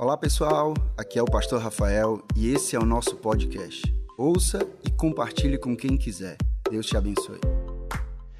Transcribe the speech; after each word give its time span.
Olá 0.00 0.16
pessoal, 0.16 0.74
aqui 0.96 1.18
é 1.18 1.22
o 1.22 1.24
Pastor 1.24 1.60
Rafael 1.60 2.22
e 2.36 2.54
esse 2.54 2.76
é 2.76 2.78
o 2.78 2.84
nosso 2.84 3.16
podcast. 3.16 3.82
Ouça 4.16 4.60
e 4.86 4.92
compartilhe 4.92 5.58
com 5.58 5.76
quem 5.76 5.96
quiser. 5.96 6.36
Deus 6.70 6.86
te 6.86 6.96
abençoe. 6.96 7.40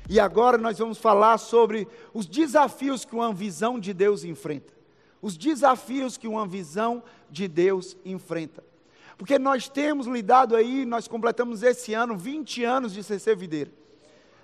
E 0.08 0.21
agora 0.21 0.56
nós 0.56 0.79
vamos 0.79 0.98
falar 0.98 1.36
sobre 1.36 1.88
os 2.14 2.26
desafios 2.26 3.04
que 3.04 3.12
uma 3.12 3.34
visão 3.34 3.76
de 3.76 3.92
Deus 3.92 4.22
enfrenta. 4.22 4.72
Os 5.21 5.36
desafios 5.36 6.16
que 6.16 6.29
uma 6.29 6.46
visão 6.46 7.02
de 7.29 7.48
Deus 7.48 7.96
enfrenta. 8.04 8.62
Porque 9.16 9.36
nós 9.36 9.68
temos 9.68 10.06
lidado 10.06 10.54
aí, 10.54 10.86
nós 10.86 11.09
completamos 11.09 11.64
esse 11.64 11.93
ano 11.93 12.16
20 12.16 12.62
anos 12.62 12.93
de 12.93 13.02
CC 13.02 13.34
Videira. 13.34 13.72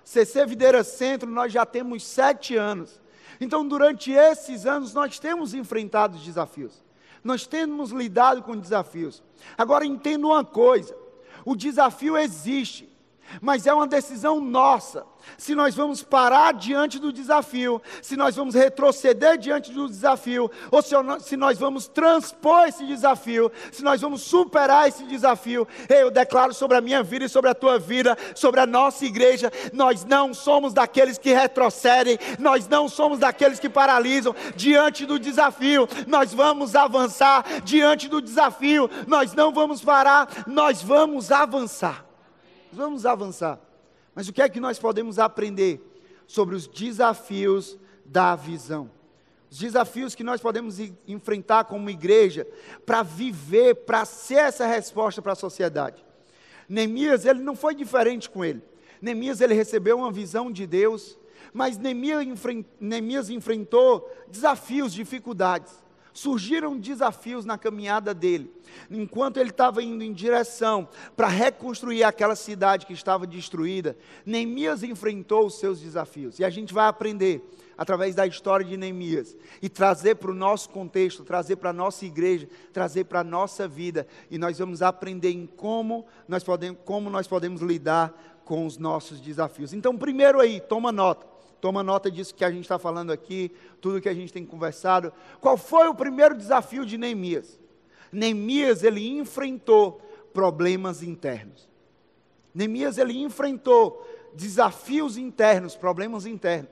CC 0.02 0.44
Videira 0.46 0.82
Centro, 0.82 1.30
nós 1.30 1.52
já 1.52 1.64
temos 1.64 2.02
sete 2.04 2.56
anos. 2.56 3.00
Então, 3.40 3.64
durante 3.66 4.10
esses 4.10 4.66
anos, 4.66 4.92
nós 4.92 5.20
temos 5.20 5.54
enfrentado 5.54 6.18
desafios 6.18 6.82
nós 7.24 7.46
temos 7.46 7.90
lidado 7.90 8.42
com 8.42 8.56
desafios. 8.56 9.22
Agora 9.56 9.86
entenda 9.86 10.26
uma 10.26 10.44
coisa: 10.44 10.94
o 11.44 11.56
desafio 11.56 12.16
existe, 12.16 12.93
mas 13.40 13.66
é 13.66 13.74
uma 13.74 13.86
decisão 13.86 14.40
nossa. 14.40 15.06
Se 15.38 15.54
nós 15.54 15.74
vamos 15.74 16.02
parar 16.02 16.52
diante 16.52 16.98
do 16.98 17.12
desafio, 17.12 17.80
se 18.02 18.16
nós 18.16 18.36
vamos 18.36 18.54
retroceder 18.54 19.38
diante 19.38 19.72
do 19.72 19.88
desafio, 19.88 20.50
ou 20.70 20.82
se 20.82 21.36
nós 21.36 21.58
vamos 21.58 21.88
transpor 21.88 22.68
esse 22.68 22.84
desafio, 22.86 23.50
se 23.72 23.82
nós 23.82 24.00
vamos 24.00 24.22
superar 24.22 24.88
esse 24.88 25.04
desafio, 25.04 25.66
eu 25.88 26.10
declaro 26.10 26.52
sobre 26.52 26.76
a 26.76 26.80
minha 26.80 27.02
vida 27.02 27.24
e 27.24 27.28
sobre 27.28 27.50
a 27.50 27.54
tua 27.54 27.78
vida, 27.78 28.16
sobre 28.34 28.60
a 28.60 28.66
nossa 28.66 29.04
igreja, 29.04 29.50
nós 29.72 30.04
não 30.04 30.34
somos 30.34 30.72
daqueles 30.72 31.18
que 31.18 31.32
retrocedem, 31.32 32.18
nós 32.38 32.68
não 32.68 32.88
somos 32.88 33.18
daqueles 33.18 33.58
que 33.58 33.68
paralisam 33.68 34.34
diante 34.54 35.06
do 35.06 35.18
desafio, 35.18 35.88
nós 36.06 36.32
vamos 36.32 36.76
avançar 36.76 37.44
diante 37.64 38.08
do 38.08 38.20
desafio, 38.20 38.90
nós 39.06 39.32
não 39.32 39.52
vamos 39.52 39.82
parar, 39.82 40.44
nós 40.46 40.82
vamos 40.82 41.32
avançar 41.32 42.13
vamos 42.74 43.06
avançar. 43.06 43.60
Mas 44.14 44.28
o 44.28 44.32
que 44.32 44.42
é 44.42 44.48
que 44.48 44.60
nós 44.60 44.78
podemos 44.78 45.18
aprender 45.18 45.80
sobre 46.26 46.54
os 46.54 46.66
desafios 46.66 47.78
da 48.04 48.36
visão? 48.36 48.90
Os 49.50 49.58
desafios 49.58 50.14
que 50.14 50.24
nós 50.24 50.40
podemos 50.40 50.78
enfrentar 51.06 51.64
como 51.64 51.88
igreja 51.88 52.46
para 52.84 53.02
viver, 53.02 53.74
para 53.74 54.04
ser 54.04 54.38
essa 54.38 54.66
resposta 54.66 55.22
para 55.22 55.32
a 55.32 55.36
sociedade. 55.36 56.04
Neemias, 56.68 57.24
ele 57.24 57.40
não 57.40 57.54
foi 57.54 57.74
diferente 57.74 58.28
com 58.28 58.44
ele. 58.44 58.62
Neemias, 59.00 59.40
ele 59.40 59.54
recebeu 59.54 59.98
uma 59.98 60.10
visão 60.10 60.50
de 60.50 60.66
Deus, 60.66 61.18
mas 61.52 61.78
Neemias 61.78 63.30
enfrentou 63.30 64.10
desafios, 64.28 64.92
dificuldades 64.92 65.84
surgiram 66.14 66.78
desafios 66.78 67.44
na 67.44 67.58
caminhada 67.58 68.14
dele. 68.14 68.50
Enquanto 68.88 69.38
ele 69.38 69.50
estava 69.50 69.82
indo 69.82 70.04
em 70.04 70.12
direção 70.12 70.88
para 71.16 71.26
reconstruir 71.26 72.04
aquela 72.04 72.36
cidade 72.36 72.86
que 72.86 72.92
estava 72.92 73.26
destruída, 73.26 73.96
Neemias 74.24 74.84
enfrentou 74.84 75.44
os 75.46 75.58
seus 75.58 75.80
desafios. 75.80 76.38
E 76.38 76.44
a 76.44 76.50
gente 76.50 76.72
vai 76.72 76.86
aprender 76.86 77.42
através 77.76 78.14
da 78.14 78.24
história 78.24 78.64
de 78.64 78.76
Neemias 78.76 79.36
e 79.60 79.68
trazer 79.68 80.14
para 80.14 80.30
o 80.30 80.34
nosso 80.34 80.70
contexto, 80.70 81.24
trazer 81.24 81.56
para 81.56 81.70
a 81.70 81.72
nossa 81.72 82.06
igreja, 82.06 82.48
trazer 82.72 83.04
para 83.04 83.20
a 83.20 83.24
nossa 83.24 83.66
vida. 83.66 84.06
E 84.30 84.38
nós 84.38 84.58
vamos 84.58 84.82
aprender 84.82 85.32
em 85.32 85.46
como 85.46 86.06
nós 86.28 86.44
podemos, 86.44 86.78
como 86.84 87.10
nós 87.10 87.26
podemos 87.26 87.60
lidar 87.60 88.40
com 88.44 88.64
os 88.64 88.78
nossos 88.78 89.20
desafios. 89.20 89.72
Então, 89.72 89.96
primeiro 89.96 90.40
aí, 90.40 90.60
toma 90.60 90.92
nota. 90.92 91.33
Toma 91.64 91.82
nota 91.82 92.10
disso 92.10 92.34
que 92.34 92.44
a 92.44 92.50
gente 92.50 92.64
está 92.64 92.78
falando 92.78 93.10
aqui, 93.10 93.50
tudo 93.80 93.98
que 93.98 94.08
a 94.10 94.12
gente 94.12 94.30
tem 94.30 94.44
conversado. 94.44 95.10
Qual 95.40 95.56
foi 95.56 95.88
o 95.88 95.94
primeiro 95.94 96.36
desafio 96.36 96.84
de 96.84 96.98
Neemias? 96.98 97.58
Neemias, 98.12 98.82
ele 98.82 99.08
enfrentou 99.08 99.98
problemas 100.30 101.02
internos. 101.02 101.66
Neemias, 102.54 102.98
ele 102.98 103.16
enfrentou 103.16 104.06
desafios 104.34 105.16
internos, 105.16 105.74
problemas 105.74 106.26
internos. 106.26 106.68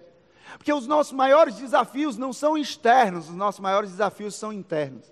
Porque 0.59 0.75
os 0.75 0.87
nossos 0.87 1.15
maiores 1.15 1.55
desafios 1.55 2.19
não 2.19 2.31
são 2.31 2.59
externos, 2.59 3.31
os 3.31 3.35
nossos 3.35 3.63
maiores 3.63 3.93
desafios 3.93 4.35
são 4.35 4.53
internos. 4.53 5.11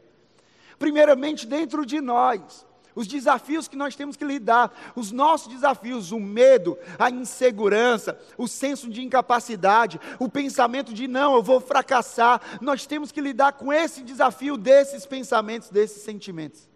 Primeiramente, 0.79 1.47
dentro 1.47 1.87
de 1.87 2.03
nós 2.03 2.67
os 2.95 3.07
desafios 3.07 3.69
que 3.69 3.77
nós 3.77 3.95
temos 3.97 4.17
que 4.17 4.25
lidar, 4.25 4.93
os 4.95 5.13
nossos 5.13 5.49
desafios, 5.53 6.13
o 6.13 6.21
medo, 6.21 6.79
a 6.99 7.11
insegurança, 7.11 8.19
o 8.37 8.49
senso 8.49 8.89
de 8.89 9.03
incapacidade, 9.03 10.01
o 10.19 10.29
pensamento 10.29 10.93
de 10.93 11.07
não, 11.07 11.35
eu 11.35 11.43
vou 11.43 11.61
fracassar. 11.61 12.41
Nós 12.61 12.87
temos 12.87 13.13
que 13.13 13.21
lidar 13.21 13.53
com 13.53 13.73
esse 13.73 14.03
desafio 14.03 14.57
desses 14.57 15.07
pensamentos, 15.07 15.71
desses 15.71 16.03
sentimentos. 16.03 16.69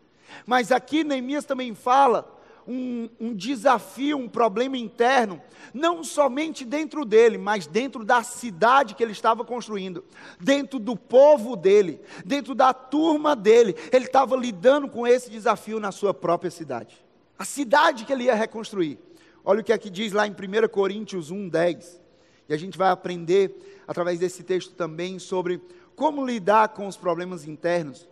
Mas 0.46 0.72
aqui 0.72 1.04
Neemias 1.04 1.44
também 1.44 1.74
fala 1.74 2.33
um, 2.66 3.08
um, 3.20 3.34
desafio, 3.34 4.18
um 4.18 4.28
problema 4.28 4.76
interno, 4.76 5.40
não 5.72 6.02
somente 6.02 6.64
dentro 6.64 7.04
dele, 7.04 7.38
mas 7.38 7.66
dentro 7.66 8.04
da 8.04 8.22
cidade 8.22 8.94
que 8.94 9.02
ele 9.02 9.12
estava 9.12 9.44
construindo, 9.44 10.04
dentro 10.40 10.78
do 10.78 10.96
povo 10.96 11.56
dele, 11.56 12.00
dentro 12.24 12.54
da 12.54 12.72
turma 12.72 13.34
dele. 13.36 13.74
Ele 13.92 14.06
estava 14.06 14.36
lidando 14.36 14.88
com 14.88 15.06
esse 15.06 15.30
desafio 15.30 15.78
na 15.80 15.92
sua 15.92 16.14
própria 16.14 16.50
cidade. 16.50 17.04
A 17.38 17.44
cidade 17.44 18.04
que 18.04 18.12
ele 18.12 18.24
ia 18.24 18.34
reconstruir. 18.34 18.98
Olha 19.44 19.60
o 19.60 19.64
que 19.64 19.72
aqui 19.72 19.90
diz 19.90 20.12
lá 20.12 20.26
em 20.26 20.30
1 20.30 20.68
Coríntios 20.68 21.30
1, 21.30 21.48
10. 21.48 22.00
E 22.48 22.54
a 22.54 22.56
gente 22.56 22.78
vai 22.78 22.90
aprender 22.90 23.82
através 23.86 24.18
desse 24.18 24.42
texto 24.42 24.74
também 24.74 25.18
sobre 25.18 25.60
como 25.94 26.24
lidar 26.24 26.68
com 26.68 26.86
os 26.86 26.96
problemas 26.96 27.46
internos. 27.46 28.08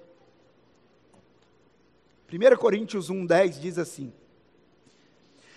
1 2.32 2.56
Coríntios 2.56 3.10
1, 3.10 3.26
10 3.26 3.60
diz 3.60 3.78
assim: 3.78 4.12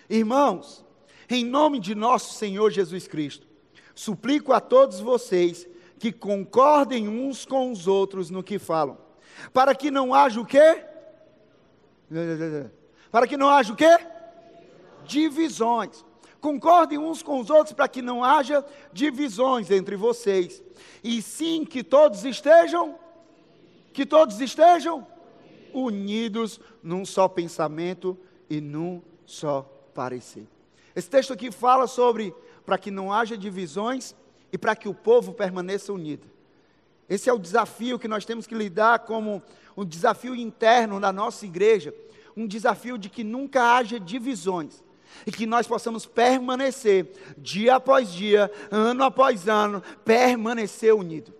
Irmãos, 0.09 0.85
em 1.29 1.43
nome 1.43 1.79
de 1.79 1.95
nosso 1.95 2.33
Senhor 2.33 2.69
Jesus 2.71 3.07
Cristo, 3.07 3.47
suplico 3.93 4.53
a 4.53 4.59
todos 4.59 4.99
vocês 4.99 5.67
que 5.97 6.11
concordem 6.11 7.07
uns 7.07 7.45
com 7.45 7.71
os 7.71 7.87
outros 7.87 8.29
no 8.29 8.43
que 8.43 8.59
falam, 8.59 8.97
para 9.53 9.73
que 9.73 9.89
não 9.89 10.13
haja 10.13 10.39
o 10.39 10.45
quê? 10.45 10.85
Para 13.11 13.27
que 13.27 13.37
não 13.37 13.49
haja 13.49 13.73
o 13.73 13.75
quê? 13.75 13.97
Divisões. 15.05 16.05
Concordem 16.39 16.99
uns 16.99 17.23
com 17.23 17.39
os 17.39 17.49
outros 17.49 17.73
para 17.73 17.87
que 17.87 18.03
não 18.03 18.23
haja 18.23 18.63
divisões 18.93 19.71
entre 19.71 19.95
vocês. 19.95 20.61
E 21.03 21.19
sim 21.21 21.65
que 21.65 21.83
todos 21.83 22.23
estejam 22.23 22.99
que 23.91 24.05
todos 24.05 24.41
estejam 24.41 25.07
unidos 25.73 26.59
num 26.83 27.05
só 27.05 27.29
pensamento 27.29 28.17
e 28.49 28.59
num 28.59 29.01
só 29.25 29.74
parecer. 29.95 30.45
Esse 30.95 31.09
texto 31.09 31.33
aqui 31.33 31.51
fala 31.51 31.87
sobre 31.87 32.35
para 32.65 32.77
que 32.77 32.91
não 32.91 33.11
haja 33.11 33.37
divisões 33.37 34.13
e 34.51 34.57
para 34.57 34.75
que 34.75 34.87
o 34.87 34.93
povo 34.93 35.33
permaneça 35.33 35.91
unido. 35.91 36.27
Esse 37.09 37.29
é 37.29 37.33
o 37.33 37.39
desafio 37.39 37.97
que 37.97 38.07
nós 38.07 38.25
temos 38.25 38.45
que 38.45 38.53
lidar 38.53 38.99
como 38.99 39.41
um 39.77 39.85
desafio 39.85 40.35
interno 40.35 40.99
da 40.99 41.11
nossa 41.11 41.45
igreja, 41.45 41.93
um 42.35 42.45
desafio 42.45 42.97
de 42.97 43.09
que 43.09 43.23
nunca 43.23 43.75
haja 43.75 43.99
divisões 43.99 44.83
e 45.25 45.31
que 45.31 45.45
nós 45.45 45.65
possamos 45.67 46.05
permanecer 46.05 47.11
dia 47.37 47.75
após 47.75 48.11
dia, 48.11 48.51
ano 48.69 49.03
após 49.03 49.47
ano, 49.47 49.81
permanecer 50.03 50.93
unido. 50.93 51.33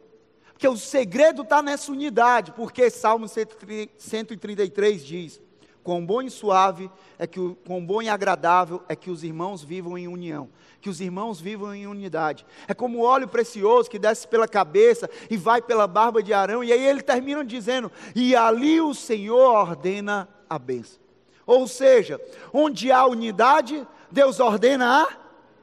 Porque 0.54 0.68
o 0.68 0.78
segredo 0.78 1.42
está 1.42 1.62
nessa 1.62 1.92
unidade, 1.92 2.54
porque 2.54 2.90
Salmo 2.90 3.28
133 3.28 5.06
diz: 5.06 5.42
Quão 5.86 6.04
bom 6.04 6.20
e 6.20 6.32
suave 6.32 6.90
é 7.20 7.28
que 7.28 7.40
o, 7.40 7.56
quão 7.64 7.86
bom 7.86 8.02
e 8.02 8.10
agradável 8.10 8.82
é 8.90 8.96
que 8.96 9.12
os 9.12 9.24
irmãos 9.24 9.64
vivam 9.64 9.96
em 9.96 10.08
união, 10.08 10.50
que 10.82 10.90
os 10.90 11.00
irmãos 11.00 11.40
vivam 11.40 11.76
em 11.76 11.86
unidade. 11.86 12.44
É 12.68 12.74
como 12.74 13.04
óleo 13.04 13.28
precioso 13.28 13.88
que 13.88 14.00
desce 14.00 14.28
pela 14.28 14.48
cabeça 14.48 15.08
e 15.30 15.38
vai 15.38 15.62
pela 15.62 15.86
barba 15.86 16.24
de 16.24 16.34
Arão, 16.34 16.64
e 16.64 16.74
aí 16.74 16.84
ele 16.84 17.04
termina 17.04 17.46
dizendo: 17.46 17.92
"E 18.16 18.36
ali 18.36 18.82
o 18.82 18.96
Senhor 18.96 19.54
ordena 19.54 20.28
a 20.50 20.58
bênção". 20.58 21.00
Ou 21.46 21.68
seja, 21.68 22.20
onde 22.52 22.92
há 22.92 23.06
unidade, 23.06 23.88
Deus 24.10 24.40
ordena 24.40 25.04
a 25.04 25.18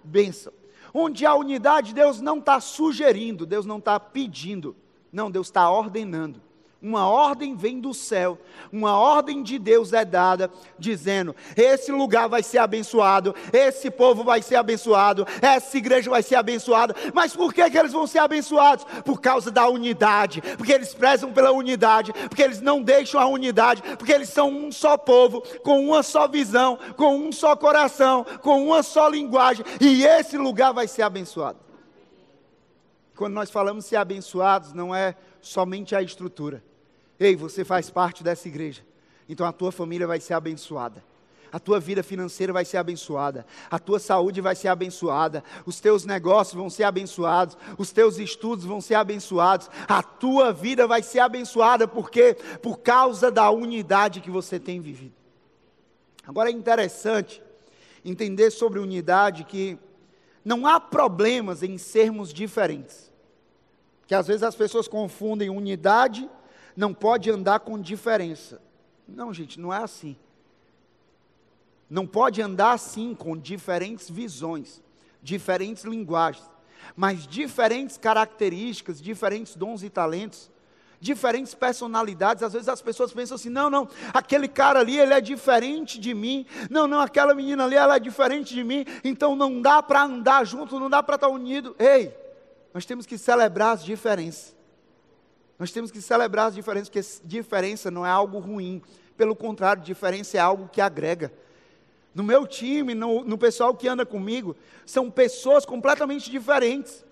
bênção. 0.04 0.52
Onde 0.94 1.26
há 1.26 1.34
unidade, 1.34 1.92
Deus 1.92 2.20
não 2.20 2.38
está 2.38 2.60
sugerindo, 2.60 3.44
Deus 3.44 3.66
não 3.66 3.78
está 3.78 3.98
pedindo, 3.98 4.76
não, 5.12 5.28
Deus 5.28 5.48
está 5.48 5.68
ordenando 5.68 6.40
uma 6.82 7.08
ordem 7.08 7.54
vem 7.54 7.78
do 7.78 7.94
céu, 7.94 8.36
uma 8.72 8.98
ordem 8.98 9.40
de 9.40 9.56
Deus 9.56 9.92
é 9.92 10.04
dada, 10.04 10.50
dizendo: 10.76 11.34
esse 11.56 11.92
lugar 11.92 12.28
vai 12.28 12.42
ser 12.42 12.58
abençoado, 12.58 13.34
esse 13.52 13.88
povo 13.88 14.24
vai 14.24 14.42
ser 14.42 14.56
abençoado, 14.56 15.24
essa 15.40 15.78
igreja 15.78 16.10
vai 16.10 16.24
ser 16.24 16.34
abençoada. 16.34 16.94
Mas 17.14 17.36
por 17.36 17.54
que, 17.54 17.70
que 17.70 17.78
eles 17.78 17.92
vão 17.92 18.06
ser 18.06 18.18
abençoados? 18.18 18.84
Por 19.04 19.20
causa 19.20 19.48
da 19.50 19.68
unidade, 19.68 20.42
porque 20.56 20.72
eles 20.72 20.92
prezam 20.92 21.32
pela 21.32 21.52
unidade, 21.52 22.12
porque 22.28 22.42
eles 22.42 22.60
não 22.60 22.82
deixam 22.82 23.20
a 23.20 23.26
unidade, 23.26 23.80
porque 23.96 24.12
eles 24.12 24.28
são 24.28 24.50
um 24.50 24.72
só 24.72 24.96
povo, 24.96 25.40
com 25.62 25.86
uma 25.86 26.02
só 26.02 26.26
visão, 26.26 26.76
com 26.96 27.16
um 27.16 27.30
só 27.30 27.54
coração, 27.54 28.26
com 28.40 28.66
uma 28.66 28.82
só 28.82 29.06
linguagem, 29.08 29.64
e 29.80 30.04
esse 30.04 30.36
lugar 30.36 30.72
vai 30.72 30.88
ser 30.88 31.02
abençoado. 31.02 31.60
Quando 33.14 33.34
nós 33.34 33.52
falamos 33.52 33.84
ser 33.84 33.96
abençoados, 33.96 34.72
não 34.72 34.92
é 34.92 35.14
somente 35.40 35.94
a 35.94 36.02
estrutura 36.02 36.71
Ei, 37.22 37.36
você 37.36 37.64
faz 37.64 37.88
parte 37.88 38.24
dessa 38.24 38.48
igreja. 38.48 38.82
Então 39.28 39.46
a 39.46 39.52
tua 39.52 39.70
família 39.70 40.06
vai 40.08 40.18
ser 40.18 40.34
abençoada. 40.34 41.04
A 41.52 41.60
tua 41.60 41.78
vida 41.78 42.02
financeira 42.02 42.50
vai 42.50 42.64
ser 42.64 42.78
abençoada, 42.78 43.44
a 43.70 43.78
tua 43.78 43.98
saúde 43.98 44.40
vai 44.40 44.56
ser 44.56 44.68
abençoada, 44.68 45.44
os 45.66 45.80
teus 45.80 46.06
negócios 46.06 46.54
vão 46.54 46.70
ser 46.70 46.84
abençoados, 46.84 47.58
os 47.76 47.92
teus 47.92 48.18
estudos 48.18 48.64
vão 48.64 48.80
ser 48.80 48.94
abençoados, 48.94 49.68
a 49.86 50.02
tua 50.02 50.50
vida 50.50 50.86
vai 50.86 51.02
ser 51.02 51.18
abençoada, 51.18 51.86
porque 51.86 52.34
por 52.62 52.78
causa 52.78 53.30
da 53.30 53.50
unidade 53.50 54.22
que 54.22 54.30
você 54.30 54.58
tem 54.58 54.80
vivido. 54.80 55.12
Agora 56.26 56.48
é 56.48 56.52
interessante 56.52 57.42
entender 58.02 58.50
sobre 58.50 58.78
unidade 58.78 59.44
que 59.44 59.78
não 60.42 60.66
há 60.66 60.80
problemas 60.80 61.62
em 61.62 61.76
sermos 61.76 62.32
diferentes. 62.32 63.12
Que 64.06 64.14
às 64.14 64.26
vezes 64.26 64.42
as 64.42 64.54
pessoas 64.54 64.88
confundem 64.88 65.50
unidade, 65.50 66.28
não 66.76 66.92
pode 66.94 67.30
andar 67.30 67.60
com 67.60 67.78
diferença. 67.80 68.60
Não, 69.06 69.32
gente, 69.32 69.60
não 69.60 69.72
é 69.72 69.78
assim 69.78 70.16
não 71.92 72.06
pode 72.06 72.40
andar 72.40 72.72
assim 72.72 73.14
com 73.14 73.36
diferentes 73.36 74.08
visões, 74.08 74.82
diferentes 75.22 75.84
linguagens, 75.84 76.50
mas 76.96 77.26
diferentes 77.26 77.98
características, 77.98 78.98
diferentes 78.98 79.54
dons 79.54 79.82
e 79.82 79.90
talentos, 79.90 80.50
diferentes 80.98 81.52
personalidades. 81.52 82.42
Às 82.42 82.54
vezes 82.54 82.70
as 82.70 82.80
pessoas 82.80 83.12
pensam 83.12 83.34
assim: 83.34 83.50
não, 83.50 83.68
não, 83.68 83.86
aquele 84.14 84.48
cara 84.48 84.80
ali 84.80 84.98
ele 84.98 85.12
é 85.12 85.20
diferente 85.20 86.00
de 86.00 86.14
mim, 86.14 86.46
não, 86.70 86.88
não, 86.88 86.98
aquela 86.98 87.34
menina 87.34 87.62
ali 87.64 87.76
ela 87.76 87.96
é 87.96 88.00
diferente 88.00 88.54
de 88.54 88.64
mim, 88.64 88.86
então 89.04 89.36
não 89.36 89.60
dá 89.60 89.82
para 89.82 90.04
andar 90.04 90.46
junto, 90.46 90.80
não 90.80 90.88
dá 90.88 91.02
para 91.02 91.16
estar 91.16 91.28
unido. 91.28 91.76
Ei, 91.78 92.16
nós 92.72 92.86
temos 92.86 93.04
que 93.04 93.18
celebrar 93.18 93.74
as 93.74 93.84
diferenças. 93.84 94.56
Nós 95.62 95.70
temos 95.70 95.92
que 95.92 96.02
celebrar 96.02 96.48
as 96.48 96.56
diferenças, 96.56 96.88
porque 96.88 97.06
diferença 97.24 97.88
não 97.88 98.04
é 98.04 98.10
algo 98.10 98.40
ruim. 98.40 98.82
Pelo 99.16 99.36
contrário, 99.36 99.80
diferença 99.80 100.36
é 100.36 100.40
algo 100.40 100.68
que 100.68 100.80
agrega 100.80 101.32
no 102.12 102.24
meu 102.24 102.48
time, 102.48 102.96
no, 102.96 103.22
no 103.22 103.38
pessoal 103.38 103.72
que 103.72 103.86
anda 103.86 104.04
comigo, 104.04 104.56
são 104.84 105.08
pessoas 105.08 105.64
completamente 105.64 106.28
diferentes. 106.28 107.04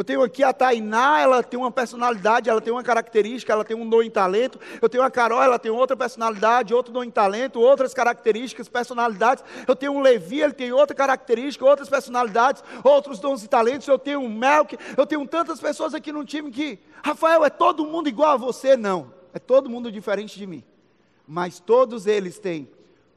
Eu 0.00 0.04
tenho 0.04 0.22
aqui 0.22 0.42
a 0.42 0.50
Tainá, 0.50 1.20
ela 1.20 1.42
tem 1.42 1.60
uma 1.60 1.70
personalidade, 1.70 2.48
ela 2.48 2.62
tem 2.62 2.72
uma 2.72 2.82
característica, 2.82 3.52
ela 3.52 3.62
tem 3.62 3.76
um 3.76 3.86
dom 3.86 4.02
e 4.02 4.08
talento. 4.08 4.58
Eu 4.80 4.88
tenho 4.88 5.04
a 5.04 5.10
Carol, 5.10 5.42
ela 5.42 5.58
tem 5.58 5.70
outra 5.70 5.94
personalidade, 5.94 6.72
outro 6.72 6.90
dom 6.90 7.04
e 7.04 7.10
talento, 7.10 7.60
outras 7.60 7.92
características, 7.92 8.66
personalidades. 8.66 9.44
Eu 9.68 9.76
tenho 9.76 9.92
o 9.92 10.00
Levi, 10.00 10.40
ele 10.40 10.54
tem 10.54 10.72
outra 10.72 10.96
característica, 10.96 11.66
outras 11.66 11.86
personalidades, 11.86 12.64
outros 12.82 13.18
dons 13.18 13.44
e 13.44 13.48
talentos. 13.48 13.86
Eu 13.88 13.98
tenho 13.98 14.22
o 14.22 14.30
Melk, 14.30 14.78
eu 14.96 15.04
tenho 15.04 15.28
tantas 15.28 15.60
pessoas 15.60 15.92
aqui 15.92 16.10
no 16.10 16.24
time 16.24 16.50
que, 16.50 16.78
Rafael, 17.04 17.44
é 17.44 17.50
todo 17.50 17.84
mundo 17.84 18.08
igual 18.08 18.30
a 18.30 18.36
você? 18.38 18.78
Não, 18.78 19.12
é 19.34 19.38
todo 19.38 19.68
mundo 19.68 19.92
diferente 19.92 20.38
de 20.38 20.46
mim. 20.46 20.64
Mas 21.28 21.60
todos 21.60 22.06
eles 22.06 22.38
têm 22.38 22.70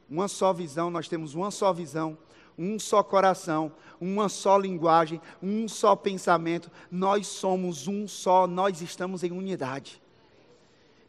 uma 0.09 0.27
só 0.27 0.51
visão, 0.51 0.91
nós 0.91 1.07
temos 1.07 1.33
uma 1.33 1.49
só 1.49 1.71
visão, 1.71 2.17
um 2.57 2.77
só 2.77 3.01
coração, 3.01 3.71
uma 3.99 4.29
só 4.29 4.57
linguagem, 4.57 5.21
um 5.41 5.67
só 5.67 5.95
pensamento. 5.95 6.71
Nós 6.91 7.27
somos 7.27 7.87
um 7.87 8.07
só, 8.07 8.47
nós 8.47 8.81
estamos 8.81 9.23
em 9.23 9.31
unidade. 9.31 10.01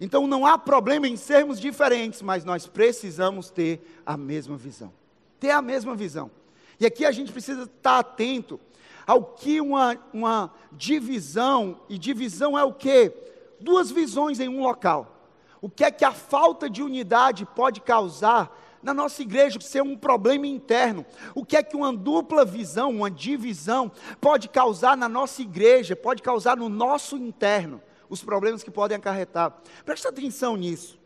Então 0.01 0.27
não 0.27 0.45
há 0.45 0.59
problema 0.59 1.07
em 1.07 1.17
sermos 1.17 1.61
diferentes, 1.61 2.21
mas 2.23 2.45
nós 2.45 2.67
precisamos 2.67 3.51
ter 3.51 4.01
a 4.05 4.17
mesma 4.17 4.57
visão. 4.57 4.93
Ter 5.39 5.51
a 5.51 5.63
mesma 5.63 5.95
visão. 5.95 6.31
E 6.79 6.87
aqui 6.87 7.05
a 7.05 7.13
gente 7.13 7.33
precisa 7.33 7.65
estar 7.65 7.99
atento 7.99 8.59
ao 9.07 9.23
que 9.23 9.61
uma, 9.61 9.97
uma 10.13 10.53
divisão, 10.73 11.81
e 11.89 11.99
divisão 11.99 12.59
é 12.59 12.65
o 12.65 12.73
que? 12.73 13.13
Duas 13.61 13.91
visões 13.91 14.41
em 14.41 14.49
um 14.49 14.63
local. 14.63 15.15
O 15.61 15.71
que 15.71 15.85
é 15.85 15.91
que 15.91 16.05
a 16.05 16.13
falta 16.13 16.69
de 16.69 16.83
unidade 16.83 17.47
pode 17.47 17.81
causar 17.81 18.55
na 18.85 18.93
nossa 18.93 19.23
igreja 19.23 19.59
ser 19.61 19.83
um 19.83 19.97
problema 19.97 20.47
interno. 20.47 21.05
O 21.35 21.45
que 21.45 21.57
é 21.57 21.63
que 21.63 21.75
uma 21.75 21.93
dupla 21.93 22.45
visão, 22.45 22.91
uma 22.91 23.11
divisão, 23.11 23.91
pode 24.21 24.49
causar 24.49 24.97
na 24.97 25.09
nossa 25.09 25.41
igreja, 25.43 25.97
pode 25.97 26.23
causar 26.23 26.57
no 26.57 26.69
nosso 26.69 27.17
interno, 27.17 27.83
os 28.09 28.23
problemas 28.23 28.63
que 28.63 28.71
podem 28.71 28.99
acarretar. 28.99 29.57
Presta 29.85 30.11
atenção 30.11 30.55
nisso. 30.55 30.99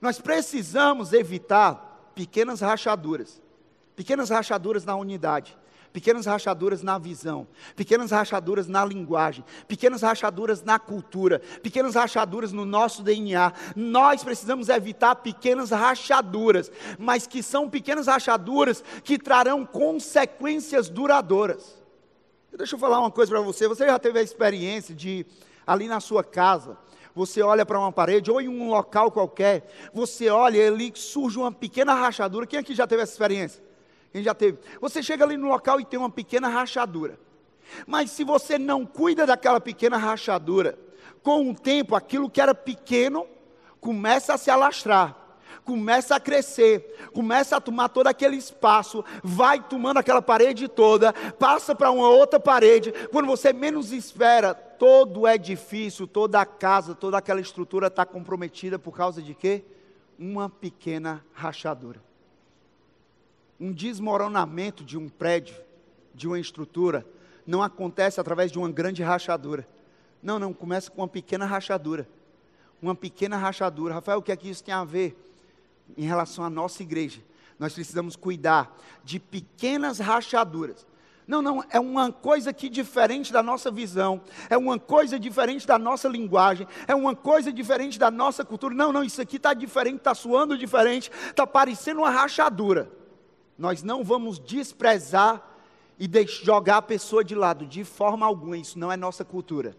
Nós 0.00 0.20
precisamos 0.20 1.12
evitar 1.12 2.12
pequenas 2.14 2.60
rachaduras, 2.60 3.42
pequenas 3.96 4.30
rachaduras 4.30 4.84
na 4.84 4.94
unidade 4.94 5.58
pequenas 5.92 6.26
rachaduras 6.26 6.82
na 6.82 6.98
visão, 6.98 7.46
pequenas 7.74 8.10
rachaduras 8.10 8.66
na 8.66 8.84
linguagem, 8.84 9.44
pequenas 9.66 10.02
rachaduras 10.02 10.62
na 10.62 10.78
cultura, 10.78 11.40
pequenas 11.62 11.94
rachaduras 11.94 12.52
no 12.52 12.64
nosso 12.64 13.02
DNA. 13.02 13.52
Nós 13.74 14.22
precisamos 14.22 14.68
evitar 14.68 15.16
pequenas 15.16 15.70
rachaduras, 15.70 16.70
mas 16.98 17.26
que 17.26 17.42
são 17.42 17.68
pequenas 17.68 18.06
rachaduras 18.06 18.84
que 19.02 19.18
trarão 19.18 19.66
consequências 19.66 20.88
duradouras. 20.88 21.80
Deixa 22.56 22.74
eu 22.74 22.78
falar 22.78 23.00
uma 23.00 23.10
coisa 23.10 23.30
para 23.30 23.40
você. 23.40 23.68
Você 23.68 23.86
já 23.86 23.98
teve 23.98 24.18
a 24.18 24.22
experiência 24.22 24.94
de, 24.94 25.24
ali 25.66 25.86
na 25.88 26.00
sua 26.00 26.22
casa, 26.22 26.76
você 27.14 27.42
olha 27.42 27.64
para 27.64 27.78
uma 27.78 27.92
parede 27.92 28.30
ou 28.30 28.40
em 28.40 28.48
um 28.48 28.68
local 28.68 29.10
qualquer, 29.10 29.68
você 29.92 30.28
olha 30.28 30.58
e 30.58 30.66
ali 30.66 30.92
surge 30.94 31.38
uma 31.38 31.50
pequena 31.50 31.94
rachadura. 31.94 32.46
Quem 32.46 32.58
aqui 32.58 32.74
já 32.74 32.86
teve 32.86 33.02
essa 33.02 33.12
experiência? 33.12 33.69
Quem 34.12 34.22
já 34.22 34.34
teve? 34.34 34.58
Você 34.80 35.02
chega 35.02 35.24
ali 35.24 35.36
no 35.36 35.48
local 35.48 35.80
e 35.80 35.84
tem 35.84 35.98
uma 35.98 36.10
pequena 36.10 36.48
rachadura. 36.48 37.18
Mas 37.86 38.10
se 38.10 38.24
você 38.24 38.58
não 38.58 38.84
cuida 38.84 39.24
daquela 39.24 39.60
pequena 39.60 39.96
rachadura, 39.96 40.76
com 41.22 41.50
o 41.50 41.54
tempo 41.54 41.94
aquilo 41.94 42.30
que 42.30 42.40
era 42.40 42.54
pequeno 42.54 43.26
começa 43.80 44.34
a 44.34 44.38
se 44.38 44.50
alastrar, 44.50 45.16
começa 45.64 46.16
a 46.16 46.20
crescer, 46.20 47.08
começa 47.14 47.56
a 47.56 47.60
tomar 47.60 47.88
todo 47.88 48.08
aquele 48.08 48.36
espaço, 48.36 49.04
vai 49.22 49.62
tomando 49.62 49.98
aquela 49.98 50.20
parede 50.20 50.66
toda, 50.66 51.12
passa 51.12 51.74
para 51.74 51.90
uma 51.90 52.08
outra 52.08 52.40
parede. 52.40 52.92
Quando 53.12 53.26
você 53.26 53.52
menos 53.52 53.92
espera, 53.92 54.52
todo 54.52 55.20
o 55.20 55.28
edifício, 55.28 56.06
toda 56.06 56.40
a 56.40 56.46
casa, 56.46 56.94
toda 56.94 57.16
aquela 57.16 57.40
estrutura 57.40 57.86
está 57.86 58.04
comprometida 58.04 58.78
por 58.78 58.96
causa 58.96 59.22
de 59.22 59.34
quê? 59.34 59.62
Uma 60.18 60.50
pequena 60.50 61.24
rachadura 61.32 62.09
um 63.60 63.72
desmoronamento 63.72 64.82
de 64.82 64.96
um 64.96 65.08
prédio, 65.08 65.54
de 66.14 66.26
uma 66.26 66.40
estrutura, 66.40 67.06
não 67.46 67.62
acontece 67.62 68.18
através 68.18 68.50
de 68.50 68.58
uma 68.58 68.70
grande 68.70 69.02
rachadura. 69.02 69.68
Não, 70.22 70.38
não, 70.38 70.52
começa 70.52 70.90
com 70.90 71.02
uma 71.02 71.08
pequena 71.08 71.44
rachadura. 71.44 72.08
Uma 72.80 72.94
pequena 72.94 73.36
rachadura. 73.36 73.94
Rafael, 73.94 74.18
o 74.18 74.22
que 74.22 74.32
é 74.32 74.36
que 74.36 74.48
isso 74.48 74.64
tem 74.64 74.72
a 74.72 74.84
ver 74.84 75.16
em 75.96 76.06
relação 76.06 76.44
à 76.44 76.48
nossa 76.48 76.82
igreja? 76.82 77.20
Nós 77.58 77.74
precisamos 77.74 78.16
cuidar 78.16 78.74
de 79.04 79.20
pequenas 79.20 79.98
rachaduras. 79.98 80.86
Não, 81.26 81.42
não, 81.42 81.62
é 81.70 81.78
uma 81.78 82.10
coisa 82.10 82.52
que 82.52 82.68
diferente 82.68 83.32
da 83.32 83.42
nossa 83.42 83.70
visão, 83.70 84.20
é 84.48 84.56
uma 84.56 84.80
coisa 84.80 85.18
diferente 85.18 85.64
da 85.64 85.78
nossa 85.78 86.08
linguagem, 86.08 86.66
é 86.88 86.94
uma 86.94 87.14
coisa 87.14 87.52
diferente 87.52 87.98
da 87.98 88.10
nossa 88.10 88.44
cultura. 88.44 88.74
Não, 88.74 88.92
não, 88.92 89.04
isso 89.04 89.22
aqui 89.22 89.36
está 89.36 89.54
diferente, 89.54 89.98
está 89.98 90.12
suando 90.14 90.58
diferente, 90.58 91.10
está 91.28 91.46
parecendo 91.46 92.00
uma 92.00 92.10
rachadura. 92.10 92.90
Nós 93.60 93.82
não 93.82 94.02
vamos 94.02 94.38
desprezar 94.38 95.46
e 95.98 96.08
jogar 96.26 96.78
a 96.78 96.82
pessoa 96.82 97.22
de 97.22 97.34
lado, 97.34 97.66
de 97.66 97.84
forma 97.84 98.24
alguma, 98.24 98.56
isso 98.56 98.78
não 98.78 98.90
é 98.90 98.96
nossa 98.96 99.22
cultura. 99.22 99.76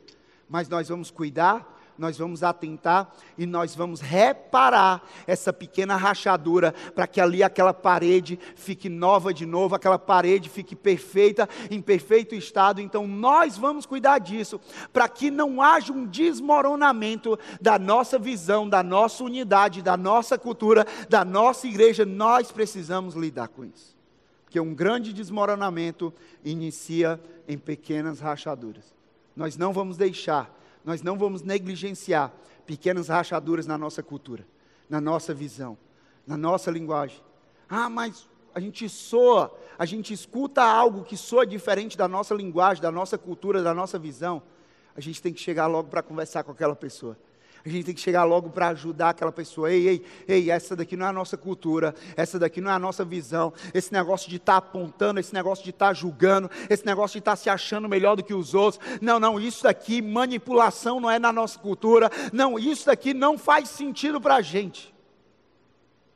Mas 0.47 0.69
nós 0.69 0.89
vamos 0.89 1.09
cuidar, 1.09 1.80
nós 2.01 2.17
vamos 2.17 2.41
atentar 2.41 3.13
e 3.37 3.45
nós 3.45 3.75
vamos 3.75 4.01
reparar 4.01 5.03
essa 5.27 5.53
pequena 5.53 5.95
rachadura 5.95 6.73
para 6.95 7.05
que 7.05 7.21
ali 7.21 7.43
aquela 7.43 7.75
parede 7.75 8.39
fique 8.55 8.89
nova 8.89 9.31
de 9.31 9.45
novo, 9.45 9.75
aquela 9.75 9.99
parede 9.99 10.49
fique 10.49 10.75
perfeita, 10.75 11.47
em 11.69 11.79
perfeito 11.79 12.33
estado. 12.33 12.81
Então 12.81 13.05
nós 13.05 13.55
vamos 13.55 13.85
cuidar 13.85 14.17
disso 14.17 14.59
para 14.91 15.07
que 15.07 15.29
não 15.29 15.61
haja 15.61 15.93
um 15.93 16.07
desmoronamento 16.07 17.37
da 17.61 17.77
nossa 17.77 18.17
visão, 18.17 18.67
da 18.67 18.81
nossa 18.81 19.23
unidade, 19.23 19.83
da 19.83 19.95
nossa 19.95 20.39
cultura, 20.39 20.87
da 21.07 21.23
nossa 21.23 21.67
igreja. 21.67 22.03
Nós 22.03 22.51
precisamos 22.51 23.13
lidar 23.13 23.49
com 23.49 23.63
isso. 23.63 23.95
Porque 24.43 24.59
um 24.59 24.73
grande 24.73 25.13
desmoronamento 25.13 26.11
inicia 26.43 27.21
em 27.47 27.59
pequenas 27.59 28.19
rachaduras. 28.19 28.91
Nós 29.35 29.55
não 29.55 29.71
vamos 29.71 29.97
deixar 29.97 30.60
nós 30.83 31.01
não 31.01 31.17
vamos 31.17 31.41
negligenciar 31.41 32.31
pequenas 32.65 33.07
rachaduras 33.07 33.67
na 33.67 33.77
nossa 33.77 34.01
cultura, 34.01 34.45
na 34.89 35.01
nossa 35.01 35.33
visão, 35.33 35.77
na 36.25 36.37
nossa 36.37 36.71
linguagem. 36.71 37.21
Ah, 37.69 37.89
mas 37.89 38.27
a 38.53 38.59
gente 38.59 38.87
soa, 38.89 39.53
a 39.77 39.85
gente 39.85 40.13
escuta 40.13 40.63
algo 40.63 41.03
que 41.03 41.15
soa 41.15 41.45
diferente 41.45 41.97
da 41.97 42.07
nossa 42.07 42.33
linguagem, 42.33 42.81
da 42.81 42.91
nossa 42.91 43.17
cultura, 43.17 43.63
da 43.63 43.73
nossa 43.73 43.97
visão. 43.97 44.41
A 44.95 44.99
gente 44.99 45.21
tem 45.21 45.33
que 45.33 45.39
chegar 45.39 45.67
logo 45.67 45.89
para 45.89 46.01
conversar 46.01 46.43
com 46.43 46.51
aquela 46.51 46.75
pessoa. 46.75 47.17
A 47.63 47.69
gente 47.69 47.85
tem 47.85 47.93
que 47.93 48.01
chegar 48.01 48.23
logo 48.23 48.49
para 48.49 48.69
ajudar 48.69 49.09
aquela 49.09 49.31
pessoa. 49.31 49.71
Ei, 49.71 49.87
ei, 49.87 50.05
ei, 50.27 50.51
essa 50.51 50.75
daqui 50.75 50.97
não 50.97 51.05
é 51.05 51.09
a 51.09 51.13
nossa 51.13 51.37
cultura, 51.37 51.93
essa 52.15 52.39
daqui 52.39 52.59
não 52.59 52.71
é 52.71 52.73
a 52.73 52.79
nossa 52.79 53.05
visão. 53.05 53.53
Esse 53.73 53.93
negócio 53.93 54.29
de 54.29 54.37
estar 54.37 54.53
tá 54.53 54.57
apontando, 54.57 55.19
esse 55.19 55.33
negócio 55.33 55.63
de 55.63 55.69
estar 55.69 55.87
tá 55.87 55.93
julgando, 55.93 56.49
esse 56.69 56.85
negócio 56.85 57.13
de 57.13 57.19
estar 57.19 57.33
tá 57.33 57.35
se 57.35 57.49
achando 57.49 57.87
melhor 57.87 58.15
do 58.15 58.23
que 58.23 58.33
os 58.33 58.53
outros. 58.55 58.83
Não, 58.99 59.19
não, 59.19 59.39
isso 59.39 59.63
daqui, 59.63 60.01
manipulação 60.01 60.99
não 60.99 61.09
é 61.09 61.19
na 61.19 61.31
nossa 61.31 61.59
cultura. 61.59 62.09
Não, 62.33 62.57
isso 62.57 62.87
daqui 62.87 63.13
não 63.13 63.37
faz 63.37 63.69
sentido 63.69 64.19
para 64.19 64.35
a 64.35 64.41
gente. 64.41 64.93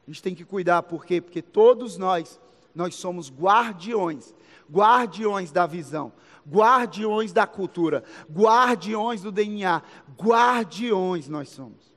A 0.07 0.11
gente 0.11 0.21
tem 0.21 0.35
que 0.35 0.45
cuidar, 0.45 0.83
por 0.83 1.05
quê? 1.05 1.19
Porque 1.19 1.41
todos 1.41 1.97
nós, 1.97 2.39
nós 2.75 2.95
somos 2.95 3.31
guardiões, 3.31 4.33
guardiões 4.69 5.51
da 5.51 5.65
visão 5.65 6.11
guardiões 6.47 7.33
da 7.33 7.47
cultura, 7.47 8.03
guardiões 8.31 9.21
do 9.21 9.31
DNA, 9.31 9.81
guardiões 10.15 11.27
nós 11.27 11.49
somos. 11.49 11.93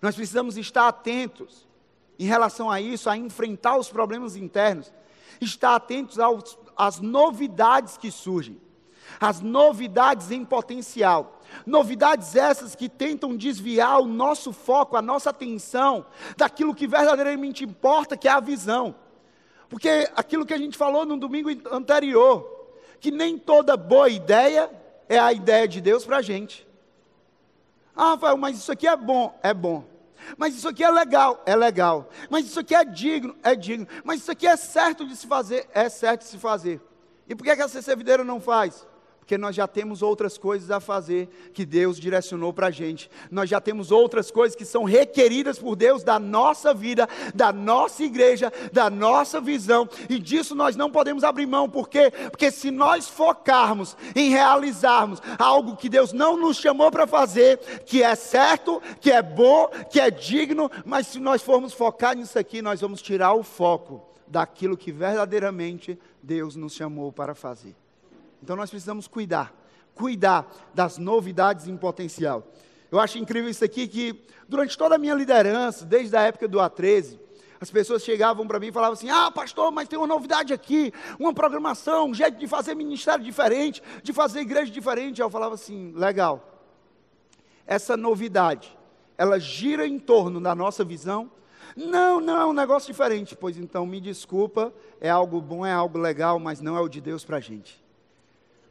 Nós 0.00 0.14
precisamos 0.14 0.56
estar 0.56 0.88
atentos 0.88 1.68
em 2.18 2.24
relação 2.24 2.70
a 2.70 2.80
isso, 2.80 3.08
a 3.10 3.16
enfrentar 3.16 3.76
os 3.76 3.90
problemas 3.90 4.34
internos, 4.34 4.92
estar 5.40 5.74
atentos 5.74 6.18
aos, 6.18 6.58
às 6.76 7.00
novidades 7.00 7.96
que 7.98 8.10
surgem, 8.10 8.60
as 9.20 9.40
novidades 9.40 10.30
em 10.30 10.44
potencial. 10.44 11.40
Novidades 11.66 12.36
essas 12.36 12.74
que 12.74 12.88
tentam 12.88 13.36
desviar 13.36 14.00
o 14.00 14.06
nosso 14.06 14.52
foco, 14.52 14.96
a 14.96 15.02
nossa 15.02 15.30
atenção 15.30 16.06
daquilo 16.36 16.74
que 16.74 16.86
verdadeiramente 16.86 17.64
importa, 17.64 18.16
que 18.16 18.28
é 18.28 18.30
a 18.30 18.40
visão. 18.40 18.94
Porque 19.70 20.10
aquilo 20.16 20.44
que 20.44 20.52
a 20.52 20.58
gente 20.58 20.76
falou 20.76 21.06
no 21.06 21.16
domingo 21.16 21.48
anterior, 21.72 22.68
que 22.98 23.12
nem 23.12 23.38
toda 23.38 23.76
boa 23.76 24.10
ideia 24.10 24.68
é 25.08 25.16
a 25.16 25.32
ideia 25.32 25.66
de 25.66 25.80
Deus 25.80 26.04
para 26.04 26.16
a 26.16 26.22
gente. 26.22 26.66
Ah, 27.94 28.10
Rafael, 28.10 28.36
mas 28.36 28.58
isso 28.58 28.72
aqui 28.72 28.88
é 28.88 28.96
bom, 28.96 29.38
é 29.42 29.54
bom. 29.54 29.84
Mas 30.36 30.56
isso 30.56 30.68
aqui 30.68 30.82
é 30.82 30.90
legal, 30.90 31.40
é 31.46 31.54
legal. 31.54 32.10
Mas 32.28 32.46
isso 32.46 32.58
aqui 32.58 32.74
é 32.74 32.84
digno, 32.84 33.36
é 33.44 33.54
digno. 33.54 33.86
Mas 34.04 34.22
isso 34.22 34.32
aqui 34.32 34.46
é 34.46 34.56
certo 34.56 35.06
de 35.06 35.16
se 35.16 35.26
fazer, 35.26 35.68
é 35.72 35.88
certo 35.88 36.22
de 36.22 36.26
se 36.26 36.38
fazer. 36.38 36.80
E 37.28 37.34
por 37.36 37.44
que, 37.44 37.54
que 37.54 37.62
a 37.62 37.68
CC 37.68 37.94
não 38.24 38.40
faz? 38.40 38.84
Porque 39.30 39.38
nós 39.38 39.54
já 39.54 39.68
temos 39.68 40.02
outras 40.02 40.36
coisas 40.36 40.72
a 40.72 40.80
fazer 40.80 41.28
que 41.54 41.64
Deus 41.64 42.00
direcionou 42.00 42.52
para 42.52 42.66
a 42.66 42.70
gente. 42.72 43.08
Nós 43.30 43.48
já 43.48 43.60
temos 43.60 43.92
outras 43.92 44.28
coisas 44.28 44.56
que 44.56 44.64
são 44.64 44.82
requeridas 44.82 45.56
por 45.56 45.76
Deus 45.76 46.02
da 46.02 46.18
nossa 46.18 46.74
vida, 46.74 47.08
da 47.32 47.52
nossa 47.52 48.02
igreja, 48.02 48.52
da 48.72 48.90
nossa 48.90 49.40
visão, 49.40 49.88
e 50.08 50.18
disso 50.18 50.52
nós 50.52 50.74
não 50.74 50.90
podemos 50.90 51.22
abrir 51.22 51.46
mão, 51.46 51.70
por 51.70 51.88
quê? 51.88 52.10
Porque 52.28 52.50
se 52.50 52.72
nós 52.72 53.06
focarmos 53.06 53.96
em 54.16 54.30
realizarmos 54.30 55.22
algo 55.38 55.76
que 55.76 55.88
Deus 55.88 56.12
não 56.12 56.36
nos 56.36 56.56
chamou 56.56 56.90
para 56.90 57.06
fazer, 57.06 57.58
que 57.86 58.02
é 58.02 58.16
certo, 58.16 58.82
que 59.00 59.12
é 59.12 59.22
bom, 59.22 59.68
que 59.88 60.00
é 60.00 60.10
digno, 60.10 60.68
mas 60.84 61.06
se 61.06 61.20
nós 61.20 61.40
formos 61.40 61.72
focar 61.72 62.16
nisso 62.16 62.36
aqui, 62.36 62.60
nós 62.60 62.80
vamos 62.80 63.00
tirar 63.00 63.32
o 63.34 63.44
foco 63.44 64.02
daquilo 64.26 64.76
que 64.76 64.90
verdadeiramente 64.90 65.96
Deus 66.20 66.56
nos 66.56 66.72
chamou 66.72 67.12
para 67.12 67.32
fazer. 67.32 67.76
Então 68.42 68.56
nós 68.56 68.70
precisamos 68.70 69.06
cuidar, 69.06 69.54
cuidar 69.94 70.50
das 70.74 70.98
novidades 70.98 71.66
em 71.66 71.76
potencial. 71.76 72.46
Eu 72.90 72.98
acho 72.98 73.18
incrível 73.18 73.48
isso 73.48 73.64
aqui 73.64 73.86
que 73.86 74.24
durante 74.48 74.76
toda 74.76 74.96
a 74.96 74.98
minha 74.98 75.14
liderança, 75.14 75.84
desde 75.84 76.16
a 76.16 76.22
época 76.22 76.48
do 76.48 76.58
A13, 76.58 77.18
as 77.60 77.70
pessoas 77.70 78.02
chegavam 78.02 78.46
para 78.46 78.58
mim 78.58 78.68
e 78.68 78.72
falavam 78.72 78.94
assim: 78.94 79.10
Ah, 79.10 79.30
pastor, 79.30 79.70
mas 79.70 79.86
tem 79.86 79.98
uma 79.98 80.06
novidade 80.06 80.52
aqui, 80.52 80.92
uma 81.18 81.32
programação, 81.32 82.08
um 82.08 82.14
jeito 82.14 82.38
de 82.38 82.48
fazer 82.48 82.74
ministério 82.74 83.22
diferente, 83.22 83.82
de 84.02 84.12
fazer 84.12 84.40
igreja 84.40 84.72
diferente. 84.72 85.20
Eu 85.20 85.28
falava 85.28 85.54
assim: 85.54 85.92
legal. 85.94 86.46
Essa 87.66 87.96
novidade, 87.96 88.76
ela 89.16 89.38
gira 89.38 89.86
em 89.86 89.98
torno 89.98 90.40
da 90.40 90.54
nossa 90.54 90.82
visão. 90.82 91.30
Não, 91.76 92.20
não, 92.20 92.40
é 92.40 92.46
um 92.46 92.52
negócio 92.52 92.90
diferente. 92.90 93.36
Pois 93.36 93.56
então, 93.58 93.86
me 93.86 94.00
desculpa, 94.00 94.72
é 95.00 95.10
algo 95.10 95.40
bom, 95.40 95.64
é 95.64 95.72
algo 95.72 95.98
legal, 95.98 96.38
mas 96.40 96.60
não 96.60 96.76
é 96.76 96.80
o 96.80 96.88
de 96.88 97.00
Deus 97.00 97.24
para 97.24 97.36
a 97.36 97.40
gente. 97.40 97.80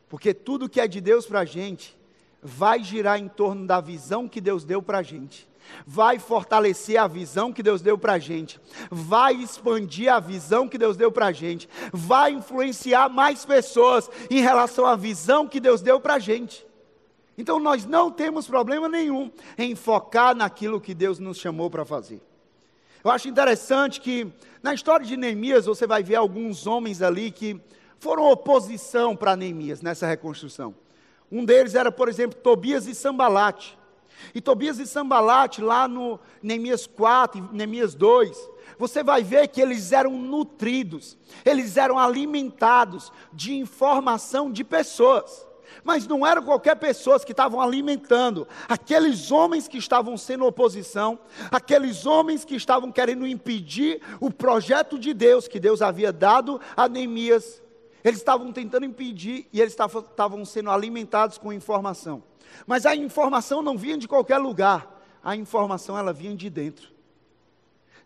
Porque 0.09 0.33
tudo 0.33 0.67
que 0.67 0.81
é 0.81 0.87
de 0.87 0.99
Deus 0.99 1.25
para 1.25 1.41
a 1.41 1.45
gente 1.45 1.97
vai 2.41 2.83
girar 2.83 3.19
em 3.19 3.27
torno 3.27 3.67
da 3.67 3.79
visão 3.79 4.27
que 4.27 4.41
Deus 4.41 4.63
deu 4.63 4.81
para 4.81 4.97
a 4.97 5.03
gente. 5.03 5.47
Vai 5.85 6.17
fortalecer 6.17 6.97
a 6.97 7.07
visão 7.07 7.53
que 7.53 7.61
Deus 7.61 7.79
deu 7.79 7.95
para 7.95 8.13
a 8.13 8.19
gente, 8.19 8.59
vai 8.89 9.35
expandir 9.35 10.11
a 10.11 10.19
visão 10.19 10.67
que 10.67 10.79
Deus 10.79 10.97
deu 10.97 11.11
para 11.11 11.27
a 11.27 11.31
gente, 11.31 11.69
vai 11.93 12.31
influenciar 12.31 13.07
mais 13.07 13.45
pessoas 13.45 14.09
em 14.31 14.41
relação 14.41 14.87
à 14.87 14.95
visão 14.95 15.47
que 15.47 15.59
Deus 15.59 15.81
deu 15.81 15.99
para 15.99 16.15
a 16.15 16.19
gente. 16.19 16.65
Então 17.37 17.59
nós 17.59 17.85
não 17.85 18.09
temos 18.09 18.47
problema 18.47 18.89
nenhum 18.89 19.31
em 19.59 19.75
focar 19.75 20.35
naquilo 20.35 20.81
que 20.81 20.95
Deus 20.95 21.19
nos 21.19 21.37
chamou 21.37 21.69
para 21.69 21.85
fazer. 21.85 22.19
Eu 23.03 23.11
acho 23.11 23.29
interessante 23.29 24.01
que 24.01 24.27
na 24.61 24.73
história 24.73 25.05
de 25.05 25.15
Neemias 25.15 25.65
você 25.65 25.85
vai 25.85 26.03
ver 26.03 26.15
alguns 26.15 26.67
homens 26.67 27.01
ali 27.01 27.31
que 27.31 27.61
foram 27.99 28.31
oposição 28.31 29.15
para 29.15 29.35
Neemias 29.35 29.81
nessa 29.81 30.07
reconstrução. 30.07 30.73
Um 31.31 31.45
deles 31.45 31.75
era, 31.75 31.91
por 31.91 32.09
exemplo, 32.09 32.39
Tobias 32.41 32.87
e 32.87 32.95
Sambalate. 32.95 33.77
E 34.33 34.41
Tobias 34.41 34.79
e 34.79 34.87
Sambalate, 34.87 35.61
lá 35.61 35.87
no 35.87 36.19
Neemias 36.41 36.87
4 36.87 37.49
e 37.51 37.55
Neemias 37.55 37.93
2, 37.93 38.49
você 38.77 39.03
vai 39.03 39.23
ver 39.23 39.47
que 39.47 39.61
eles 39.61 39.91
eram 39.91 40.17
nutridos, 40.17 41.17
eles 41.45 41.77
eram 41.77 41.99
alimentados 41.99 43.11
de 43.31 43.53
informação 43.53 44.51
de 44.51 44.63
pessoas. 44.63 45.47
Mas 45.83 46.07
não 46.07 46.25
eram 46.25 46.41
qualquer 46.41 46.75
pessoas 46.75 47.23
que 47.23 47.31
estavam 47.31 47.61
alimentando, 47.61 48.47
aqueles 48.67 49.31
homens 49.31 49.67
que 49.67 49.77
estavam 49.77 50.17
sendo 50.17 50.45
oposição, 50.45 51.19
aqueles 51.51 52.05
homens 52.05 52.43
que 52.43 52.55
estavam 52.55 52.91
querendo 52.91 53.27
impedir 53.27 54.01
o 54.19 54.31
projeto 54.31 54.97
de 54.97 55.13
Deus 55.13 55.47
que 55.47 55.59
Deus 55.59 55.81
havia 55.81 56.11
dado 56.11 56.59
a 56.75 56.89
Neemias 56.89 57.61
eles 58.03 58.19
estavam 58.19 58.51
tentando 58.51 58.85
impedir 58.85 59.47
e 59.51 59.59
eles 59.59 59.73
estavam 59.73 60.45
sendo 60.45 60.71
alimentados 60.71 61.37
com 61.37 61.51
informação. 61.51 62.23
Mas 62.65 62.85
a 62.85 62.95
informação 62.95 63.61
não 63.61 63.77
vinha 63.77 63.97
de 63.97 64.07
qualquer 64.07 64.37
lugar, 64.37 65.01
a 65.23 65.35
informação 65.35 65.97
ela 65.97 66.13
vinha 66.13 66.35
de 66.35 66.49
dentro. 66.49 66.89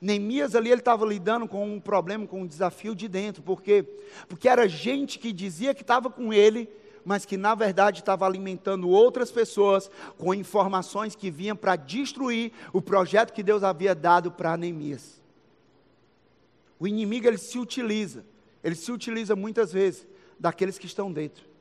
Neemias 0.02 0.54
ali 0.54 0.70
ele 0.70 0.82
estava 0.82 1.06
lidando 1.06 1.48
com 1.48 1.66
um 1.66 1.80
problema, 1.80 2.28
com 2.28 2.42
um 2.42 2.48
desafio 2.48 2.94
de 2.94 3.08
dentro, 3.08 3.42
porque 3.42 3.84
porque 4.28 4.50
era 4.50 4.68
gente 4.68 5.18
que 5.18 5.32
dizia 5.32 5.74
que 5.74 5.82
estava 5.82 6.10
com 6.10 6.34
ele, 6.34 6.70
mas 7.06 7.24
que 7.24 7.38
na 7.38 7.56
verdade 7.56 8.02
estava 8.02 8.26
alimentando 8.26 8.90
outras 8.90 9.32
pessoas 9.32 9.90
com 10.18 10.34
informações 10.34 11.16
que 11.16 11.32
vinham 11.32 11.56
para 11.56 11.78
destruir 11.78 12.52
o 12.74 12.82
projeto 12.82 13.32
que 13.32 13.42
Deus 13.42 13.64
havia 13.64 13.96
dado 13.96 14.30
para 14.30 14.58
Neemias. 14.58 15.22
O 16.78 16.86
inimigo 16.86 17.28
ele 17.28 17.38
se 17.38 17.58
utiliza 17.58 18.26
ele 18.64 18.76
se 18.76 18.92
utiliza 18.92 19.36
muitas 19.36 19.74
vezes 19.74 20.08
daqueles 20.40 20.78
que 20.78 20.86
estão 20.86 21.12
dentro. 21.12 21.53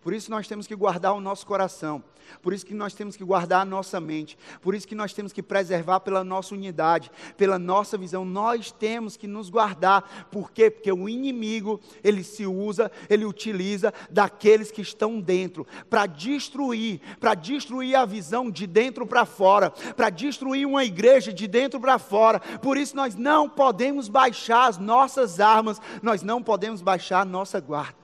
Por 0.00 0.14
isso 0.14 0.30
nós 0.30 0.46
temos 0.46 0.66
que 0.66 0.74
guardar 0.74 1.14
o 1.14 1.20
nosso 1.20 1.46
coração. 1.46 2.02
Por 2.42 2.52
isso 2.52 2.66
que 2.66 2.74
nós 2.74 2.94
temos 2.94 3.16
que 3.16 3.24
guardar 3.24 3.62
a 3.62 3.64
nossa 3.64 4.00
mente. 4.00 4.38
Por 4.60 4.74
isso 4.74 4.86
que 4.86 4.94
nós 4.94 5.12
temos 5.12 5.32
que 5.32 5.42
preservar 5.42 6.00
pela 6.00 6.24
nossa 6.24 6.54
unidade, 6.54 7.10
pela 7.36 7.58
nossa 7.58 7.96
visão. 7.96 8.24
Nós 8.24 8.70
temos 8.70 9.16
que 9.16 9.26
nos 9.26 9.48
guardar. 9.50 10.28
Por 10.30 10.50
quê? 10.50 10.70
Porque 10.70 10.90
o 10.90 11.08
inimigo, 11.08 11.80
ele 12.02 12.22
se 12.22 12.46
usa, 12.46 12.90
ele 13.08 13.24
utiliza 13.24 13.92
daqueles 14.10 14.70
que 14.70 14.82
estão 14.82 15.20
dentro 15.20 15.66
para 15.88 16.06
destruir, 16.06 17.00
para 17.20 17.34
destruir 17.34 17.96
a 17.96 18.04
visão 18.04 18.50
de 18.50 18.66
dentro 18.66 19.06
para 19.06 19.24
fora, 19.24 19.70
para 19.70 20.10
destruir 20.10 20.66
uma 20.66 20.84
igreja 20.84 21.32
de 21.32 21.46
dentro 21.46 21.80
para 21.80 21.98
fora. 21.98 22.40
Por 22.40 22.76
isso 22.76 22.96
nós 22.96 23.14
não 23.14 23.48
podemos 23.48 24.08
baixar 24.08 24.68
as 24.68 24.78
nossas 24.78 25.40
armas, 25.40 25.80
nós 26.02 26.22
não 26.22 26.42
podemos 26.42 26.82
baixar 26.82 27.20
a 27.20 27.24
nossa 27.24 27.60
guarda. 27.60 27.96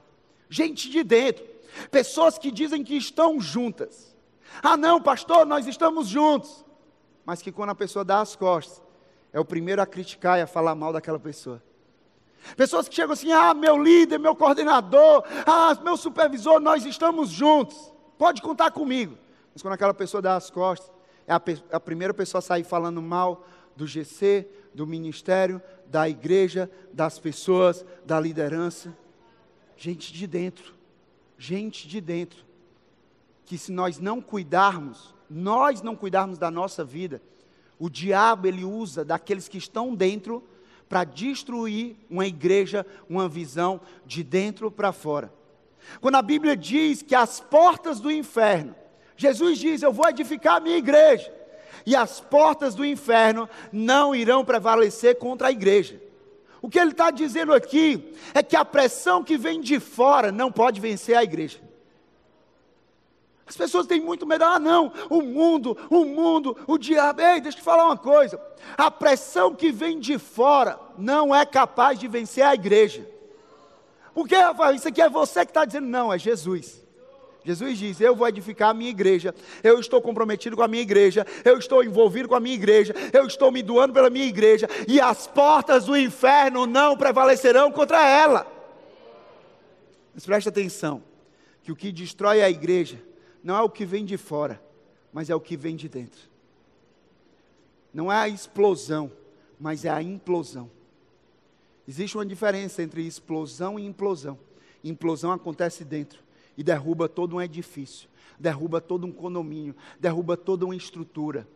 Gente 0.49 0.89
de 0.89 1.03
dentro, 1.03 1.52
Pessoas 1.89 2.37
que 2.37 2.51
dizem 2.51 2.83
que 2.83 2.95
estão 2.95 3.39
juntas. 3.39 4.15
Ah, 4.61 4.77
não, 4.77 5.01
pastor, 5.01 5.45
nós 5.45 5.65
estamos 5.67 6.07
juntos. 6.07 6.65
Mas 7.25 7.41
que 7.41 7.51
quando 7.51 7.71
a 7.71 7.75
pessoa 7.75 8.03
dá 8.03 8.21
as 8.21 8.35
costas, 8.35 8.81
é 9.31 9.39
o 9.39 9.45
primeiro 9.45 9.81
a 9.81 9.85
criticar 9.85 10.37
e 10.37 10.41
a 10.41 10.47
falar 10.47 10.75
mal 10.75 10.93
daquela 10.93 11.19
pessoa. 11.19 11.61
Pessoas 12.55 12.87
que 12.87 12.95
chegam 12.95 13.13
assim: 13.13 13.31
ah, 13.31 13.53
meu 13.53 13.81
líder, 13.81 14.19
meu 14.19 14.35
coordenador, 14.35 15.23
ah, 15.45 15.75
meu 15.83 15.95
supervisor, 15.95 16.59
nós 16.59 16.85
estamos 16.85 17.29
juntos. 17.29 17.91
Pode 18.17 18.41
contar 18.41 18.71
comigo. 18.71 19.17
Mas 19.53 19.61
quando 19.61 19.73
aquela 19.73 19.93
pessoa 19.93 20.21
dá 20.21 20.35
as 20.35 20.49
costas, 20.49 20.91
é 21.25 21.33
a, 21.33 21.41
a 21.71 21.79
primeira 21.79 22.13
pessoa 22.13 22.39
a 22.39 22.41
sair 22.41 22.63
falando 22.63 23.01
mal 23.01 23.45
do 23.75 23.87
GC, 23.87 24.47
do 24.73 24.85
ministério, 24.85 25.61
da 25.87 26.07
igreja, 26.07 26.69
das 26.91 27.17
pessoas, 27.17 27.85
da 28.05 28.19
liderança. 28.19 28.95
Gente 29.77 30.13
de 30.13 30.27
dentro 30.27 30.82
gente 31.43 31.89
de 31.89 31.99
dentro, 31.99 32.45
que 33.45 33.57
se 33.57 33.69
nós 33.69 33.99
não 33.99 34.21
cuidarmos, 34.21 35.13
nós 35.29 35.81
não 35.81 35.93
cuidarmos 35.93 36.37
da 36.37 36.49
nossa 36.49 36.85
vida, 36.85 37.21
o 37.77 37.89
diabo 37.89 38.47
ele 38.47 38.63
usa 38.63 39.03
daqueles 39.03 39.49
que 39.49 39.57
estão 39.57 39.93
dentro 39.93 40.41
para 40.87 41.03
destruir 41.03 41.97
uma 42.09 42.25
igreja, 42.25 42.85
uma 43.09 43.27
visão 43.27 43.81
de 44.05 44.23
dentro 44.23 44.71
para 44.71 44.93
fora. 44.93 45.33
Quando 45.99 46.15
a 46.15 46.21
Bíblia 46.21 46.55
diz 46.55 47.01
que 47.01 47.13
as 47.13 47.41
portas 47.41 47.99
do 47.99 48.09
inferno, 48.09 48.73
Jesus 49.17 49.59
diz: 49.59 49.81
Eu 49.81 49.91
vou 49.91 50.07
edificar 50.07 50.57
a 50.57 50.59
minha 50.61 50.77
igreja. 50.77 51.29
e 51.85 51.93
as 51.93 52.21
portas 52.21 52.73
do 52.73 52.85
inferno 52.85 53.49
não 53.69 54.15
irão 54.15 54.45
prevalecer 54.45 55.17
contra 55.17 55.49
a 55.49 55.51
igreja. 55.51 55.99
O 56.63 56.69
que 56.69 56.79
ele 56.79 56.91
está 56.91 57.11
dizendo 57.11 57.53
aqui 57.53 58.15
é 58.33 58.41
que 58.41 58.55
a 58.55 58.63
pressão 58.63 59.21
que 59.21 59.37
vem 59.37 59.59
de 59.59 59.81
fora 59.81 60.31
não 60.31 60.49
pode 60.49 60.79
vencer 60.79 61.13
a 61.13 61.21
igreja. 61.21 61.59
As 63.45 63.57
pessoas 63.57 63.85
têm 63.85 63.99
muito 63.99 64.25
medo, 64.25 64.45
ah, 64.45 64.57
não, 64.57 64.93
o 65.09 65.21
mundo, 65.21 65.77
o 65.89 66.05
mundo, 66.05 66.55
o 66.65 66.77
diabo. 66.77 67.19
Ei, 67.19 67.41
deixa 67.41 67.57
eu 67.57 67.61
te 67.61 67.65
falar 67.65 67.87
uma 67.87 67.97
coisa: 67.97 68.39
a 68.77 68.89
pressão 68.89 69.53
que 69.53 69.73
vem 69.73 69.99
de 69.99 70.17
fora 70.17 70.79
não 70.97 71.35
é 71.35 71.45
capaz 71.45 71.99
de 71.99 72.07
vencer 72.07 72.45
a 72.45 72.53
igreja. 72.53 73.05
Porque, 74.13 74.33
Rafael, 74.33 74.73
isso 74.73 74.87
aqui 74.87 75.01
é 75.01 75.09
você 75.09 75.45
que 75.45 75.51
está 75.51 75.65
dizendo, 75.65 75.87
não, 75.87 76.13
é 76.13 76.17
Jesus. 76.17 76.81
Jesus 77.43 77.77
diz: 77.77 77.99
Eu 77.99 78.15
vou 78.15 78.27
edificar 78.27 78.69
a 78.69 78.73
minha 78.73 78.89
igreja, 78.89 79.35
eu 79.63 79.79
estou 79.79 80.01
comprometido 80.01 80.55
com 80.55 80.63
a 80.63 80.67
minha 80.67 80.81
igreja, 80.81 81.25
eu 81.43 81.57
estou 81.57 81.83
envolvido 81.83 82.29
com 82.29 82.35
a 82.35 82.39
minha 82.39 82.55
igreja, 82.55 82.93
eu 83.11 83.27
estou 83.27 83.51
me 83.51 83.61
doando 83.61 83.93
pela 83.93 84.09
minha 84.09 84.25
igreja, 84.25 84.67
e 84.87 84.99
as 84.99 85.27
portas 85.27 85.85
do 85.85 85.97
inferno 85.97 86.65
não 86.65 86.95
prevalecerão 86.95 87.71
contra 87.71 88.07
ela. 88.07 88.47
Mas 90.13 90.25
preste 90.25 90.47
atenção: 90.47 91.03
que 91.61 91.71
o 91.71 91.75
que 91.75 91.91
destrói 91.91 92.41
a 92.41 92.49
igreja 92.49 93.01
não 93.43 93.57
é 93.57 93.61
o 93.61 93.69
que 93.69 93.85
vem 93.85 94.05
de 94.05 94.17
fora, 94.17 94.61
mas 95.11 95.29
é 95.29 95.35
o 95.35 95.41
que 95.41 95.57
vem 95.57 95.75
de 95.75 95.89
dentro. 95.89 96.31
Não 97.93 98.11
é 98.11 98.15
a 98.15 98.29
explosão, 98.29 99.11
mas 99.59 99.83
é 99.83 99.89
a 99.89 100.01
implosão. 100.01 100.71
Existe 101.85 102.15
uma 102.17 102.25
diferença 102.25 102.81
entre 102.81 103.05
explosão 103.05 103.77
e 103.77 103.85
implosão. 103.85 104.39
Implosão 104.81 105.31
acontece 105.31 105.83
dentro 105.83 106.22
e 106.57 106.63
derruba 106.63 107.09
todo 107.09 107.35
um 107.35 107.41
edifício, 107.41 108.09
derruba 108.39 108.79
todo 108.79 109.05
um 109.05 109.11
condomínio, 109.11 109.75
derruba 109.99 110.37
toda 110.37 110.65
uma 110.65 110.75
estrutura. 110.75 111.47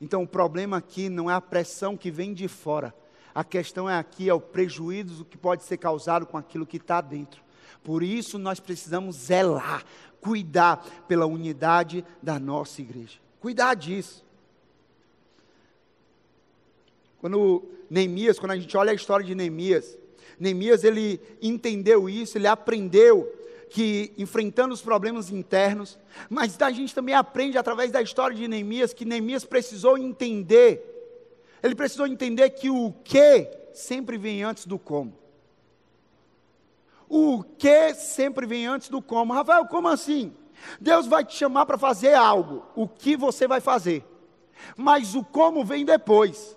Então 0.00 0.22
o 0.22 0.28
problema 0.28 0.76
aqui 0.76 1.08
não 1.08 1.30
é 1.30 1.34
a 1.34 1.40
pressão 1.40 1.96
que 1.96 2.10
vem 2.10 2.34
de 2.34 2.48
fora. 2.48 2.94
A 3.34 3.44
questão 3.44 3.88
é 3.88 3.98
aqui 3.98 4.28
é 4.28 4.34
o 4.34 4.40
prejuízo 4.40 5.24
que 5.24 5.36
pode 5.36 5.62
ser 5.62 5.76
causado 5.76 6.26
com 6.26 6.36
aquilo 6.36 6.66
que 6.66 6.78
está 6.78 7.00
dentro. 7.00 7.42
Por 7.82 8.02
isso 8.02 8.38
nós 8.38 8.58
precisamos 8.58 9.16
zelar, 9.16 9.84
cuidar 10.20 10.84
pela 11.06 11.26
unidade 11.26 12.04
da 12.22 12.38
nossa 12.38 12.80
igreja. 12.80 13.18
Cuidar 13.40 13.74
disso. 13.74 14.24
Quando 17.20 17.64
Neemias, 17.88 18.38
quando 18.38 18.52
a 18.52 18.56
gente 18.56 18.76
olha 18.76 18.90
a 18.90 18.94
história 18.94 19.24
de 19.24 19.34
Neemias, 19.34 19.98
Neemias 20.38 20.84
ele 20.84 21.20
entendeu 21.40 22.08
isso, 22.08 22.36
ele 22.36 22.46
aprendeu 22.46 23.32
que 23.70 24.12
enfrentando 24.16 24.72
os 24.72 24.80
problemas 24.80 25.30
internos, 25.30 25.98
mas 26.28 26.60
a 26.60 26.70
gente 26.70 26.94
também 26.94 27.14
aprende 27.14 27.58
através 27.58 27.90
da 27.90 28.00
história 28.00 28.36
de 28.36 28.46
Neemias 28.46 28.92
que 28.92 29.04
Neemias 29.04 29.44
precisou 29.44 29.98
entender, 29.98 30.92
ele 31.62 31.74
precisou 31.74 32.06
entender 32.06 32.50
que 32.50 32.70
o 32.70 32.92
que 33.04 33.50
sempre 33.72 34.16
vem 34.16 34.42
antes 34.42 34.66
do 34.66 34.78
como. 34.78 35.16
O 37.08 37.42
que 37.42 37.94
sempre 37.94 38.46
vem 38.46 38.66
antes 38.66 38.88
do 38.88 39.00
como. 39.00 39.32
Rafael, 39.32 39.66
como 39.66 39.88
assim? 39.88 40.34
Deus 40.80 41.06
vai 41.06 41.24
te 41.24 41.36
chamar 41.36 41.66
para 41.66 41.78
fazer 41.78 42.14
algo. 42.14 42.64
O 42.74 42.88
que 42.88 43.16
você 43.16 43.46
vai 43.46 43.60
fazer? 43.60 44.04
Mas 44.76 45.14
o 45.14 45.22
como 45.22 45.64
vem 45.64 45.84
depois. 45.84 46.56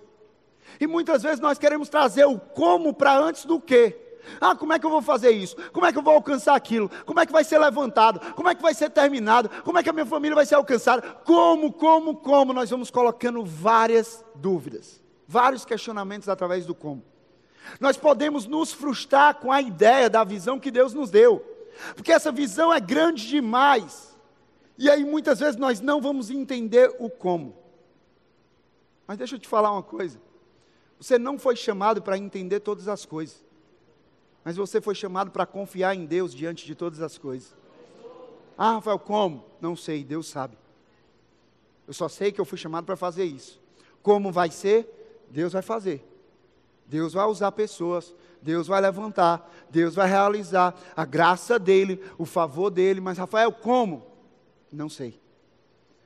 E 0.79 0.87
muitas 0.87 1.21
vezes 1.21 1.39
nós 1.39 1.59
queremos 1.59 1.89
trazer 1.89 2.25
o 2.25 2.39
como 2.39 2.93
para 2.93 3.17
antes 3.17 3.45
do 3.45 3.59
que. 3.59 3.95
Ah, 4.39 4.55
como 4.55 4.73
é 4.73 4.79
que 4.79 4.85
eu 4.85 4.89
vou 4.89 5.01
fazer 5.01 5.31
isso? 5.31 5.55
Como 5.71 5.85
é 5.85 5.91
que 5.91 5.97
eu 5.97 6.01
vou 6.01 6.13
alcançar 6.13 6.55
aquilo? 6.55 6.89
Como 7.05 7.19
é 7.19 7.25
que 7.25 7.31
vai 7.31 7.43
ser 7.43 7.57
levantado? 7.59 8.33
Como 8.33 8.49
é 8.49 8.55
que 8.55 8.61
vai 8.61 8.73
ser 8.73 8.89
terminado? 8.89 9.49
Como 9.63 9.77
é 9.77 9.83
que 9.83 9.89
a 9.89 9.93
minha 9.93 10.05
família 10.05 10.35
vai 10.35 10.45
ser 10.45 10.55
alcançada? 10.55 11.01
Como, 11.25 11.71
como, 11.71 12.15
como? 12.15 12.53
Nós 12.53 12.69
vamos 12.69 12.91
colocando 12.91 13.43
várias 13.45 14.23
dúvidas, 14.35 15.01
vários 15.27 15.65
questionamentos 15.65 16.29
através 16.29 16.65
do 16.65 16.75
como. 16.75 17.03
Nós 17.79 17.97
podemos 17.97 18.45
nos 18.45 18.71
frustrar 18.71 19.35
com 19.35 19.51
a 19.51 19.61
ideia 19.61 20.09
da 20.09 20.23
visão 20.23 20.59
que 20.59 20.71
Deus 20.71 20.93
nos 20.93 21.11
deu, 21.11 21.43
porque 21.95 22.11
essa 22.11 22.31
visão 22.31 22.73
é 22.73 22.79
grande 22.79 23.27
demais, 23.27 24.17
e 24.77 24.89
aí 24.89 25.03
muitas 25.03 25.39
vezes 25.39 25.55
nós 25.57 25.81
não 25.81 26.01
vamos 26.01 26.29
entender 26.29 26.95
o 26.99 27.09
como. 27.09 27.57
Mas 29.05 29.17
deixa 29.17 29.35
eu 29.35 29.39
te 29.39 29.47
falar 29.47 29.71
uma 29.71 29.83
coisa: 29.83 30.21
você 30.99 31.17
não 31.17 31.37
foi 31.37 31.55
chamado 31.55 32.01
para 32.01 32.17
entender 32.17 32.59
todas 32.59 32.87
as 32.87 33.05
coisas, 33.05 33.43
mas 34.43 34.55
você 34.55 34.79
foi 34.79 34.95
chamado 34.95 35.31
para 35.31 35.45
confiar 35.45 35.95
em 35.95 36.05
Deus 36.05 36.33
diante 36.33 36.65
de 36.65 36.75
todas 36.75 37.01
as 37.01 37.17
coisas. 37.17 37.55
Ah, 38.57 38.73
Rafael, 38.73 38.99
como? 38.99 39.45
Não 39.61 39.75
sei, 39.75 40.03
Deus 40.03 40.27
sabe. 40.27 40.57
Eu 41.87 41.93
só 41.93 42.07
sei 42.07 42.31
que 42.31 42.39
eu 42.39 42.45
fui 42.45 42.57
chamado 42.57 42.85
para 42.85 42.95
fazer 42.95 43.23
isso. 43.23 43.59
Como 44.03 44.31
vai 44.31 44.51
ser? 44.51 45.25
Deus 45.29 45.53
vai 45.53 45.61
fazer. 45.61 46.05
Deus 46.85 47.13
vai 47.13 47.25
usar 47.25 47.51
pessoas, 47.51 48.15
Deus 48.41 48.67
vai 48.67 48.81
levantar, 48.81 49.49
Deus 49.69 49.93
vai 49.93 50.09
realizar 50.09 50.75
a 50.95 51.05
graça 51.05 51.59
dele, 51.59 52.03
o 52.17 52.25
favor 52.25 52.69
dele. 52.69 52.99
Mas, 52.99 53.17
Rafael, 53.17 53.51
como? 53.51 54.07
Não 54.71 54.89
sei. 54.89 55.19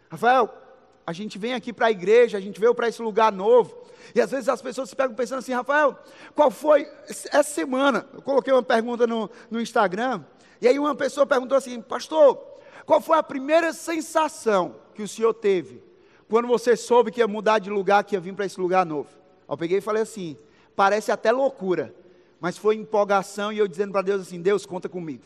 Rafael, 0.10 0.63
a 1.06 1.14
gente 1.14 1.38
vem 1.38 1.54
aqui 1.54 1.74
para 1.74 1.88
a 1.88 1.92
igreja, 1.92 2.38
a 2.38 2.42
gente 2.42 2.60
veio 2.60 2.74
para 2.74 2.88
esse 2.88 3.02
lugar 3.02 3.32
novo, 3.32 3.76
e 4.16 4.22
às 4.22 4.32
vezes 4.32 4.48
as 4.48 4.62
pessoas 4.62 4.90
se 4.90 4.96
pegam 4.96 5.16
pensando 5.16 5.40
assim, 5.40 5.54
Rafael, 5.54 5.98
qual 6.36 6.50
foi 6.50 6.88
essa 7.08 7.44
semana? 7.44 8.08
Eu 8.14 8.22
coloquei 8.22 8.54
uma 8.54 8.64
pergunta 8.64 9.06
no, 9.06 9.30
no 9.50 9.62
Instagram, 9.62 10.24
e 10.62 10.68
aí 10.68 10.80
uma 10.80 10.96
pessoa 10.96 11.26
perguntou 11.26 11.58
assim, 11.58 11.82
pastor, 11.82 12.42
qual 12.86 13.02
foi 13.02 13.18
a 13.18 13.24
primeira 13.24 13.74
sensação 13.74 14.76
que 14.94 15.02
o 15.02 15.08
senhor 15.08 15.34
teve 15.34 15.84
quando 16.30 16.48
você 16.48 16.76
soube 16.76 17.12
que 17.12 17.20
ia 17.20 17.28
mudar 17.28 17.60
de 17.60 17.70
lugar, 17.70 18.04
que 18.04 18.16
ia 18.16 18.20
vir 18.20 18.34
para 18.34 18.46
esse 18.46 18.60
lugar 18.60 18.86
novo? 18.86 19.10
Eu 19.48 19.58
peguei 19.58 19.80
e 19.80 19.82
falei 19.82 20.04
assim, 20.04 20.38
parece 20.76 21.12
até 21.12 21.32
loucura, 21.32 21.94
mas 22.40 22.58
foi 22.58 22.76
empolgação 22.76 23.52
e 23.54 23.58
eu 23.58 23.68
dizendo 23.68 23.92
para 23.92 24.02
Deus 24.02 24.22
assim: 24.22 24.42
Deus, 24.42 24.66
conta 24.66 24.90
comigo. 24.90 25.24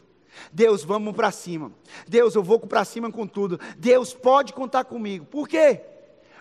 Deus, 0.52 0.84
vamos 0.84 1.16
para 1.16 1.32
cima. 1.32 1.72
Deus, 2.08 2.36
eu 2.36 2.44
vou 2.44 2.60
para 2.60 2.86
cima 2.86 3.12
com 3.12 3.28
tudo. 3.28 3.60
Deus 3.78 4.14
pode 4.14 4.54
contar 4.54 4.86
comigo. 4.86 5.26
Por 5.26 5.48
quê? 5.48 5.82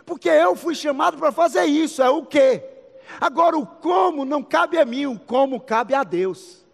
Porque 0.05 0.29
eu 0.29 0.55
fui 0.55 0.75
chamado 0.75 1.19
para 1.19 1.33
fazer 1.33 1.65
isso. 1.65 2.03
É 2.03 2.09
o 2.09 2.25
quê? 2.25 2.63
Agora, 3.21 3.57
o 3.57 3.67
como 3.67 4.25
não 4.25 4.43
cabe 4.43 4.79
a 4.79 4.85
mim, 4.85 5.07
o 5.07 5.19
como 5.19 5.61
cabe 5.61 5.95
a 5.95 6.03
Deus. 6.03 6.65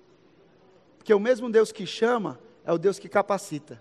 Porque 0.99 1.13
o 1.13 1.21
mesmo 1.21 1.51
Deus 1.51 1.73
que 1.73 1.87
chama 1.87 2.39
é 2.65 2.73
o 2.73 2.79
Deus 2.79 2.99
que 2.99 3.09
capacita. 3.09 3.81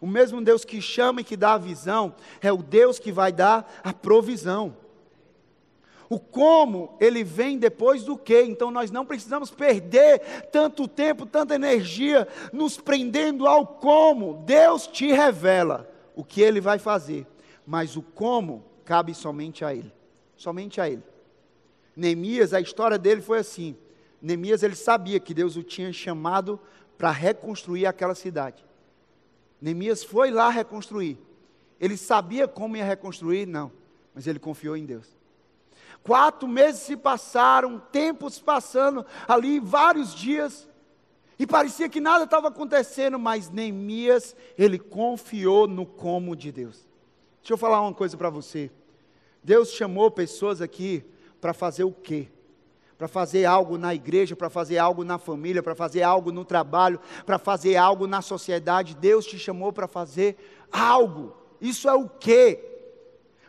O 0.00 0.06
mesmo 0.06 0.40
Deus 0.40 0.64
que 0.64 0.80
chama 0.80 1.20
e 1.20 1.24
que 1.24 1.36
dá 1.36 1.54
a 1.54 1.58
visão 1.58 2.14
é 2.40 2.52
o 2.52 2.58
Deus 2.58 2.98
que 2.98 3.12
vai 3.12 3.32
dar 3.32 3.80
a 3.82 3.92
provisão. 3.92 4.76
O 6.10 6.18
como, 6.18 6.96
ele 7.00 7.22
vem 7.22 7.58
depois 7.58 8.02
do 8.02 8.16
que. 8.16 8.42
Então 8.42 8.70
nós 8.70 8.90
não 8.90 9.04
precisamos 9.04 9.50
perder 9.50 10.20
tanto 10.50 10.88
tempo, 10.88 11.26
tanta 11.26 11.54
energia 11.54 12.26
nos 12.52 12.78
prendendo 12.78 13.46
ao 13.46 13.66
como. 13.66 14.42
Deus 14.46 14.86
te 14.86 15.12
revela 15.12 15.90
o 16.16 16.24
que 16.24 16.40
ele 16.40 16.60
vai 16.60 16.78
fazer, 16.78 17.26
mas 17.66 17.96
o 17.96 18.02
como 18.02 18.64
cabe 18.84 19.14
somente 19.14 19.64
a 19.64 19.74
ele. 19.74 19.92
Somente 20.34 20.80
a 20.80 20.88
ele. 20.88 21.02
Neemias, 21.94 22.54
a 22.54 22.60
história 22.60 22.96
dele 22.96 23.20
foi 23.20 23.38
assim. 23.38 23.76
Neemias 24.22 24.62
ele 24.62 24.76
sabia 24.76 25.20
que 25.20 25.34
Deus 25.34 25.56
o 25.56 25.62
tinha 25.62 25.92
chamado 25.92 26.58
para 26.96 27.10
reconstruir 27.10 27.86
aquela 27.86 28.14
cidade. 28.14 28.64
Neemias 29.60 30.02
foi 30.02 30.30
lá 30.30 30.48
reconstruir. 30.48 31.18
Ele 31.80 31.96
sabia 31.96 32.48
como 32.48 32.76
ia 32.76 32.84
reconstruir? 32.84 33.46
Não, 33.46 33.70
mas 34.14 34.26
ele 34.26 34.38
confiou 34.38 34.76
em 34.76 34.86
Deus. 34.86 35.17
Quatro 36.02 36.48
meses 36.48 36.82
se 36.82 36.96
passaram, 36.96 37.78
tempos 37.92 38.38
passando 38.38 39.04
ali, 39.26 39.60
vários 39.60 40.14
dias, 40.14 40.68
e 41.38 41.46
parecia 41.46 41.88
que 41.88 42.00
nada 42.00 42.24
estava 42.24 42.48
acontecendo, 42.48 43.18
mas 43.18 43.48
Neemias, 43.48 44.34
ele 44.56 44.78
confiou 44.78 45.68
no 45.68 45.86
como 45.86 46.34
de 46.34 46.50
Deus. 46.50 46.84
Deixa 47.40 47.54
eu 47.54 47.58
falar 47.58 47.80
uma 47.80 47.94
coisa 47.94 48.16
para 48.16 48.28
você. 48.28 48.70
Deus 49.42 49.70
chamou 49.70 50.10
pessoas 50.10 50.60
aqui 50.60 51.04
para 51.40 51.54
fazer 51.54 51.84
o 51.84 51.92
quê? 51.92 52.28
Para 52.96 53.06
fazer 53.06 53.44
algo 53.44 53.78
na 53.78 53.94
igreja, 53.94 54.34
para 54.34 54.50
fazer 54.50 54.78
algo 54.78 55.04
na 55.04 55.16
família, 55.16 55.62
para 55.62 55.76
fazer 55.76 56.02
algo 56.02 56.32
no 56.32 56.44
trabalho, 56.44 56.98
para 57.24 57.38
fazer 57.38 57.76
algo 57.76 58.08
na 58.08 58.20
sociedade. 58.20 58.96
Deus 58.96 59.24
te 59.24 59.38
chamou 59.38 59.72
para 59.72 59.86
fazer 59.86 60.36
algo. 60.72 61.36
Isso 61.60 61.88
é 61.88 61.94
o 61.94 62.08
quê? 62.08 62.67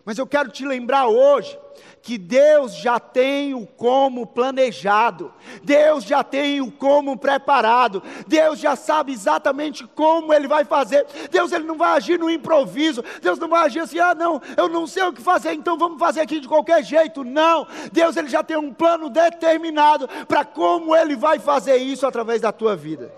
Mas 0.09 0.17
eu 0.17 0.25
quero 0.25 0.49
te 0.49 0.65
lembrar 0.65 1.05
hoje 1.05 1.55
que 2.01 2.17
Deus 2.17 2.75
já 2.75 2.99
tem 2.99 3.53
o 3.53 3.67
como 3.67 4.25
planejado, 4.25 5.31
Deus 5.61 6.03
já 6.03 6.23
tem 6.23 6.61
o 6.61 6.71
como 6.71 7.15
preparado, 7.15 8.01
Deus 8.25 8.57
já 8.57 8.75
sabe 8.75 9.13
exatamente 9.13 9.85
como 9.85 10.33
Ele 10.33 10.47
vai 10.47 10.65
fazer. 10.65 11.05
Deus 11.29 11.51
ele 11.51 11.65
não 11.65 11.77
vai 11.77 11.95
agir 11.95 12.17
no 12.17 12.27
improviso, 12.27 13.03
Deus 13.21 13.37
não 13.37 13.47
vai 13.47 13.67
agir 13.67 13.81
assim, 13.81 13.99
ah 13.99 14.15
não, 14.15 14.41
eu 14.57 14.67
não 14.67 14.87
sei 14.87 15.03
o 15.03 15.13
que 15.13 15.21
fazer, 15.21 15.53
então 15.53 15.77
vamos 15.77 15.99
fazer 15.99 16.21
aqui 16.21 16.39
de 16.39 16.47
qualquer 16.47 16.83
jeito. 16.83 17.23
Não, 17.23 17.67
Deus 17.91 18.17
ele 18.17 18.29
já 18.29 18.43
tem 18.43 18.57
um 18.57 18.73
plano 18.73 19.11
determinado 19.11 20.07
para 20.27 20.43
como 20.43 20.95
Ele 20.95 21.15
vai 21.15 21.37
fazer 21.37 21.77
isso 21.77 22.07
através 22.07 22.41
da 22.41 22.51
tua 22.51 22.75
vida. 22.75 23.13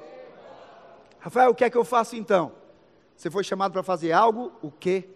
Rafael, 1.22 1.52
o 1.52 1.56
que 1.56 1.64
é 1.64 1.70
que 1.70 1.78
eu 1.78 1.86
faço 1.86 2.18
então? 2.18 2.52
Você 3.16 3.32
foi 3.32 3.46
chamado 3.46 3.72
para 3.72 3.82
fazer 3.82 4.12
algo, 4.12 4.52
o 4.62 4.70
quê? 4.70 5.08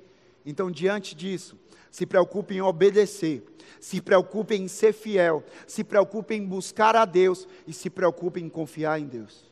Então, 0.46 0.70
diante 0.70 1.16
disso, 1.16 1.58
se 1.96 2.06
preocupe 2.06 2.54
em 2.54 2.62
obedecer, 2.62 3.42
se 3.80 4.02
preocupe 4.02 4.54
em 4.54 4.68
ser 4.68 4.92
fiel, 4.92 5.42
se 5.66 5.82
preocupe 5.82 6.36
em 6.36 6.46
buscar 6.46 6.94
a 6.94 7.06
Deus 7.06 7.48
e 7.66 7.72
se 7.72 7.90
preocupe 7.90 8.42
em 8.42 8.50
confiar 8.50 9.00
em 9.00 9.06
Deus. 9.06 9.50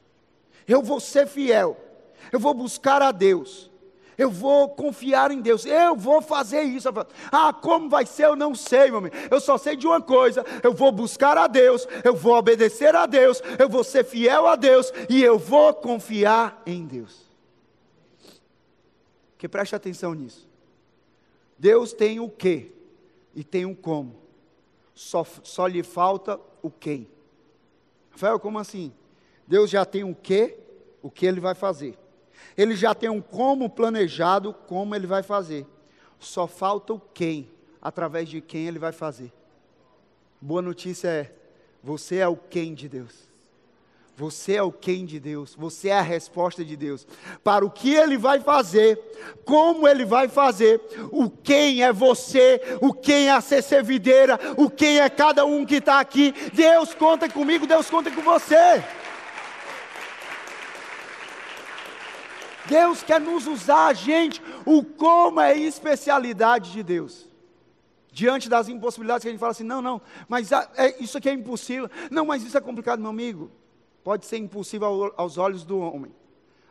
Eu 0.68 0.82
vou 0.82 1.00
ser 1.00 1.26
fiel, 1.26 1.78
eu 2.34 2.42
vou 2.42 2.54
buscar 2.54 3.02
a 3.02 3.14
Deus, 3.14 3.72
eu 4.18 4.30
vou 4.30 4.68
confiar 4.68 5.32
em 5.32 5.40
Deus, 5.40 5.66
eu 5.66 5.96
vou 5.96 6.22
fazer 6.22 6.64
isso. 6.64 6.90
Ah, 7.32 7.54
como 7.54 7.90
vai 7.90 8.06
ser? 8.06 8.26
Eu 8.26 8.36
não 8.36 8.54
sei, 8.54 8.88
meu 8.88 8.98
amigo. 8.98 9.16
Eu 9.32 9.40
só 9.40 9.58
sei 9.58 9.78
de 9.78 9.88
uma 9.88 10.02
coisa: 10.02 10.46
eu 10.62 10.74
vou 10.74 10.92
buscar 10.92 11.38
a 11.38 11.48
Deus, 11.48 11.88
eu 12.04 12.14
vou 12.14 12.36
obedecer 12.36 12.94
a 12.94 13.06
Deus, 13.06 13.42
eu 13.58 13.70
vou 13.70 13.86
ser 13.86 14.04
fiel 14.04 14.48
a 14.48 14.58
Deus 14.58 14.92
e 15.10 15.24
eu 15.24 15.40
vou 15.40 15.74
confiar 15.74 16.62
em 16.66 16.86
Deus. 16.86 17.24
Que 19.38 19.48
preste 19.48 19.74
atenção 19.74 20.14
nisso. 20.14 20.52
Deus 21.64 21.94
tem 21.94 22.20
o 22.20 22.28
que 22.28 22.74
e 23.34 23.42
tem 23.42 23.66
o 23.66 23.74
como. 23.74 24.18
Só, 24.94 25.24
só 25.24 25.66
lhe 25.66 25.82
falta 25.82 26.38
o 26.62 26.70
quem. 26.70 27.08
Rafael, 28.12 28.38
como 28.38 28.60
assim? 28.60 28.92
Deus 29.48 29.70
já 29.70 29.86
tem 29.86 30.04
o 30.04 30.14
que, 30.14 30.58
o 31.02 31.10
que 31.10 31.26
ele 31.26 31.40
vai 31.40 31.56
fazer. 31.56 31.98
Ele 32.58 32.76
já 32.76 32.94
tem 32.94 33.10
um 33.10 33.22
como 33.22 33.70
planejado, 33.70 34.54
como 34.54 34.94
ele 34.94 35.08
vai 35.08 35.24
fazer. 35.24 35.66
Só 36.20 36.48
falta 36.48 36.96
o 36.96 37.00
quem, 37.00 37.50
através 37.82 38.28
de 38.28 38.42
quem 38.42 38.68
ele 38.68 38.78
vai 38.78 38.92
fazer. 38.92 39.32
Boa 40.42 40.62
notícia 40.62 41.08
é: 41.08 41.34
você 41.82 42.18
é 42.18 42.28
o 42.28 42.36
quem 42.36 42.74
de 42.74 42.90
Deus. 42.90 43.30
Você 44.16 44.54
é 44.54 44.62
o 44.62 44.72
quem 44.72 45.06
de 45.06 45.20
Deus, 45.20 45.56
você 45.56 45.90
é 45.90 45.98
a 45.98 46.02
resposta 46.02 46.64
de 46.64 46.76
Deus. 46.76 47.08
Para 47.44 47.66
o 47.66 47.72
que 47.72 47.96
Ele 47.96 48.16
vai 48.16 48.40
fazer, 48.40 49.00
como 49.44 49.88
Ele 49.88 50.06
vai 50.06 50.28
fazer, 50.28 50.80
o 51.12 51.32
quem 51.32 51.82
é 51.82 51.92
você, 51.92 52.62
o 52.80 52.94
quem 52.94 53.28
é 53.28 53.32
a 53.32 53.42
CC 53.42 53.82
Videira, 53.82 54.40
o 54.56 54.70
quem 54.70 55.00
é 55.00 55.10
cada 55.10 55.46
um 55.46 55.66
que 55.66 55.76
está 55.76 56.00
aqui. 56.00 56.32
Deus 56.54 56.94
conta 56.94 57.28
comigo, 57.28 57.66
Deus 57.66 57.90
conta 57.90 58.12
com 58.12 58.22
você. 58.22 58.84
Deus 62.68 63.02
quer 63.02 63.20
nos 63.20 63.48
usar, 63.48 63.88
a 63.88 63.94
gente, 63.94 64.40
o 64.64 64.84
como 64.84 65.42
é 65.42 65.58
especialidade 65.58 66.72
de 66.72 66.84
Deus. 66.84 67.28
Diante 68.12 68.48
das 68.48 68.70
impossibilidades 68.70 69.24
que 69.24 69.28
a 69.30 69.32
gente 69.32 69.40
fala 69.40 69.52
assim, 69.52 69.64
não, 69.64 69.82
não, 69.82 70.00
mas 70.30 70.52
é, 70.52 70.96
isso 71.00 71.18
aqui 71.18 71.30
é 71.30 71.34
impossível. 71.34 71.90
Não, 72.12 72.26
mas 72.28 72.44
isso 72.44 72.56
é 72.56 72.62
complicado, 72.62 73.00
meu 73.00 73.10
amigo. 73.10 73.52
Pode 74.04 74.26
ser 74.26 74.38
impossível 74.38 75.14
aos 75.16 75.38
olhos 75.38 75.64
do 75.64 75.80
homem. 75.80 76.12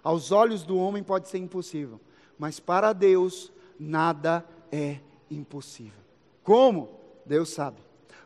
Aos 0.02 0.32
olhos 0.32 0.64
do 0.64 0.76
homem 0.76 1.02
pode 1.02 1.28
ser 1.28 1.38
impossível. 1.38 2.00
Mas 2.38 2.58
para 2.58 2.92
Deus, 2.92 3.52
nada 3.78 4.44
é 4.70 4.98
impossível. 5.30 6.00
Como? 6.42 6.90
Deus 7.24 7.50
sabe. 7.50 7.80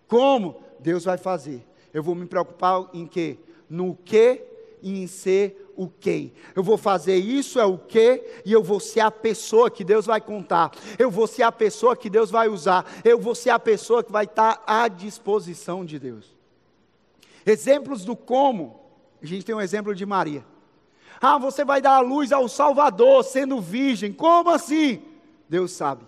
Como? 0.09 0.61
Deus 0.81 1.05
vai 1.05 1.19
fazer. 1.19 1.65
Eu 1.93 2.03
vou 2.03 2.15
me 2.15 2.27
preocupar 2.27 2.89
em 2.93 3.07
quê? 3.07 3.39
No 3.69 3.95
que 3.95 4.43
e 4.83 5.03
em 5.03 5.07
ser 5.07 5.73
o 5.77 5.89
quem. 5.89 6.33
Eu 6.55 6.63
vou 6.63 6.79
fazer 6.79 7.17
isso 7.17 7.61
é 7.61 7.65
o 7.65 7.77
que 7.77 8.25
e 8.45 8.53
eu 8.53 8.63
vou 8.63 8.81
ser 8.81 9.01
a 9.01 9.11
pessoa 9.11 9.71
que 9.71 9.85
Deus 9.85 10.07
vai 10.07 10.21
contar. 10.21 10.73
Eu 10.99 11.11
vou 11.11 11.27
ser 11.27 11.43
a 11.43 11.53
pessoa 11.53 11.97
que 11.97 12.09
Deus 12.09 12.31
vai 12.31 12.49
usar. 12.49 12.87
Eu 13.05 13.19
vou 13.19 13.35
ser 13.35 13.51
a 13.51 13.59
pessoa 13.59 14.03
que 14.03 14.11
vai 14.11 14.25
estar 14.25 14.63
à 14.67 14.89
disposição 14.89 15.85
de 15.85 15.99
Deus. 15.99 16.35
Exemplos 17.45 18.05
do 18.05 18.17
como. 18.17 18.86
A 19.27 19.29
gente 19.29 19.45
tem 19.45 19.57
um 19.57 19.61
exemplo 19.61 19.93
de 19.93 20.07
Maria. 20.07 20.47
Ah, 21.21 21.37
você 21.37 21.65
vai 21.65 21.83
dar 21.83 21.97
a 21.97 22.01
luz 22.01 22.31
ao 22.31 22.49
Salvador 22.49 23.25
sendo 23.25 23.61
virgem. 23.61 24.13
Como 24.13 24.51
assim? 24.51 25.03
Deus 25.49 25.73
sabe. 25.73 26.05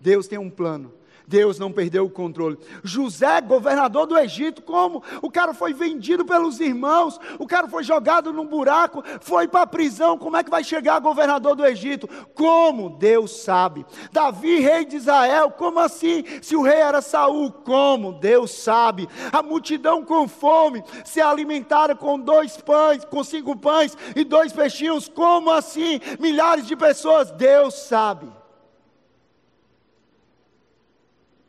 Deus 0.00 0.26
tem 0.26 0.36
um 0.36 0.50
plano. 0.50 0.92
Deus 1.26 1.58
não 1.58 1.72
perdeu 1.72 2.04
o 2.04 2.10
controle. 2.10 2.58
José, 2.84 3.40
governador 3.40 4.06
do 4.06 4.16
Egito, 4.18 4.62
como? 4.62 5.02
O 5.20 5.30
cara 5.30 5.52
foi 5.52 5.72
vendido 5.72 6.24
pelos 6.24 6.60
irmãos, 6.60 7.18
o 7.38 7.46
cara 7.46 7.68
foi 7.68 7.82
jogado 7.82 8.32
num 8.32 8.46
buraco, 8.46 9.02
foi 9.20 9.48
para 9.48 9.62
a 9.62 9.66
prisão. 9.66 10.16
Como 10.16 10.36
é 10.36 10.44
que 10.44 10.50
vai 10.50 10.62
chegar 10.62 11.00
governador 11.00 11.56
do 11.56 11.66
Egito? 11.66 12.08
Como? 12.34 12.90
Deus 12.90 13.42
sabe. 13.42 13.84
Davi, 14.12 14.60
rei 14.60 14.84
de 14.84 14.96
Israel, 14.96 15.50
como 15.50 15.80
assim? 15.80 16.24
Se 16.40 16.54
o 16.54 16.62
rei 16.62 16.78
era 16.78 17.02
Saul, 17.02 17.50
como? 17.50 18.12
Deus 18.12 18.52
sabe. 18.52 19.08
A 19.32 19.42
multidão 19.42 20.04
com 20.04 20.28
fome 20.28 20.82
se 21.04 21.20
alimentaram 21.20 21.96
com 21.96 22.18
dois 22.18 22.56
pães, 22.56 23.04
com 23.04 23.24
cinco 23.24 23.56
pães 23.56 23.96
e 24.14 24.24
dois 24.24 24.52
peixinhos, 24.52 25.08
como 25.08 25.50
assim? 25.50 26.00
Milhares 26.20 26.66
de 26.66 26.76
pessoas, 26.76 27.30
Deus 27.32 27.74
sabe. 27.74 28.26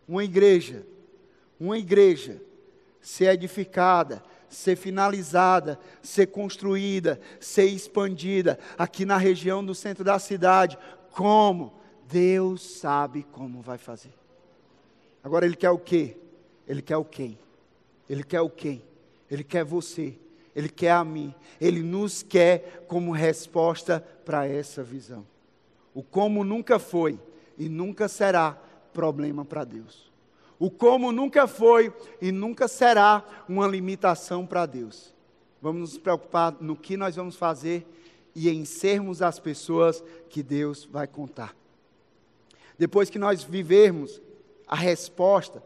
Uma 0.07 0.23
igreja, 0.23 0.85
uma 1.59 1.77
igreja 1.77 2.41
ser 3.01 3.29
edificada, 3.33 4.23
ser 4.49 4.75
finalizada, 4.75 5.79
ser 6.01 6.27
construída, 6.27 7.19
ser 7.39 7.65
expandida 7.65 8.59
aqui 8.77 9.05
na 9.05 9.17
região 9.17 9.63
do 9.63 9.73
centro 9.73 10.03
da 10.03 10.19
cidade. 10.19 10.77
Como? 11.11 11.73
Deus 12.09 12.61
sabe 12.61 13.23
como 13.31 13.61
vai 13.61 13.77
fazer. 13.77 14.13
Agora 15.23 15.45
ele 15.45 15.55
quer 15.55 15.69
o 15.69 15.77
quê? 15.77 16.17
Ele 16.67 16.81
quer 16.81 16.97
o 16.97 17.05
quem? 17.05 17.37
Ele 18.09 18.23
quer 18.23 18.41
o 18.41 18.49
quem? 18.49 18.81
Ele 19.29 19.43
quer 19.43 19.63
você. 19.63 20.15
Ele 20.55 20.69
quer 20.69 20.91
a 20.91 21.03
mim. 21.03 21.33
Ele 21.59 21.81
nos 21.81 22.23
quer 22.23 22.85
como 22.87 23.11
resposta 23.11 23.99
para 24.25 24.47
essa 24.47 24.83
visão. 24.83 25.25
O 25.93 26.01
como 26.03 26.43
nunca 26.43 26.79
foi 26.79 27.19
e 27.57 27.67
nunca 27.67 28.07
será 28.07 28.61
problema 28.97 29.45
para 29.45 29.63
Deus. 29.63 30.11
O 30.57 30.71
como 30.71 31.11
nunca 31.11 31.45
foi 31.45 31.93
e 32.19 32.31
nunca 32.31 32.67
será 32.67 33.23
uma 33.47 33.67
limitação 33.67 34.43
para 34.43 34.65
Deus. 34.65 35.13
Vamos 35.61 35.81
nos 35.81 35.99
preocupar 35.99 36.57
no 36.59 36.75
que 36.75 36.97
nós 36.97 37.15
vamos 37.15 37.35
fazer 37.35 37.85
e 38.33 38.49
em 38.49 38.65
sermos 38.65 39.21
as 39.21 39.39
pessoas 39.39 40.03
que 40.31 40.41
Deus 40.41 40.83
vai 40.83 41.05
contar. 41.05 41.55
Depois 42.75 43.07
que 43.07 43.19
nós 43.19 43.43
vivermos 43.43 44.19
a 44.67 44.75
resposta, 44.75 45.61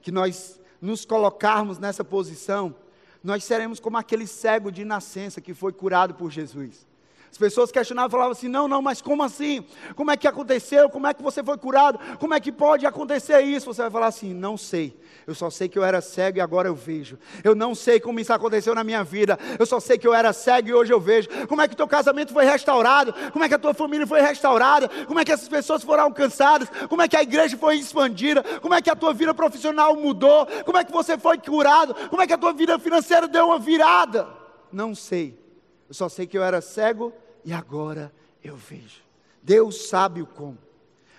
que 0.00 0.12
nós 0.12 0.60
nos 0.80 1.04
colocarmos 1.04 1.80
nessa 1.80 2.04
posição, 2.04 2.72
nós 3.20 3.42
seremos 3.42 3.80
como 3.80 3.96
aquele 3.96 4.28
cego 4.28 4.70
de 4.70 4.84
nascença 4.84 5.40
que 5.40 5.52
foi 5.52 5.72
curado 5.72 6.14
por 6.14 6.30
Jesus. 6.30 6.86
As 7.30 7.38
pessoas 7.38 7.70
questionavam, 7.70 8.10
falavam 8.10 8.32
assim: 8.32 8.48
não, 8.48 8.66
não, 8.66 8.80
mas 8.80 9.02
como 9.02 9.22
assim? 9.22 9.64
Como 9.94 10.10
é 10.10 10.16
que 10.16 10.26
aconteceu? 10.26 10.88
Como 10.88 11.06
é 11.06 11.14
que 11.14 11.22
você 11.22 11.42
foi 11.42 11.58
curado? 11.58 11.98
Como 12.18 12.32
é 12.32 12.40
que 12.40 12.50
pode 12.50 12.86
acontecer 12.86 13.40
isso? 13.42 13.66
Você 13.66 13.82
vai 13.82 13.90
falar 13.90 14.06
assim: 14.06 14.32
não 14.32 14.56
sei. 14.56 14.98
Eu 15.26 15.34
só 15.34 15.50
sei 15.50 15.68
que 15.68 15.78
eu 15.78 15.84
era 15.84 16.00
cego 16.00 16.38
e 16.38 16.40
agora 16.40 16.68
eu 16.68 16.74
vejo. 16.74 17.18
Eu 17.42 17.54
não 17.54 17.74
sei 17.74 17.98
como 17.98 18.20
isso 18.20 18.32
aconteceu 18.32 18.74
na 18.74 18.84
minha 18.84 19.02
vida. 19.02 19.38
Eu 19.58 19.66
só 19.66 19.80
sei 19.80 19.98
que 19.98 20.06
eu 20.06 20.14
era 20.14 20.32
cego 20.32 20.68
e 20.68 20.74
hoje 20.74 20.92
eu 20.92 21.00
vejo. 21.00 21.28
Como 21.48 21.60
é 21.60 21.66
que 21.66 21.74
o 21.74 21.76
teu 21.76 21.88
casamento 21.88 22.32
foi 22.32 22.44
restaurado? 22.44 23.12
Como 23.32 23.44
é 23.44 23.48
que 23.48 23.54
a 23.54 23.58
tua 23.58 23.74
família 23.74 24.06
foi 24.06 24.20
restaurada? 24.20 24.88
Como 25.06 25.18
é 25.18 25.24
que 25.24 25.32
essas 25.32 25.48
pessoas 25.48 25.82
foram 25.82 26.04
alcançadas? 26.04 26.68
Como 26.88 27.02
é 27.02 27.08
que 27.08 27.16
a 27.16 27.22
igreja 27.22 27.56
foi 27.56 27.76
expandida? 27.76 28.42
Como 28.60 28.72
é 28.72 28.80
que 28.80 28.88
a 28.88 28.96
tua 28.96 29.12
vida 29.12 29.34
profissional 29.34 29.96
mudou? 29.96 30.46
Como 30.64 30.78
é 30.78 30.84
que 30.84 30.92
você 30.92 31.18
foi 31.18 31.38
curado? 31.38 31.94
Como 32.08 32.22
é 32.22 32.26
que 32.26 32.32
a 32.32 32.38
tua 32.38 32.52
vida 32.52 32.78
financeira 32.78 33.26
deu 33.26 33.46
uma 33.46 33.58
virada? 33.58 34.28
Não 34.72 34.94
sei. 34.94 35.45
Eu 35.88 35.94
só 35.94 36.08
sei 36.08 36.26
que 36.26 36.36
eu 36.36 36.42
era 36.42 36.60
cego 36.60 37.12
e 37.44 37.52
agora 37.52 38.12
eu 38.42 38.56
vejo. 38.56 39.02
Deus 39.42 39.88
sabe 39.88 40.22
o 40.22 40.26
como. 40.26 40.58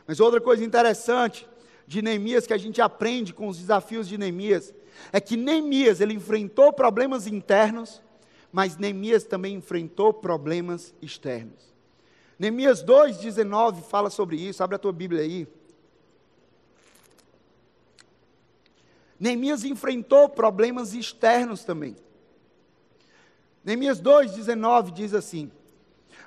Mas 0.05 0.19
outra 0.19 0.41
coisa 0.41 0.63
interessante 0.63 1.47
de 1.85 2.01
Neemias 2.01 2.45
que 2.45 2.53
a 2.53 2.57
gente 2.57 2.81
aprende 2.81 3.33
com 3.33 3.47
os 3.47 3.57
desafios 3.57 4.07
de 4.07 4.17
Neemias 4.17 4.73
é 5.11 5.21
que 5.21 5.37
Neemias 5.37 6.01
ele 6.01 6.13
enfrentou 6.13 6.73
problemas 6.73 7.27
internos, 7.27 8.01
mas 8.51 8.77
Neemias 8.77 9.23
também 9.23 9.55
enfrentou 9.55 10.13
problemas 10.13 10.93
externos. 11.01 11.73
Neemias 12.37 12.83
2:19 12.83 13.81
fala 13.83 14.09
sobre 14.09 14.35
isso. 14.37 14.63
Abre 14.63 14.75
a 14.75 14.79
tua 14.79 14.91
Bíblia 14.91 15.21
aí. 15.21 15.47
Neemias 19.19 19.63
enfrentou 19.63 20.29
problemas 20.29 20.93
externos 20.93 21.63
também. 21.63 21.95
Neemias 23.67 24.01
2:19 24.01 24.91
diz 24.91 25.13
assim: 25.13 25.51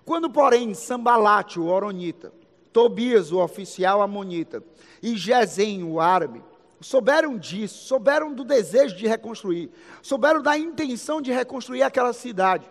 quando, 0.05 0.29
porém, 0.29 0.75
Sambalate, 0.75 1.59
o 1.59 1.67
Oronita, 1.67 2.33
Tobias, 2.73 3.33
o 3.33 3.39
oficial 3.39 4.03
amonita, 4.03 4.63
e 5.03 5.17
Gesem, 5.17 5.83
o 5.83 6.01
árabe, 6.01 6.43
souberam 6.81 7.39
disso, 7.39 7.87
souberam 7.87 8.35
do 8.35 8.45
desejo 8.45 8.95
de 8.97 9.07
reconstruir, 9.07 9.71
souberam 10.03 10.43
da 10.43 10.59
intenção 10.59 11.23
de 11.23 11.33
reconstruir 11.33 11.83
aquela 11.83 12.13
cidade, 12.13 12.71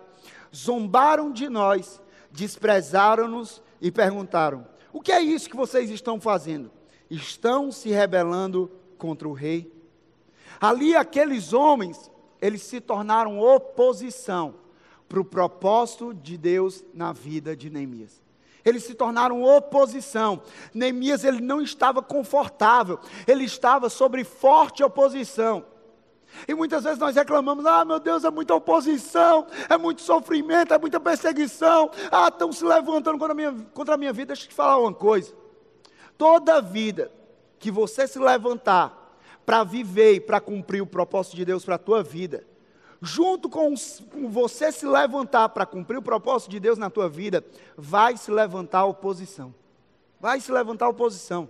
zombaram 0.55 1.31
de 1.31 1.49
nós, 1.49 1.99
desprezaram-nos 2.31 3.63
e 3.81 3.91
perguntaram: 3.91 4.67
O 4.93 5.01
que 5.01 5.11
é 5.11 5.19
isso 5.19 5.49
que 5.49 5.55
vocês 5.55 5.89
estão 5.89 6.21
fazendo? 6.21 6.69
Estão 7.09 7.71
se 7.71 7.89
rebelando 7.89 8.71
contra 8.99 9.27
o 9.27 9.33
rei? 9.33 9.73
Ali 10.61 10.95
aqueles 10.95 11.53
homens, 11.53 12.11
eles 12.41 12.61
se 12.63 12.79
tornaram 12.79 13.39
oposição 13.39 14.55
para 15.07 15.19
o 15.19 15.25
propósito 15.25 16.13
de 16.13 16.37
Deus 16.37 16.83
na 16.93 17.11
vida 17.11 17.55
de 17.55 17.69
Neemias. 17.69 18.21
eles 18.63 18.83
se 18.83 18.93
tornaram 18.93 19.43
oposição. 19.43 20.41
Neemias 20.73 21.23
ele 21.23 21.41
não 21.41 21.61
estava 21.61 22.01
confortável, 22.01 22.99
ele 23.25 23.45
estava 23.45 23.89
sobre 23.89 24.23
forte 24.23 24.83
oposição. 24.83 25.65
E 26.47 26.53
muitas 26.53 26.83
vezes 26.83 26.99
nós 26.99 27.15
reclamamos: 27.15 27.65
ah, 27.65 27.83
meu 27.83 27.99
Deus, 27.99 28.23
é 28.23 28.29
muita 28.29 28.53
oposição, 28.53 29.47
é 29.67 29.77
muito 29.77 30.01
sofrimento, 30.01 30.73
é 30.73 30.77
muita 30.77 30.99
perseguição. 30.99 31.89
Ah, 32.11 32.27
estão 32.27 32.51
se 32.51 32.63
levantando 32.63 33.17
contra 33.17 33.31
a 33.31 33.35
minha, 33.35 33.53
contra 33.73 33.95
a 33.95 33.97
minha 33.97 34.13
vida. 34.13 34.27
Deixa 34.27 34.45
eu 34.45 34.49
te 34.49 34.55
falar 34.55 34.77
uma 34.77 34.93
coisa: 34.93 35.33
toda 36.17 36.61
vida 36.61 37.11
que 37.57 37.71
você 37.71 38.07
se 38.07 38.19
levantar 38.19 38.98
para 39.49 39.63
viver 39.63 40.13
e 40.13 40.19
para 40.19 40.39
cumprir 40.39 40.79
o 40.79 40.85
propósito 40.85 41.35
de 41.35 41.43
Deus 41.43 41.65
para 41.65 41.73
a 41.73 41.79
tua 41.79 42.03
vida, 42.03 42.45
junto 43.01 43.49
com, 43.49 43.73
com 44.11 44.29
você 44.29 44.71
se 44.71 44.85
levantar 44.85 45.49
para 45.49 45.65
cumprir 45.65 45.97
o 45.97 46.03
propósito 46.03 46.51
de 46.51 46.59
Deus 46.59 46.77
na 46.77 46.87
tua 46.87 47.09
vida, 47.09 47.43
vai 47.75 48.15
se 48.15 48.29
levantar 48.29 48.81
a 48.81 48.85
oposição. 48.85 49.51
Vai 50.21 50.39
se 50.39 50.51
levantar 50.51 50.85
a 50.85 50.89
oposição. 50.89 51.49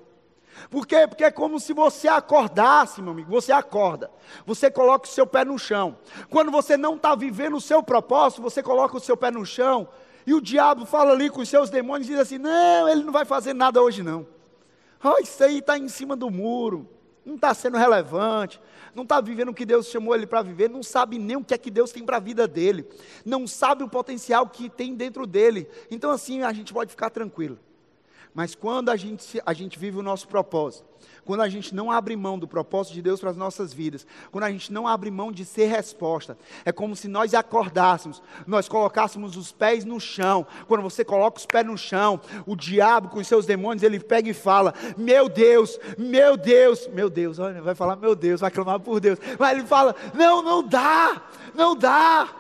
Por 0.70 0.88
quê? 0.88 1.10
Porque 1.10 1.26
é 1.26 1.30
como 1.30 1.60
se 1.60 1.74
você 1.74 2.08
acordasse, 2.08 3.02
meu 3.02 3.12
amigo. 3.12 3.30
Você 3.32 3.52
acorda, 3.52 4.10
você 4.46 4.72
coloca 4.72 5.06
o 5.06 5.12
seu 5.12 5.28
pé 5.28 5.44
no 5.44 5.60
chão. 5.60 5.98
Quando 6.30 6.52
você 6.52 6.78
não 6.78 6.96
está 6.96 7.16
vivendo 7.16 7.58
o 7.58 7.62
seu 7.62 7.84
propósito, 7.84 8.42
você 8.42 8.64
coloca 8.64 8.96
o 8.96 9.02
seu 9.02 9.18
pé 9.18 9.30
no 9.30 9.46
chão. 9.46 9.90
E 10.26 10.34
o 10.34 10.40
diabo 10.40 10.86
fala 10.86 11.12
ali 11.12 11.30
com 11.30 11.42
os 11.42 11.50
seus 11.50 11.70
demônios 11.70 12.08
e 12.08 12.12
diz 12.12 12.22
assim: 12.22 12.38
Não, 12.38 12.88
ele 12.88 13.04
não 13.04 13.12
vai 13.12 13.26
fazer 13.26 13.54
nada 13.54 13.82
hoje 13.82 14.02
não. 14.02 14.26
Oh, 15.04 15.22
isso 15.22 15.44
aí 15.44 15.58
está 15.58 15.78
em 15.78 15.90
cima 15.90 16.16
do 16.16 16.32
muro, 16.32 16.88
não 17.26 17.36
está 17.36 17.54
sendo 17.54 17.78
relevante, 17.78 18.60
não 18.96 19.04
está 19.04 19.22
vivendo 19.22 19.50
o 19.50 19.54
que 19.54 19.66
Deus 19.66 19.88
chamou 19.88 20.16
ele 20.16 20.26
para 20.26 20.42
viver, 20.42 20.70
não 20.70 20.82
sabe 20.82 21.20
nem 21.20 21.38
o 21.38 21.44
que 21.44 21.54
é 21.54 21.58
que 21.58 21.70
Deus 21.70 21.92
tem 21.92 22.04
para 22.04 22.18
a 22.18 22.20
vida 22.20 22.48
dele, 22.48 22.86
não 23.26 23.46
sabe 23.48 23.84
o 23.84 23.90
potencial 23.90 24.48
que 24.48 24.70
tem 24.70 24.96
dentro 24.96 25.28
dele. 25.28 25.70
Então, 25.92 26.12
assim, 26.12 26.42
a 26.44 26.52
gente 26.52 26.74
pode 26.74 26.92
ficar 26.92 27.10
tranquilo. 27.10 27.60
Mas 28.34 28.56
quando 28.56 28.90
a 28.90 28.96
gente, 28.96 29.42
a 29.46 29.54
gente 29.54 29.78
vive 29.80 29.98
o 29.98 30.04
nosso 30.04 30.28
propósito, 30.28 30.86
quando 31.26 31.42
a 31.42 31.50
gente 31.50 31.76
não 31.76 31.92
abre 31.92 32.16
mão 32.16 32.40
do 32.40 32.48
propósito 32.48 32.94
de 32.94 33.02
Deus 33.02 33.20
para 33.20 33.30
as 33.30 33.38
nossas 33.38 33.72
vidas, 33.74 34.06
quando 34.32 34.46
a 34.46 34.52
gente 34.52 34.74
não 34.74 34.88
abre 34.88 35.12
mão 35.12 35.32
de 35.32 35.46
ser 35.46 35.68
resposta, 35.68 36.38
é 36.66 36.72
como 36.72 36.96
se 36.96 37.08
nós 37.08 37.34
acordássemos, 37.34 38.22
nós 38.48 38.68
colocássemos 38.68 39.38
os 39.38 39.52
pés 39.52 39.86
no 39.86 40.00
chão. 40.00 40.46
Quando 40.68 40.82
você 40.82 41.06
coloca 41.06 41.38
os 41.38 41.46
pés 41.46 41.66
no 41.66 41.78
chão, 41.78 42.20
o 42.46 42.56
diabo 42.56 43.10
com 43.10 43.20
os 43.20 43.28
seus 43.28 43.46
demônios, 43.46 43.84
ele 43.84 44.00
pega 44.00 44.30
e 44.30 44.34
fala: 44.34 44.74
Meu 44.98 45.30
Deus, 45.30 45.80
meu 45.98 46.36
Deus, 46.36 46.88
meu 46.88 47.10
Deus, 47.10 47.38
olha, 47.38 47.62
vai 47.62 47.76
falar, 47.76 47.96
meu 47.96 48.16
Deus, 48.16 48.42
vai 48.42 48.50
clamar 48.50 48.80
por 48.80 49.00
Deus. 49.00 49.20
Mas 49.38 49.58
ele 49.58 49.68
fala: 49.68 49.96
Não, 50.14 50.42
não 50.42 50.64
dá, 50.64 51.22
não 51.54 51.76
dá. 51.76 52.39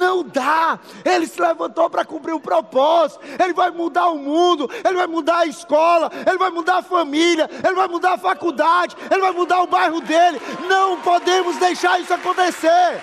Não 0.00 0.24
dá. 0.24 0.80
Ele 1.04 1.26
se 1.26 1.38
levantou 1.38 1.90
para 1.90 2.06
cumprir 2.06 2.32
o 2.32 2.40
propósito. 2.40 3.20
Ele 3.38 3.52
vai 3.52 3.70
mudar 3.70 4.08
o 4.08 4.16
mundo, 4.16 4.66
ele 4.82 4.94
vai 4.94 5.06
mudar 5.06 5.40
a 5.40 5.46
escola, 5.46 6.10
ele 6.26 6.38
vai 6.38 6.48
mudar 6.50 6.78
a 6.78 6.82
família, 6.82 7.48
ele 7.62 7.74
vai 7.74 7.86
mudar 7.86 8.14
a 8.14 8.18
faculdade, 8.18 8.96
ele 9.10 9.20
vai 9.20 9.32
mudar 9.32 9.62
o 9.62 9.66
bairro 9.66 10.00
dele. 10.00 10.40
Não 10.66 11.02
podemos 11.02 11.58
deixar 11.58 12.00
isso 12.00 12.14
acontecer. 12.14 13.02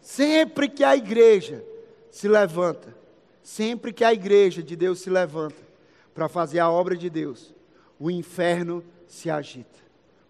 Sempre 0.00 0.68
que 0.68 0.84
a 0.84 0.94
igreja 0.94 1.64
se 2.12 2.28
levanta, 2.28 2.96
sempre 3.42 3.92
que 3.92 4.04
a 4.04 4.12
igreja 4.12 4.62
de 4.62 4.76
Deus 4.76 5.00
se 5.00 5.10
levanta 5.10 5.60
para 6.14 6.28
fazer 6.28 6.60
a 6.60 6.70
obra 6.70 6.96
de 6.96 7.10
Deus, 7.10 7.52
o 7.98 8.08
inferno 8.08 8.84
se 9.08 9.28
agita. 9.28 9.80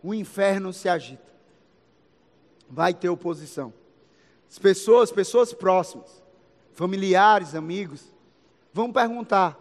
O 0.02 0.14
inferno 0.14 0.72
se 0.72 0.88
agita 0.88 1.31
vai 2.72 2.94
ter 2.94 3.10
oposição. 3.10 3.72
As 4.50 4.58
pessoas, 4.58 5.12
pessoas 5.12 5.52
próximas, 5.52 6.22
familiares, 6.72 7.54
amigos, 7.54 8.02
vão 8.72 8.90
perguntar: 8.90 9.58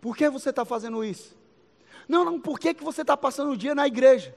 por 0.00 0.16
que 0.16 0.28
você 0.30 0.48
está 0.48 0.64
fazendo 0.64 1.04
isso? 1.04 1.38
Não, 2.08 2.24
não, 2.24 2.40
por 2.40 2.58
que, 2.58 2.72
que 2.72 2.82
você 2.82 3.02
está 3.02 3.16
passando 3.16 3.52
o 3.52 3.56
dia 3.56 3.74
na 3.74 3.86
igreja? 3.86 4.34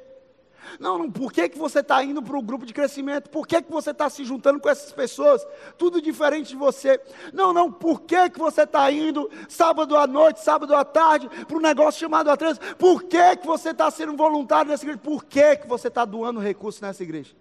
Não, 0.80 0.98
não, 0.98 1.12
por 1.12 1.32
que, 1.32 1.50
que 1.50 1.58
você 1.58 1.80
está 1.80 2.02
indo 2.04 2.22
para 2.22 2.38
o 2.38 2.42
grupo 2.42 2.66
de 2.66 2.74
crescimento? 2.74 3.30
Por 3.30 3.46
que, 3.46 3.62
que 3.62 3.72
você 3.72 3.92
está 3.92 4.10
se 4.10 4.24
juntando 4.24 4.60
com 4.60 4.70
essas 4.70 4.94
pessoas? 4.94 5.46
Tudo 5.78 6.02
diferente 6.02 6.50
de 6.50 6.56
você. 6.56 7.02
Não, 7.34 7.52
não, 7.52 7.70
por 7.72 8.02
que, 8.02 8.30
que 8.30 8.40
você 8.40 8.64
está 8.64 8.90
indo 8.90 9.30
sábado 9.50 9.98
à 9.98 10.08
noite, 10.08 10.40
sábado 10.40 10.74
à 10.74 10.86
tarde, 10.86 11.30
para 11.46 11.58
um 11.58 11.62
negócio 11.62 12.00
chamado 12.00 12.30
a 12.30 12.38
trânsito? 12.38 12.76
Por 12.78 13.04
que, 13.04 13.38
que 13.38 13.46
você 13.46 13.72
está 13.72 13.92
sendo 13.92 14.16
voluntário 14.16 14.72
nessa 14.72 14.84
igreja? 14.84 15.02
Por 15.04 15.26
que, 15.26 15.58
que 15.58 15.68
você 15.68 15.90
está 15.90 16.06
doando 16.06 16.40
recursos 16.40 16.80
nessa 16.80 17.04
igreja? 17.04 17.36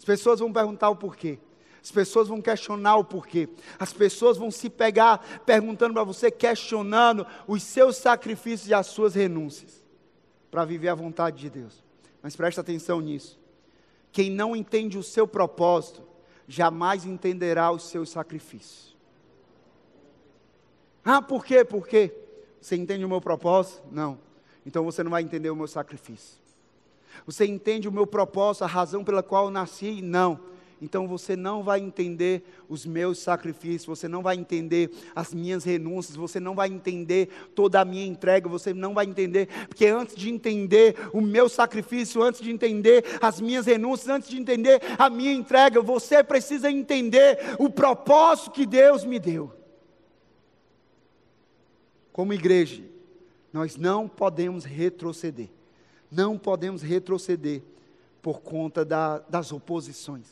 As 0.00 0.04
pessoas 0.04 0.40
vão 0.40 0.50
perguntar 0.50 0.88
o 0.88 0.96
porquê. 0.96 1.38
As 1.82 1.92
pessoas 1.92 2.26
vão 2.26 2.40
questionar 2.40 2.96
o 2.96 3.04
porquê. 3.04 3.50
As 3.78 3.92
pessoas 3.92 4.38
vão 4.38 4.50
se 4.50 4.70
pegar 4.70 5.42
perguntando 5.44 5.92
para 5.92 6.04
você, 6.04 6.30
questionando 6.30 7.26
os 7.46 7.62
seus 7.62 7.98
sacrifícios 7.98 8.70
e 8.70 8.72
as 8.72 8.86
suas 8.86 9.14
renúncias 9.14 9.84
para 10.50 10.64
viver 10.64 10.88
a 10.88 10.94
vontade 10.94 11.36
de 11.36 11.50
Deus. 11.50 11.84
Mas 12.22 12.34
preste 12.34 12.58
atenção 12.58 12.98
nisso. 12.98 13.38
Quem 14.10 14.30
não 14.30 14.56
entende 14.56 14.96
o 14.96 15.02
seu 15.02 15.28
propósito, 15.28 16.02
jamais 16.48 17.04
entenderá 17.04 17.70
os 17.70 17.82
seus 17.90 18.08
sacrifícios. 18.08 18.96
Ah, 21.04 21.20
por 21.20 21.44
quê? 21.44 21.62
Por 21.62 21.86
quê? 21.86 22.10
Você 22.58 22.74
entende 22.74 23.04
o 23.04 23.08
meu 23.08 23.20
propósito? 23.20 23.82
Não. 23.92 24.18
Então 24.64 24.82
você 24.82 25.02
não 25.02 25.10
vai 25.10 25.22
entender 25.22 25.50
o 25.50 25.56
meu 25.56 25.68
sacrifício. 25.68 26.40
Você 27.26 27.44
entende 27.46 27.88
o 27.88 27.92
meu 27.92 28.06
propósito, 28.06 28.64
a 28.64 28.68
razão 28.68 29.04
pela 29.04 29.22
qual 29.22 29.46
eu 29.46 29.50
nasci? 29.50 30.00
Não. 30.02 30.50
Então 30.82 31.06
você 31.06 31.36
não 31.36 31.62
vai 31.62 31.78
entender 31.78 32.42
os 32.68 32.86
meus 32.86 33.18
sacrifícios, 33.18 33.84
você 33.84 34.08
não 34.08 34.22
vai 34.22 34.36
entender 34.36 34.90
as 35.14 35.34
minhas 35.34 35.62
renúncias, 35.62 36.16
você 36.16 36.40
não 36.40 36.54
vai 36.54 36.68
entender 36.68 37.28
toda 37.54 37.80
a 37.80 37.84
minha 37.84 38.06
entrega, 38.06 38.48
você 38.48 38.72
não 38.72 38.94
vai 38.94 39.04
entender, 39.04 39.48
porque 39.68 39.86
antes 39.86 40.16
de 40.16 40.30
entender 40.30 40.96
o 41.12 41.20
meu 41.20 41.48
sacrifício, 41.48 42.22
antes 42.22 42.40
de 42.40 42.50
entender 42.50 43.04
as 43.20 43.40
minhas 43.40 43.66
renúncias, 43.66 44.08
antes 44.08 44.30
de 44.30 44.38
entender 44.38 44.80
a 44.98 45.10
minha 45.10 45.34
entrega, 45.34 45.82
você 45.82 46.24
precisa 46.24 46.70
entender 46.70 47.38
o 47.58 47.68
propósito 47.68 48.52
que 48.52 48.64
Deus 48.64 49.04
me 49.04 49.18
deu. 49.18 49.52
Como 52.10 52.32
igreja, 52.32 52.82
nós 53.52 53.76
não 53.76 54.08
podemos 54.08 54.64
retroceder. 54.64 55.48
Não 56.10 56.36
podemos 56.36 56.82
retroceder 56.82 57.62
por 58.20 58.40
conta 58.40 58.84
da, 58.84 59.18
das 59.28 59.52
oposições. 59.52 60.26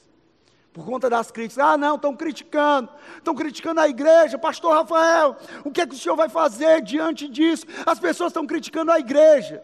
Por 0.73 0.85
conta 0.85 1.09
das 1.09 1.31
críticas. 1.31 1.65
Ah, 1.65 1.77
não, 1.77 1.97
estão 1.97 2.15
criticando. 2.15 2.89
Estão 3.17 3.35
criticando 3.35 3.81
a 3.81 3.89
igreja. 3.89 4.39
Pastor 4.39 4.73
Rafael, 4.73 5.37
o 5.65 5.71
que 5.71 5.81
é 5.81 5.87
que 5.87 5.95
o 5.95 5.99
senhor 5.99 6.17
vai 6.17 6.29
fazer 6.29 6.83
diante 6.83 7.29
disso? 7.29 7.67
As 7.87 7.99
pessoas 7.99 8.31
estão 8.31 8.47
criticando 8.47 8.93
a 8.93 8.99
igreja. 8.99 9.63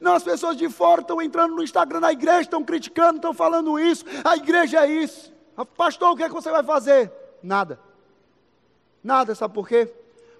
Não, 0.00 0.14
as 0.14 0.22
pessoas 0.22 0.56
de 0.56 0.68
fora 0.68 1.00
estão 1.00 1.22
entrando 1.22 1.54
no 1.54 1.62
Instagram 1.62 2.00
da 2.00 2.12
igreja, 2.12 2.42
estão 2.42 2.62
criticando, 2.62 3.16
estão 3.16 3.32
falando 3.32 3.78
isso. 3.78 4.04
A 4.24 4.36
igreja 4.36 4.84
é 4.84 4.90
isso. 4.90 5.32
Pastor, 5.76 6.10
o 6.10 6.16
que 6.16 6.22
é 6.22 6.28
que 6.28 6.34
você 6.34 6.50
vai 6.50 6.62
fazer? 6.62 7.10
Nada. 7.42 7.80
Nada, 9.02 9.34
sabe 9.34 9.54
por 9.54 9.66
quê? 9.66 9.90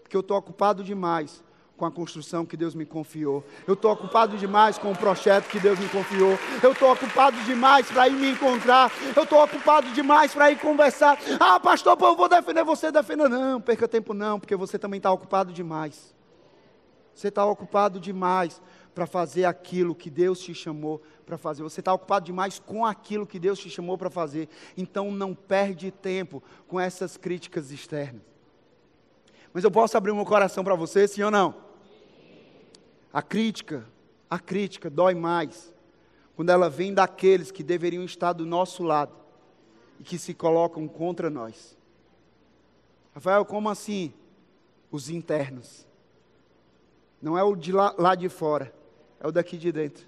Porque 0.03 0.17
eu 0.17 0.21
estou 0.21 0.37
ocupado 0.37 0.83
demais 0.85 1.43
com 1.81 1.87
a 1.87 1.91
construção 1.91 2.45
que 2.45 2.59
Deus 2.59 2.75
me 2.75 2.85
confiou. 2.85 3.43
Eu 3.67 3.73
estou 3.73 3.91
ocupado 3.91 4.37
demais 4.37 4.77
com 4.77 4.93
o 4.93 4.97
projeto 4.97 5.49
que 5.49 5.59
Deus 5.59 5.79
me 5.79 5.89
confiou. 5.89 6.39
Eu 6.63 6.73
estou 6.73 6.93
ocupado 6.93 7.43
demais 7.45 7.91
para 7.91 8.07
ir 8.07 8.13
me 8.13 8.33
encontrar. 8.33 8.93
Eu 9.17 9.23
estou 9.23 9.43
ocupado 9.43 9.91
demais 9.93 10.35
para 10.35 10.51
ir 10.51 10.59
conversar. 10.59 11.19
Ah, 11.41 11.59
pastor, 11.59 11.97
eu 11.99 12.15
vou 12.15 12.29
defender 12.29 12.63
você. 12.65 12.93
Defenda, 12.93 13.31
não, 13.31 13.63
perca 13.63 13.89
tempo 13.89 14.13
não, 14.13 14.39
porque 14.39 14.55
você 14.55 14.79
também 14.79 14.99
está 14.99 15.11
ocupado 15.11 15.55
demais. 15.55 16.15
Você 17.15 17.29
está 17.29 17.47
ocupado 17.47 17.99
demais 17.99 18.61
para 18.95 19.07
fazer 19.07 19.47
aquilo 19.47 19.95
que 19.95 20.11
Deus 20.11 20.39
te 20.39 20.55
chamou 20.55 21.01
para 21.25 21.39
fazer. 21.39 21.63
Você 21.63 21.81
está 21.81 21.95
ocupado 21.95 22.27
demais 22.27 22.59
com 22.59 22.85
aquilo 22.85 23.27
que 23.27 23.39
Deus 23.39 23.59
te 23.59 23.71
chamou 23.71 23.97
para 23.97 24.11
fazer. 24.11 24.51
Então 24.77 25.11
não 25.11 25.35
perde 25.35 25.91
tempo 25.91 26.43
com 26.69 26.79
essas 26.79 27.17
críticas 27.17 27.71
externas. 27.71 28.21
Mas 29.51 29.65
eu 29.65 29.71
posso 29.71 29.97
abrir 29.97 30.13
meu 30.13 30.27
coração 30.27 30.63
para 30.63 30.75
você, 30.75 31.09
sim 31.09 31.23
ou 31.23 31.31
não? 31.31 31.70
A 33.13 33.23
crítica, 33.23 33.85
a 34.29 34.39
crítica 34.39 34.89
dói 34.89 35.15
mais 35.15 35.75
quando 36.37 36.51
ela 36.51 36.71
vem 36.71 36.95
daqueles 36.95 37.51
que 37.51 37.63
deveriam 37.63 38.05
estar 38.05 38.33
do 38.33 38.47
nosso 38.47 38.83
lado 38.83 39.13
e 39.99 40.05
que 40.05 40.19
se 40.19 40.33
colocam 40.33 40.87
contra 40.87 41.29
nós. 41.29 41.77
Rafael, 43.15 43.45
como 43.45 43.69
assim? 43.69 44.13
Os 44.91 45.11
internos. 45.11 45.87
Não 47.21 47.37
é 47.37 47.43
o 47.43 47.55
de 47.55 47.73
lá, 47.73 47.95
lá 47.99 48.15
de 48.15 48.29
fora, 48.29 48.73
é 49.19 49.27
o 49.27 49.33
daqui 49.33 49.59
de 49.59 49.71
dentro. 49.71 50.07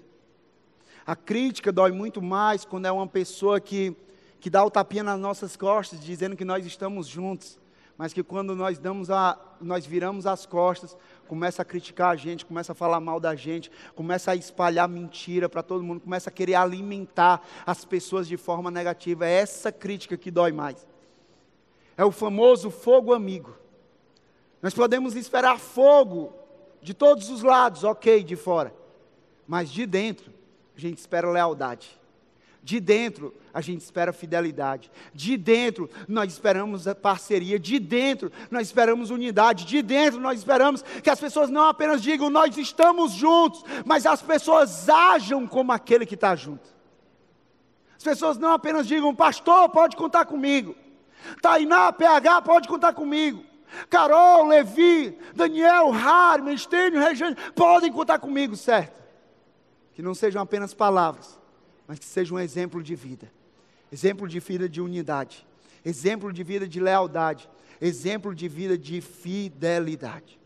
A 1.05 1.15
crítica 1.15 1.71
dói 1.71 1.91
muito 1.91 2.21
mais 2.21 2.63
quando 2.63 2.85
é 2.85 2.91
uma 2.91 3.05
pessoa 3.05 3.59
que, 3.59 3.95
que 4.39 4.49
dá 4.49 4.63
o 4.63 4.71
tapinha 4.71 5.03
nas 5.03 5.19
nossas 5.19 5.55
costas, 5.57 5.99
dizendo 5.99 6.35
que 6.35 6.45
nós 6.45 6.65
estamos 6.65 7.07
juntos, 7.07 7.59
mas 7.97 8.13
que 8.13 8.23
quando 8.23 8.55
nós 8.55 8.79
damos 8.79 9.11
a 9.11 9.37
nós 9.63 9.85
viramos 9.85 10.25
as 10.25 10.45
costas, 10.45 10.97
começa 11.27 11.61
a 11.61 11.65
criticar 11.65 12.11
a 12.11 12.15
gente, 12.15 12.45
começa 12.45 12.71
a 12.71 12.75
falar 12.75 12.99
mal 12.99 13.19
da 13.19 13.35
gente, 13.35 13.71
começa 13.95 14.31
a 14.31 14.35
espalhar 14.35 14.87
mentira 14.87 15.47
para 15.47 15.63
todo 15.63 15.83
mundo, 15.83 16.01
começa 16.01 16.29
a 16.29 16.33
querer 16.33 16.55
alimentar 16.55 17.41
as 17.65 17.85
pessoas 17.85 18.27
de 18.27 18.37
forma 18.37 18.69
negativa. 18.69 19.27
É 19.27 19.31
essa 19.31 19.71
crítica 19.71 20.17
que 20.17 20.31
dói 20.31 20.51
mais. 20.51 20.87
É 21.97 22.03
o 22.03 22.11
famoso 22.11 22.69
fogo 22.69 23.13
amigo. 23.13 23.55
Nós 24.61 24.73
podemos 24.73 25.15
esperar 25.15 25.59
fogo 25.59 26.33
de 26.81 26.93
todos 26.93 27.29
os 27.29 27.43
lados, 27.43 27.83
ok, 27.83 28.23
de 28.23 28.35
fora. 28.35 28.73
Mas 29.47 29.69
de 29.69 29.85
dentro, 29.85 30.31
a 30.75 30.79
gente 30.79 30.97
espera 30.97 31.29
lealdade. 31.29 31.99
De 32.61 32.79
dentro, 32.79 33.33
a 33.53 33.61
gente 33.61 33.81
espera 33.81 34.11
fidelidade. 34.11 34.89
De 35.13 35.37
dentro, 35.37 35.89
nós 36.07 36.33
esperamos 36.33 36.85
parceria. 37.01 37.59
De 37.59 37.77
dentro, 37.77 38.31
nós 38.49 38.67
esperamos 38.67 39.11
unidade. 39.11 39.65
De 39.65 39.81
dentro, 39.83 40.19
nós 40.19 40.39
esperamos 40.39 40.81
que 40.81 41.09
as 41.09 41.19
pessoas 41.19 41.49
não 41.49 41.65
apenas 41.65 42.01
digam 42.01 42.29
nós 42.29 42.57
estamos 42.57 43.11
juntos, 43.11 43.63
mas 43.85 44.07
as 44.07 44.21
pessoas 44.21 44.89
ajam 44.89 45.45
como 45.45 45.71
aquele 45.71 46.05
que 46.05 46.15
está 46.15 46.35
junto. 46.35 46.67
As 47.95 48.03
pessoas 48.03 48.37
não 48.37 48.53
apenas 48.53 48.87
digam, 48.87 49.13
pastor, 49.13 49.69
pode 49.69 49.95
contar 49.95 50.25
comigo. 50.25 50.75
Tainá, 51.39 51.93
PH, 51.93 52.41
pode 52.41 52.67
contar 52.67 52.93
comigo. 52.93 53.43
Carol, 53.89 54.47
Levi, 54.47 55.17
Daniel, 55.35 55.91
Harman, 55.93 56.53
Estênio, 56.53 56.99
Regiane, 56.99 57.35
podem 57.55 57.91
contar 57.91 58.17
comigo, 58.19 58.55
certo? 58.55 59.01
Que 59.93 60.01
não 60.01 60.13
sejam 60.13 60.41
apenas 60.41 60.73
palavras, 60.73 61.39
mas 61.87 61.99
que 61.99 62.05
seja 62.05 62.33
um 62.33 62.39
exemplo 62.39 62.81
de 62.81 62.95
vida. 62.95 63.31
Exemplo 63.93 64.27
de 64.27 64.39
vida 64.39 64.67
de 64.67 64.81
unidade, 64.81 65.45
exemplo 65.85 66.33
de 66.33 66.43
vida 66.43 66.67
de 66.67 66.79
lealdade, 66.79 67.47
exemplo 67.79 68.33
de 68.33 68.47
vida 68.47 68.75
de 68.75 68.99
fidelidade. 69.01 70.39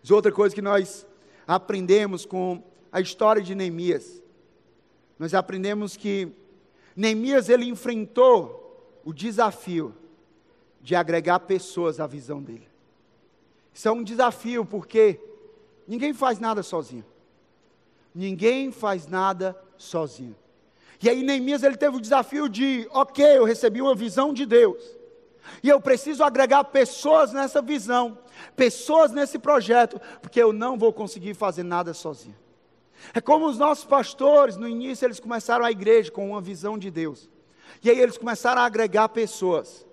Mas 0.00 0.10
outra 0.10 0.32
coisa 0.32 0.54
que 0.54 0.62
nós 0.62 1.06
aprendemos 1.46 2.24
com 2.24 2.64
a 2.90 3.02
história 3.02 3.42
de 3.42 3.54
Neemias, 3.54 4.22
nós 5.18 5.34
aprendemos 5.34 5.94
que 5.94 6.32
Neemias 6.96 7.50
ele 7.50 7.66
enfrentou 7.66 8.98
o 9.04 9.12
desafio 9.12 9.94
de 10.80 10.94
agregar 10.94 11.40
pessoas 11.40 12.00
à 12.00 12.06
visão 12.06 12.42
dele. 12.42 12.66
Isso 13.74 13.88
é 13.88 13.92
um 13.92 14.02
desafio 14.02 14.64
porque 14.64 15.20
ninguém 15.86 16.14
faz 16.14 16.38
nada 16.38 16.62
sozinho. 16.62 17.04
Ninguém 18.14 18.72
faz 18.72 19.06
nada 19.06 19.54
sozinho. 19.76 20.34
E 21.02 21.10
aí 21.10 21.22
Neemias 21.22 21.62
ele 21.62 21.76
teve 21.76 21.96
o 21.96 22.00
desafio 22.00 22.48
de, 22.48 22.88
ok, 22.90 23.24
eu 23.38 23.44
recebi 23.44 23.82
uma 23.82 23.94
visão 23.94 24.32
de 24.32 24.46
Deus. 24.46 24.82
E 25.62 25.68
eu 25.68 25.80
preciso 25.80 26.24
agregar 26.24 26.64
pessoas 26.64 27.32
nessa 27.32 27.62
visão, 27.62 28.18
pessoas 28.56 29.12
nesse 29.12 29.38
projeto, 29.38 30.00
porque 30.20 30.42
eu 30.42 30.52
não 30.52 30.76
vou 30.76 30.92
conseguir 30.92 31.34
fazer 31.34 31.62
nada 31.62 31.94
sozinho. 31.94 32.36
É 33.14 33.20
como 33.20 33.46
os 33.46 33.58
nossos 33.58 33.84
pastores, 33.84 34.56
no 34.56 34.68
início 34.68 35.06
eles 35.06 35.20
começaram 35.20 35.64
a 35.64 35.70
igreja 35.70 36.10
com 36.10 36.30
uma 36.30 36.40
visão 36.40 36.78
de 36.78 36.90
Deus. 36.90 37.28
E 37.82 37.90
aí 37.90 38.00
eles 38.00 38.18
começaram 38.18 38.62
a 38.62 38.64
agregar 38.64 39.08
pessoas. 39.10 39.86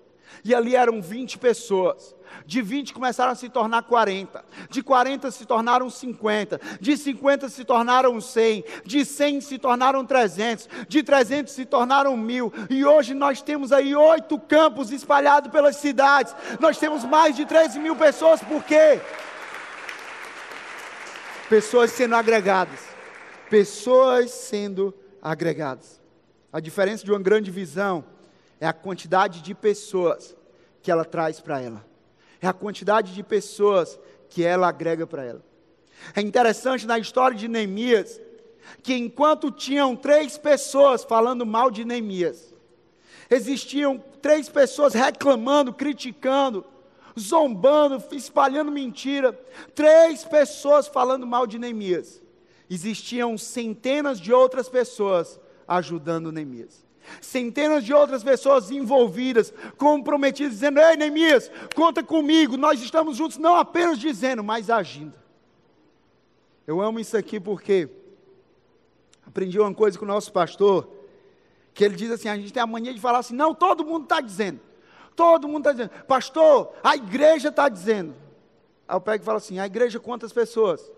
E 0.44 0.54
ali 0.54 0.74
eram 0.74 1.00
20 1.00 1.38
pessoas. 1.38 2.14
De 2.46 2.60
20 2.60 2.92
começaram 2.92 3.32
a 3.32 3.34
se 3.34 3.48
tornar 3.48 3.82
40. 3.82 4.44
De 4.68 4.82
40 4.82 5.30
se 5.30 5.44
tornaram 5.46 5.88
50. 5.88 6.60
De 6.80 6.96
50 6.96 7.48
se 7.48 7.64
tornaram 7.64 8.20
100. 8.20 8.64
De 8.84 9.04
100 9.04 9.40
se 9.40 9.58
tornaram 9.58 10.04
300. 10.04 10.68
De 10.88 11.02
300 11.02 11.52
se 11.52 11.64
tornaram 11.64 12.16
mil. 12.16 12.52
E 12.68 12.84
hoje 12.84 13.14
nós 13.14 13.42
temos 13.42 13.72
aí 13.72 13.94
oito 13.94 14.38
campos 14.38 14.90
espalhados 14.90 15.50
pelas 15.50 15.76
cidades. 15.76 16.34
Nós 16.60 16.78
temos 16.78 17.04
mais 17.04 17.36
de 17.36 17.44
13 17.44 17.78
mil 17.78 17.96
pessoas. 17.96 18.42
Por 18.42 18.62
quê? 18.64 19.00
Pessoas 21.48 21.90
sendo 21.90 22.14
agregadas. 22.14 22.80
Pessoas 23.50 24.30
sendo 24.30 24.94
agregadas. 25.22 26.00
A 26.52 26.60
diferença 26.60 27.04
de 27.04 27.10
uma 27.10 27.20
grande 27.20 27.50
visão 27.50 28.04
é 28.60 28.66
a 28.66 28.72
quantidade 28.72 29.42
de 29.42 29.54
pessoas 29.54 30.36
que 30.82 30.90
ela 30.90 31.04
traz 31.04 31.40
para 31.40 31.60
ela, 31.60 31.84
é 32.44 32.48
a 32.48 32.52
quantidade 32.52 33.14
de 33.14 33.22
pessoas 33.22 33.98
que 34.28 34.44
ela 34.44 34.68
agrega 34.68 35.06
para 35.06 35.24
ela. 35.24 35.42
É 36.14 36.20
interessante 36.20 36.86
na 36.86 36.98
história 36.98 37.36
de 37.36 37.48
Neemias 37.48 38.20
que 38.82 38.94
enquanto 38.94 39.50
tinham 39.50 39.96
três 39.96 40.36
pessoas 40.36 41.04
falando 41.04 41.46
mal 41.46 41.70
de 41.70 41.84
Neemias, 41.84 42.54
existiam 43.30 44.02
três 44.20 44.48
pessoas 44.48 44.92
reclamando, 44.94 45.72
criticando, 45.72 46.64
zombando, 47.18 48.02
espalhando 48.12 48.70
mentira, 48.70 49.32
três 49.74 50.24
pessoas 50.24 50.86
falando 50.86 51.26
mal 51.26 51.46
de 51.46 51.58
Neemias. 51.58 52.22
Existiam 52.68 53.38
centenas 53.38 54.20
de 54.20 54.32
outras 54.32 54.68
pessoas 54.68 55.40
ajudando 55.66 56.32
Neemias. 56.32 56.83
Centenas 57.20 57.84
de 57.84 57.92
outras 57.92 58.22
pessoas 58.22 58.70
envolvidas, 58.70 59.52
comprometidas, 59.76 60.52
dizendo: 60.52 60.80
Ei, 60.80 60.96
Neemias, 60.96 61.50
conta 61.74 62.02
comigo, 62.02 62.56
nós 62.56 62.80
estamos 62.80 63.16
juntos, 63.16 63.38
não 63.38 63.56
apenas 63.56 63.98
dizendo, 63.98 64.42
mas 64.42 64.70
agindo. 64.70 65.14
Eu 66.66 66.80
amo 66.80 66.98
isso 66.98 67.16
aqui 67.16 67.38
porque 67.38 67.88
aprendi 69.26 69.58
uma 69.58 69.74
coisa 69.74 69.98
com 69.98 70.04
o 70.04 70.08
nosso 70.08 70.32
pastor, 70.32 70.88
que 71.74 71.84
ele 71.84 71.96
diz 71.96 72.10
assim: 72.10 72.28
a 72.28 72.36
gente 72.36 72.52
tem 72.52 72.62
a 72.62 72.66
mania 72.66 72.94
de 72.94 73.00
falar 73.00 73.18
assim, 73.18 73.34
não, 73.34 73.54
todo 73.54 73.84
mundo 73.84 74.04
está 74.04 74.20
dizendo, 74.20 74.60
todo 75.14 75.46
mundo 75.46 75.68
está 75.68 75.72
dizendo, 75.72 76.04
pastor, 76.04 76.72
a 76.82 76.96
igreja 76.96 77.48
está 77.48 77.68
dizendo. 77.68 78.14
Aí 78.86 78.96
eu 78.96 79.00
pego 79.00 79.22
e 79.22 79.26
falo 79.26 79.38
assim: 79.38 79.58
a 79.58 79.66
igreja 79.66 79.98
quantas 80.00 80.32
pessoas? 80.32 80.90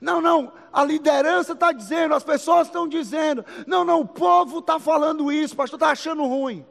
Não, 0.00 0.20
não, 0.20 0.52
a 0.72 0.84
liderança 0.84 1.52
está 1.52 1.72
dizendo, 1.72 2.14
as 2.14 2.24
pessoas 2.24 2.66
estão 2.66 2.88
dizendo. 2.88 3.44
Não, 3.66 3.84
não, 3.84 4.00
o 4.00 4.08
povo 4.08 4.58
está 4.58 4.78
falando 4.78 5.30
isso, 5.30 5.56
pastor 5.56 5.76
está 5.76 5.90
achando 5.90 6.24
ruim. 6.24 6.64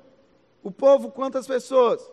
O 0.63 0.71
povo, 0.71 1.11
quantas 1.11 1.47
pessoas? 1.47 2.09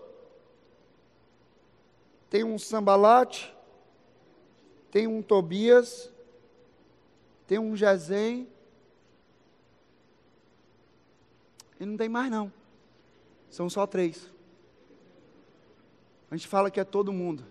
Tem 2.31 2.45
um 2.45 2.59
sambalate, 2.59 3.55
tem 4.91 5.07
um 5.07 5.23
Tobias, 5.23 6.11
tem 7.47 7.59
um 7.59 7.77
Jezem. 7.77 8.49
E 11.81 11.87
não 11.87 11.97
tem 11.97 12.09
mais 12.09 12.31
não. 12.31 12.53
São 13.51 13.71
só 13.71 13.87
três. 13.87 14.31
A 16.31 16.37
gente 16.37 16.47
fala 16.47 16.71
que 16.71 16.81
é 16.81 16.85
todo 16.85 17.13
mundo. 17.13 17.45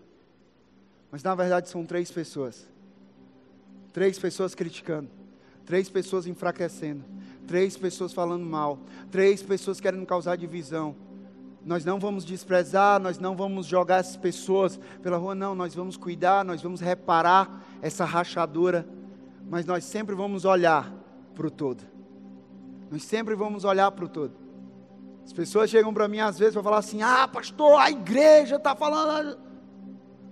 Mas 1.12 1.24
na 1.24 1.34
verdade 1.34 1.70
são 1.70 1.86
três 1.86 2.12
pessoas. 2.12 2.68
Três 3.98 4.20
pessoas 4.20 4.54
criticando, 4.54 5.10
três 5.66 5.90
pessoas 5.90 6.28
enfraquecendo, 6.28 7.04
três 7.48 7.76
pessoas 7.76 8.14
falando 8.14 8.46
mal, 8.46 8.78
três 9.10 9.42
pessoas 9.42 9.82
querendo 9.82 10.06
causar 10.06 10.36
divisão. 10.36 10.96
Nós 11.66 11.84
não 11.84 12.00
vamos 12.00 12.24
desprezar, 12.24 13.00
nós 13.00 13.18
não 13.18 13.36
vamos 13.36 13.66
jogar 13.66 14.02
essas 14.02 14.16
pessoas 14.16 14.80
pela 15.02 15.18
rua, 15.18 15.34
não, 15.34 15.56
nós 15.56 15.74
vamos 15.74 15.98
cuidar, 15.98 16.46
nós 16.46 16.62
vamos 16.62 16.80
reparar 16.80 17.66
essa 17.82 18.06
rachadura, 18.06 18.88
mas 19.50 19.66
nós 19.66 19.84
sempre 19.84 20.14
vamos 20.14 20.46
olhar 20.46 20.94
para 21.34 21.48
o 21.48 21.50
todo. 21.50 21.84
Nós 22.92 23.02
sempre 23.02 23.34
vamos 23.34 23.64
olhar 23.66 23.90
para 23.90 24.06
o 24.06 24.08
todo. 24.08 24.36
As 25.26 25.34
pessoas 25.34 25.72
chegam 25.72 25.92
para 25.92 26.08
mim 26.08 26.20
às 26.20 26.38
vezes 26.38 26.54
para 26.54 26.62
falar 26.62 26.78
assim: 26.78 27.02
ah, 27.02 27.28
pastor, 27.28 27.80
a 27.80 27.90
igreja 27.90 28.58
está 28.58 28.76
falando. 28.76 29.40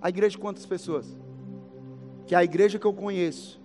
A 0.00 0.08
igreja 0.08 0.38
quantas 0.38 0.64
pessoas? 0.64 1.16
Que 2.26 2.34
a 2.34 2.42
igreja 2.42 2.78
que 2.78 2.84
eu 2.84 2.92
conheço 2.92 3.60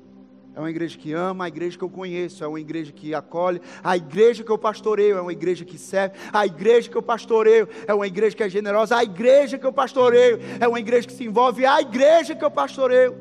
é 0.54 0.60
uma 0.60 0.70
igreja 0.70 0.98
que 0.98 1.14
ama, 1.14 1.46
a 1.46 1.48
igreja 1.48 1.78
que 1.78 1.84
eu 1.84 1.90
conheço 1.90 2.44
é 2.44 2.48
uma 2.48 2.60
igreja 2.60 2.92
que 2.92 3.16
acolhe, 3.16 3.62
a 3.82 3.96
igreja 3.96 4.44
que 4.44 4.52
eu 4.52 4.58
pastoreio 4.58 5.18
é 5.18 5.22
uma 5.22 5.32
igreja 5.32 5.64
que 5.64 5.78
serve, 5.78 6.16
a 6.32 6.46
igreja 6.46 6.90
que 6.90 6.98
eu 6.98 7.02
pastoreio 7.02 7.70
é 7.88 7.94
uma 7.94 8.06
igreja 8.06 8.36
que 8.36 8.44
é 8.44 8.50
generosa, 8.50 8.98
a 8.98 9.04
igreja 9.04 9.58
que 9.58 9.66
eu 9.66 9.72
pastoreio 9.72 10.40
é 10.60 10.68
uma 10.68 10.80
igreja 10.80 11.08
que 11.08 11.14
se 11.14 11.24
envolve, 11.24 11.66
a 11.66 11.80
igreja 11.80 12.36
que 12.36 12.44
eu 12.44 12.52
pastoreio. 12.52 13.16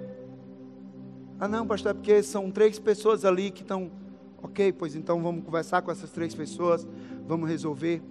Ah, 1.38 1.48
não, 1.48 1.66
pastor, 1.66 1.92
é 1.92 1.94
porque 1.94 2.22
são 2.22 2.50
três 2.50 2.78
pessoas 2.78 3.24
ali 3.24 3.50
que 3.50 3.62
estão. 3.62 3.90
Ok, 4.42 4.72
pois 4.72 4.94
então 4.94 5.22
vamos 5.22 5.44
conversar 5.44 5.80
com 5.82 5.90
essas 5.90 6.10
três 6.10 6.34
pessoas, 6.34 6.86
vamos 7.26 7.48
resolver. 7.48 8.02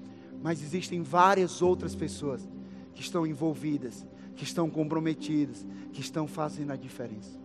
Mas 0.41 0.63
existem 0.63 1.03
várias 1.03 1.61
outras 1.61 1.93
pessoas 1.93 2.47
que 2.93 3.01
estão 3.01 3.27
envolvidas, 3.27 4.05
que 4.39 4.45
estão 4.45 4.69
comprometidas, 4.69 5.67
que 5.91 5.99
estão 5.99 6.25
fazendo 6.25 6.71
a 6.71 6.78
diferença. 6.78 7.38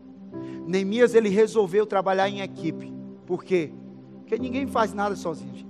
Neemias 0.65 1.13
ele 1.13 1.29
resolveu 1.29 1.85
trabalhar 1.85 2.29
em 2.29 2.41
equipe. 2.41 2.95
Por 3.27 3.43
quê? 3.43 3.73
Porque 4.21 4.39
ninguém 4.39 4.65
faz 4.69 4.95
nada 4.95 5.17
sozinho. 5.17 5.67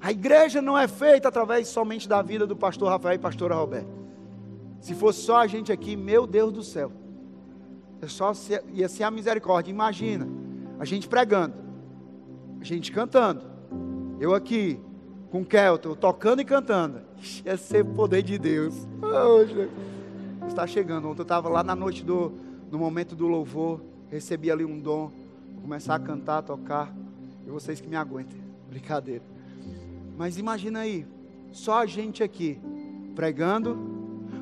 A 0.00 0.12
igreja 0.12 0.62
não 0.62 0.78
é 0.78 0.86
feita 0.86 1.26
através 1.26 1.66
somente 1.66 2.08
da 2.08 2.22
vida 2.22 2.46
do 2.46 2.54
pastor 2.54 2.88
Rafael 2.88 3.16
e 3.16 3.18
pastora 3.18 3.56
Roberto. 3.56 3.88
Se 4.80 4.94
fosse 4.94 5.22
só 5.22 5.38
a 5.38 5.48
gente 5.48 5.72
aqui, 5.72 5.96
meu 5.96 6.24
Deus 6.24 6.52
do 6.52 6.62
céu. 6.62 6.92
É 8.00 8.06
só 8.06 8.32
ser, 8.32 8.62
ia 8.72 8.88
ser 8.88 9.02
a 9.02 9.10
misericórdia. 9.10 9.72
Imagina, 9.72 10.28
a 10.78 10.84
gente 10.84 11.08
pregando, 11.08 11.54
a 12.60 12.64
gente 12.64 12.92
cantando, 12.92 13.42
eu 14.20 14.32
aqui 14.34 14.80
com 15.32 15.44
Kelton, 15.44 15.96
tocando 15.96 16.40
e 16.40 16.44
cantando. 16.44 17.00
Ia 17.44 17.56
ser 17.56 17.84
poder 17.84 18.22
de 18.22 18.38
Deus. 18.38 18.86
Oh, 19.02 19.44
Deus 19.44 19.97
está 20.48 20.66
chegando. 20.66 21.08
Ontem 21.08 21.20
eu 21.20 21.22
estava 21.22 21.48
lá 21.48 21.62
na 21.62 21.76
noite 21.76 22.04
do 22.04 22.32
no 22.70 22.78
momento 22.78 23.16
do 23.16 23.26
louvor, 23.26 23.80
recebi 24.10 24.50
ali 24.50 24.64
um 24.64 24.78
dom, 24.78 25.10
vou 25.52 25.62
começar 25.62 25.94
a 25.94 25.98
cantar, 25.98 26.38
a 26.38 26.42
tocar, 26.42 26.94
e 27.46 27.50
vocês 27.50 27.80
que 27.80 27.88
me 27.88 27.96
aguentem. 27.96 28.40
Brincadeira. 28.68 29.24
Mas 30.16 30.36
imagina 30.38 30.80
aí, 30.80 31.06
só 31.50 31.78
a 31.78 31.86
gente 31.86 32.22
aqui 32.22 32.60
pregando, 33.14 33.78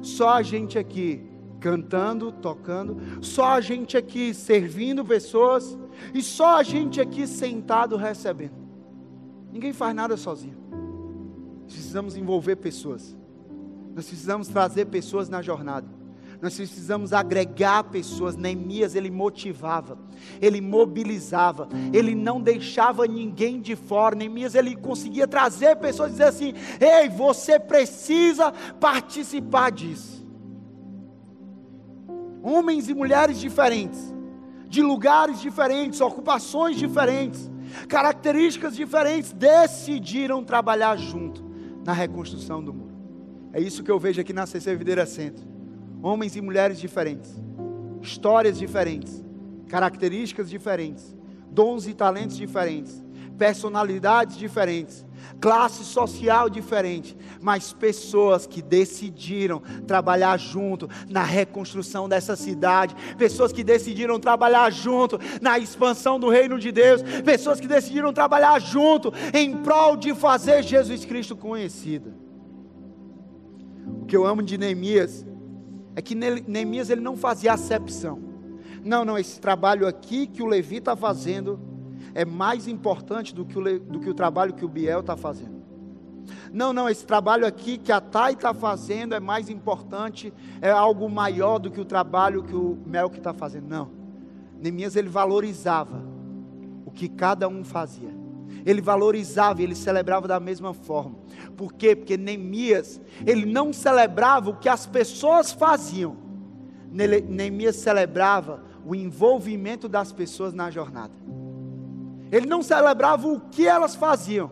só 0.02 0.30
a 0.30 0.42
gente 0.42 0.78
aqui 0.78 1.22
cantando, 1.60 2.32
tocando, 2.32 2.96
só 3.22 3.52
a 3.52 3.60
gente 3.60 3.96
aqui 3.96 4.34
servindo 4.34 5.04
pessoas 5.04 5.78
e 6.12 6.22
só 6.22 6.58
a 6.58 6.62
gente 6.62 7.00
aqui 7.00 7.26
sentado 7.26 7.96
recebendo. 7.96 8.54
Ninguém 9.52 9.72
faz 9.72 9.94
nada 9.94 10.16
sozinho. 10.16 10.56
Precisamos 11.66 12.16
envolver 12.16 12.56
pessoas. 12.56 13.16
Nós 13.94 14.06
precisamos 14.06 14.48
trazer 14.48 14.86
pessoas 14.86 15.28
na 15.28 15.40
jornada. 15.40 15.95
Nós 16.40 16.56
precisamos 16.56 17.12
agregar 17.12 17.84
pessoas. 17.84 18.36
Neemias, 18.36 18.94
ele 18.94 19.10
motivava, 19.10 19.98
ele 20.40 20.60
mobilizava, 20.60 21.68
ele 21.92 22.14
não 22.14 22.40
deixava 22.40 23.06
ninguém 23.06 23.60
de 23.60 23.74
fora. 23.74 24.14
Neemias, 24.14 24.54
ele 24.54 24.76
conseguia 24.76 25.26
trazer 25.26 25.76
pessoas 25.76 26.10
e 26.10 26.12
dizer 26.12 26.24
assim: 26.24 26.54
ei, 26.80 27.08
você 27.08 27.58
precisa 27.58 28.52
participar 28.78 29.70
disso. 29.70 30.26
Homens 32.42 32.88
e 32.88 32.94
mulheres 32.94 33.40
diferentes, 33.40 34.14
de 34.68 34.82
lugares 34.82 35.40
diferentes, 35.40 36.00
ocupações 36.00 36.76
diferentes, 36.76 37.50
características 37.88 38.76
diferentes, 38.76 39.32
decidiram 39.32 40.44
trabalhar 40.44 40.96
junto 40.96 41.44
na 41.84 41.92
reconstrução 41.92 42.62
do 42.62 42.72
muro. 42.72 42.94
É 43.52 43.60
isso 43.60 43.82
que 43.82 43.90
eu 43.90 43.98
vejo 43.98 44.20
aqui 44.20 44.32
na 44.32 44.46
CC 44.46 44.76
Videira 44.76 45.06
Centro 45.06 45.55
homens 46.06 46.36
e 46.36 46.40
mulheres 46.40 46.78
diferentes, 46.78 47.34
histórias 48.00 48.56
diferentes, 48.58 49.24
características 49.68 50.48
diferentes, 50.48 51.16
dons 51.50 51.88
e 51.88 51.94
talentos 51.94 52.36
diferentes, 52.36 53.04
personalidades 53.36 54.36
diferentes, 54.36 55.04
classe 55.40 55.84
social 55.84 56.48
diferente, 56.48 57.16
mas 57.42 57.72
pessoas 57.72 58.46
que 58.46 58.62
decidiram 58.62 59.60
trabalhar 59.84 60.38
junto 60.38 60.88
na 61.08 61.24
reconstrução 61.24 62.08
dessa 62.08 62.36
cidade, 62.36 62.94
pessoas 63.18 63.52
que 63.52 63.64
decidiram 63.64 64.20
trabalhar 64.20 64.70
junto 64.70 65.18
na 65.42 65.58
expansão 65.58 66.20
do 66.20 66.28
reino 66.28 66.56
de 66.56 66.70
Deus, 66.70 67.02
pessoas 67.24 67.58
que 67.58 67.66
decidiram 67.66 68.12
trabalhar 68.12 68.60
junto 68.60 69.12
em 69.34 69.56
prol 69.56 69.96
de 69.96 70.14
fazer 70.14 70.62
Jesus 70.62 71.04
Cristo 71.04 71.34
conhecido. 71.34 72.14
O 74.02 74.06
que 74.06 74.16
eu 74.16 74.24
amo 74.24 74.40
de 74.40 74.56
Neemias 74.56 75.26
é 75.96 76.02
que 76.02 76.14
Neemias 76.14 76.90
ele 76.90 77.00
não 77.00 77.16
fazia 77.16 77.54
acepção. 77.54 78.20
Não, 78.84 79.02
não, 79.04 79.18
esse 79.18 79.40
trabalho 79.40 79.86
aqui 79.88 80.26
que 80.26 80.42
o 80.42 80.46
Levi 80.46 80.76
está 80.76 80.94
fazendo 80.94 81.58
é 82.14 82.24
mais 82.24 82.68
importante 82.68 83.34
do 83.34 83.46
que, 83.46 83.58
o, 83.58 83.80
do 83.80 83.98
que 83.98 84.10
o 84.10 84.14
trabalho 84.14 84.52
que 84.52 84.64
o 84.64 84.68
Biel 84.68 85.00
está 85.00 85.16
fazendo. 85.16 85.56
Não, 86.52 86.72
não, 86.72 86.88
esse 86.88 87.04
trabalho 87.06 87.46
aqui 87.46 87.78
que 87.78 87.90
a 87.90 88.00
Thay 88.00 88.34
está 88.34 88.52
fazendo 88.52 89.14
é 89.14 89.20
mais 89.20 89.48
importante, 89.48 90.32
é 90.60 90.70
algo 90.70 91.08
maior 91.08 91.58
do 91.58 91.70
que 91.70 91.80
o 91.80 91.84
trabalho 91.84 92.42
que 92.42 92.54
o 92.54 92.78
Melk 92.86 93.16
está 93.16 93.32
fazendo. 93.32 93.66
Não. 93.66 93.90
Neemias 94.60 94.96
ele 94.96 95.08
valorizava 95.08 96.02
o 96.84 96.90
que 96.90 97.08
cada 97.08 97.48
um 97.48 97.64
fazia. 97.64 98.14
Ele 98.66 98.80
valorizava, 98.80 99.62
ele 99.62 99.76
celebrava 99.76 100.26
da 100.26 100.40
mesma 100.40 100.74
forma. 100.74 101.14
Por 101.56 101.72
quê? 101.72 101.94
Porque 101.94 102.16
Neemias, 102.16 103.00
ele 103.24 103.46
não 103.46 103.72
celebrava 103.72 104.50
o 104.50 104.56
que 104.56 104.68
as 104.68 104.84
pessoas 104.84 105.52
faziam. 105.52 106.16
Neemias 106.90 107.76
celebrava 107.76 108.64
o 108.84 108.92
envolvimento 108.92 109.88
das 109.88 110.10
pessoas 110.10 110.52
na 110.52 110.68
jornada. 110.68 111.14
Ele 112.32 112.46
não 112.46 112.60
celebrava 112.60 113.28
o 113.28 113.38
que 113.38 113.68
elas 113.68 113.94
faziam, 113.94 114.50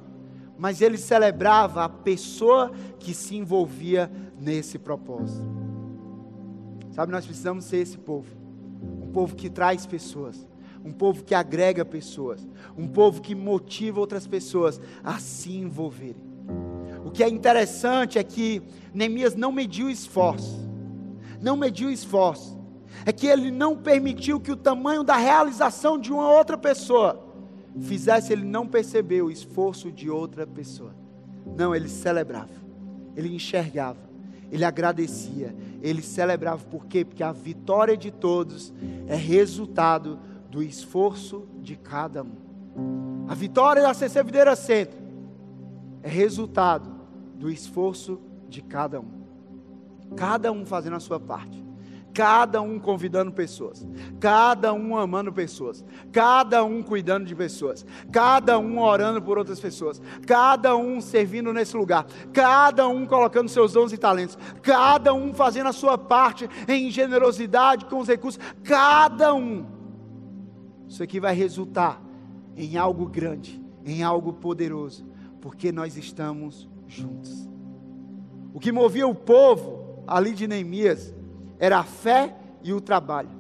mas 0.57 0.81
ele 0.81 0.97
celebrava 0.97 1.85
a 1.85 1.89
pessoa 1.89 2.71
que 3.01 3.13
se 3.13 3.37
envolvia 3.37 4.09
nesse 4.39 4.79
propósito. 4.79 5.45
Sabe, 6.93 7.11
nós 7.11 7.27
precisamos 7.27 7.65
ser 7.65 7.79
esse 7.79 7.99
povo. 7.99 8.29
Um 9.03 9.11
povo 9.11 9.35
que 9.35 9.51
traz 9.51 9.87
pessoas, 9.87 10.47
um 10.85 10.93
povo 10.93 11.25
que 11.25 11.35
agrega 11.35 11.85
pessoas, 11.85 12.47
um 12.77 12.87
povo 12.87 13.23
que 13.23 13.35
motiva 13.35 13.99
outras 13.99 14.27
pessoas 14.27 14.81
a 15.03 15.19
se 15.19 15.57
envolverem. 15.57 16.23
O 17.05 17.11
que 17.11 17.23
é 17.23 17.29
interessante 17.29 18.19
é 18.19 18.23
que 18.23 18.63
Neemias 18.93 19.35
não 19.35 19.51
mediu 19.51 19.89
esforço, 19.89 20.69
não 21.41 21.57
mediu 21.57 21.91
esforço, 21.91 22.59
é 23.07 23.13
que 23.13 23.27
ele 23.27 23.51
não 23.51 23.77
permitiu 23.77 24.39
que 24.39 24.53
o 24.53 24.57
tamanho 24.57 25.03
da 25.03 25.17
realização 25.17 25.99
de 25.99 26.13
uma 26.13 26.31
outra 26.31 26.57
pessoa 26.57 27.23
fizesse 27.81 28.33
ele 28.33 28.45
não 28.45 28.67
perceber 28.67 29.23
o 29.23 29.31
esforço 29.31 29.91
de 29.91 30.09
outra 30.09 30.47
pessoa. 30.47 30.95
Não, 31.57 31.75
ele 31.75 31.89
celebrava, 31.89 32.53
ele 33.17 33.35
enxergava, 33.35 33.99
ele 34.51 34.65
agradecia, 34.65 35.55
ele 35.83 36.01
celebrava, 36.03 36.65
por 36.65 36.87
quê? 36.87 37.05
Porque 37.05 37.23
a 37.23 37.33
vitória 37.33 37.97
de 37.97 38.11
todos 38.11 38.73
é 39.07 39.17
resultado 39.17 40.19
do 40.55 40.63
esforço 40.63 41.49
de 41.61 41.75
cada 41.75 42.23
um. 42.23 43.27
A 43.29 43.35
vitória 43.35 43.83
da 43.83 43.93
CC 43.93 44.23
Videira 44.23 44.55
Centro 44.55 44.97
é 46.01 46.09
resultado 46.09 46.89
do 47.35 47.51
esforço 47.51 48.21
de 48.49 48.63
cada 48.63 49.01
um. 49.01 49.25
Cada 50.17 50.53
um 50.53 50.65
fazendo 50.65 50.95
a 50.95 51.01
sua 51.01 51.19
parte. 51.19 51.65
Cada 52.15 52.63
um 52.63 52.79
convidando 52.79 53.33
pessoas, 53.33 53.85
cada 54.21 54.73
um 54.73 54.97
amando 54.97 55.33
pessoas, 55.33 55.85
cada 56.13 56.63
um 56.63 56.81
cuidando 56.81 57.25
de 57.27 57.35
pessoas, 57.35 57.85
cada 58.13 58.57
um 58.57 58.79
orando 58.79 59.21
por 59.21 59.37
outras 59.37 59.59
pessoas, 59.59 60.01
cada 60.25 60.77
um 60.77 61.01
servindo 61.01 61.53
nesse 61.53 61.77
lugar, 61.77 62.07
cada 62.33 62.87
um 62.87 63.05
colocando 63.05 63.49
seus 63.49 63.73
dons 63.73 63.93
e 63.93 63.99
talentos, 63.99 64.39
cada 64.63 65.13
um 65.13 65.35
fazendo 65.35 65.71
a 65.71 65.73
sua 65.73 65.99
parte 65.99 66.49
em 66.69 66.89
generosidade 66.89 67.87
com 67.87 67.99
os 67.99 68.07
recursos, 68.07 68.39
cada 68.63 69.35
um. 69.35 69.74
Isso 70.95 71.03
aqui 71.03 71.19
vai 71.19 71.35
resultar 71.35 72.01
em 72.57 72.77
algo 72.77 73.07
grande, 73.07 73.61
em 73.85 74.05
algo 74.05 74.33
poderoso, 74.33 75.05
porque 75.41 75.73
nós 75.73 75.97
estamos 75.97 76.69
juntos. 76.87 77.49
O 78.53 78.61
que 78.61 78.71
movia 78.71 79.05
o 79.05 79.13
povo 79.13 80.05
ali 80.07 80.33
de 80.35 80.47
Neemias 80.47 81.13
era 81.59 81.81
a 81.81 81.83
fé 81.83 82.37
e 82.63 82.73
o 82.73 82.81
trabalho. 82.81 83.31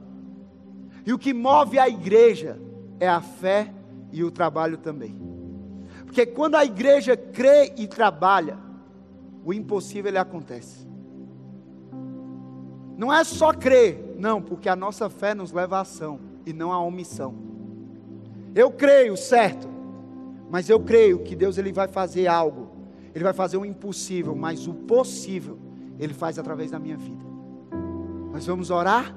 E 1.06 1.12
o 1.12 1.18
que 1.18 1.32
move 1.32 1.78
a 1.78 1.88
igreja 1.88 2.60
é 2.98 3.06
a 3.06 3.20
fé 3.20 3.72
e 4.10 4.24
o 4.24 4.32
trabalho 4.32 4.76
também. 4.76 5.16
Porque 6.06 6.26
quando 6.26 6.56
a 6.56 6.64
igreja 6.64 7.16
crê 7.16 7.72
e 7.76 7.86
trabalha, 7.86 8.58
o 9.44 9.54
impossível 9.54 10.10
ele 10.10 10.18
acontece. 10.18 10.88
Não 12.98 13.12
é 13.12 13.22
só 13.22 13.52
crer, 13.52 14.16
não, 14.18 14.42
porque 14.42 14.68
a 14.68 14.74
nossa 14.74 15.08
fé 15.08 15.36
nos 15.36 15.52
leva 15.52 15.76
à 15.76 15.82
ação 15.82 16.23
e 16.46 16.52
não 16.52 16.72
à 16.72 16.78
omissão. 16.80 17.34
Eu 18.54 18.70
creio, 18.70 19.16
certo, 19.16 19.68
mas 20.50 20.68
eu 20.68 20.80
creio 20.80 21.20
que 21.20 21.34
Deus 21.34 21.58
ele 21.58 21.72
vai 21.72 21.88
fazer 21.88 22.26
algo 22.26 22.74
ele 23.14 23.22
vai 23.22 23.32
fazer 23.32 23.56
o 23.56 23.64
impossível, 23.64 24.34
mas 24.34 24.66
o 24.66 24.74
possível 24.74 25.56
Ele 25.98 26.12
faz 26.12 26.38
através 26.38 26.72
da 26.72 26.80
minha 26.80 26.96
vida. 26.96 27.24
Nós 28.32 28.44
vamos 28.44 28.70
orar 28.70 29.14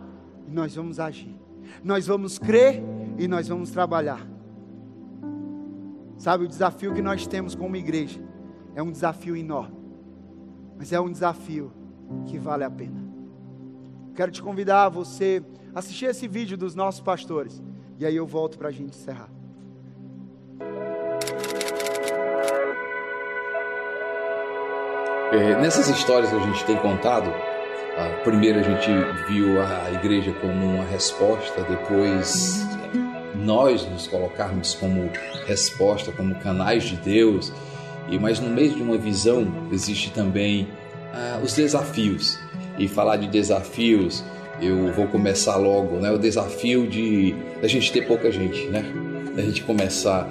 e 0.47 0.51
nós 0.51 0.75
vamos 0.75 0.99
agir. 0.99 1.35
Nós 1.83 2.05
vamos 2.05 2.37
crer 2.37 2.83
e 3.17 3.27
nós 3.27 3.47
vamos 3.47 3.71
trabalhar. 3.71 4.25
Sabe, 6.19 6.45
o 6.45 6.47
desafio 6.47 6.93
que 6.93 7.01
nós 7.01 7.25
temos 7.25 7.55
como 7.55 7.75
igreja 7.75 8.21
é 8.75 8.83
um 8.83 8.91
desafio 8.91 9.35
enorme, 9.35 9.75
mas 10.77 10.93
é 10.93 10.99
um 10.99 11.11
desafio 11.11 11.71
que 12.27 12.37
vale 12.37 12.63
a 12.63 12.69
pena. 12.69 13.03
Quero 14.13 14.31
te 14.31 14.41
convidar 14.41 14.85
a 14.85 14.89
você 14.89 15.43
assistir 15.77 16.05
esse 16.05 16.27
vídeo 16.27 16.57
dos 16.57 16.73
nossos 16.73 16.99
pastores, 17.01 17.61
e 17.99 18.05
aí 18.05 18.15
eu 18.15 18.25
volto 18.25 18.57
para 18.57 18.69
a 18.69 18.71
gente 18.71 18.97
encerrar. 18.97 19.29
É, 25.31 25.61
nessas 25.61 25.87
histórias 25.87 26.31
que 26.31 26.35
a 26.35 26.39
gente 26.39 26.65
tem 26.65 26.77
contado, 26.77 27.29
a 27.95 28.23
primeira 28.23 28.61
a 28.61 28.63
gente 28.63 28.89
viu 29.27 29.61
a 29.61 29.91
igreja 29.91 30.33
como 30.41 30.65
uma 30.65 30.83
resposta, 30.85 31.61
depois 31.63 32.65
nós 33.35 33.87
nos 33.87 34.07
colocarmos 34.07 34.73
como 34.73 35.11
resposta, 35.45 36.11
como 36.11 36.33
canais 36.35 36.85
de 36.85 36.95
Deus, 36.95 37.53
e 38.09 38.17
mas 38.17 38.39
no 38.39 38.49
meio 38.49 38.73
de 38.73 38.81
uma 38.81 38.97
visão 38.97 39.45
existe 39.71 40.11
também 40.11 40.67
ah, 41.13 41.39
os 41.43 41.53
desafios. 41.53 42.39
E 42.79 42.87
falar 42.87 43.17
de 43.17 43.27
desafios, 43.27 44.23
eu 44.61 44.91
vou 44.93 45.07
começar 45.07 45.55
logo, 45.55 45.97
né? 45.97 46.11
O 46.11 46.17
desafio 46.17 46.87
de 46.87 47.35
a 47.61 47.67
gente 47.67 47.91
ter 47.91 48.07
pouca 48.07 48.31
gente, 48.31 48.65
né? 48.67 48.83
A 49.37 49.41
gente 49.41 49.63
começar 49.63 50.29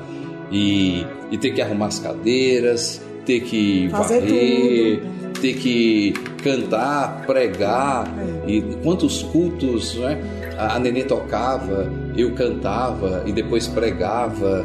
e, 0.51 1.07
e 1.31 1.39
ter 1.39 1.51
que 1.53 1.61
arrumar 1.61 1.87
as 1.87 1.99
cadeiras, 1.99 3.01
ter 3.24 3.41
que 3.41 3.89
Fazer 3.91 4.20
varrer, 4.20 5.01
tudo. 5.01 5.41
ter 5.41 5.55
que 5.55 6.14
cantar, 6.43 7.24
pregar, 7.27 8.07
é. 8.47 8.51
e 8.51 8.62
quantos 8.83 9.22
cultos, 9.24 9.97
né? 9.97 10.18
A 10.59 10.79
Nenê 10.79 11.05
tocava, 11.05 11.93
eu 12.16 12.33
cantava 12.33 13.22
e 13.27 13.33
depois 13.33 13.66
pregava. 13.66 14.64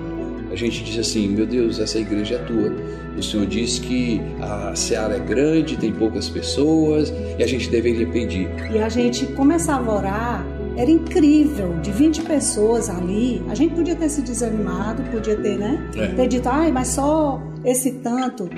A 0.52 0.56
gente 0.56 0.84
diz 0.84 0.98
assim: 0.98 1.28
meu 1.28 1.46
Deus, 1.46 1.80
essa 1.80 2.00
igreja 2.00 2.36
é 2.36 2.38
tua. 2.40 2.72
O 3.18 3.22
Senhor 3.22 3.46
diz 3.46 3.80
que 3.80 4.22
a 4.40 4.76
seara 4.76 5.16
é 5.16 5.20
grande, 5.20 5.78
tem 5.78 5.92
poucas 5.92 6.30
pessoas 6.30 7.14
e 7.38 7.44
a 7.44 7.48
gente 7.48 7.70
deveria 7.70 8.08
pedir. 8.08 8.50
E 8.72 8.80
a 8.80 8.90
gente 8.90 9.26
começava 9.28 9.92
a 9.92 9.96
orar 9.96 10.46
era 10.78 10.90
incrível, 10.90 11.76
de 11.82 11.92
20 11.92 12.22
pessoas 12.24 12.90
ali, 12.90 13.44
a 13.50 13.56
gente 13.56 13.76
podia 13.76 13.96
ter 13.96 14.10
se 14.10 14.22
desanimado, 14.22 15.04
podia 15.12 15.36
ter, 15.36 15.58
né? 15.58 15.90
É. 15.96 16.08
Ter 16.08 16.28
dito, 16.28 16.48
ai, 16.48 16.72
mas 16.72 16.90
só 16.90 17.42
esse 17.66 17.92
tanto. 17.92 18.50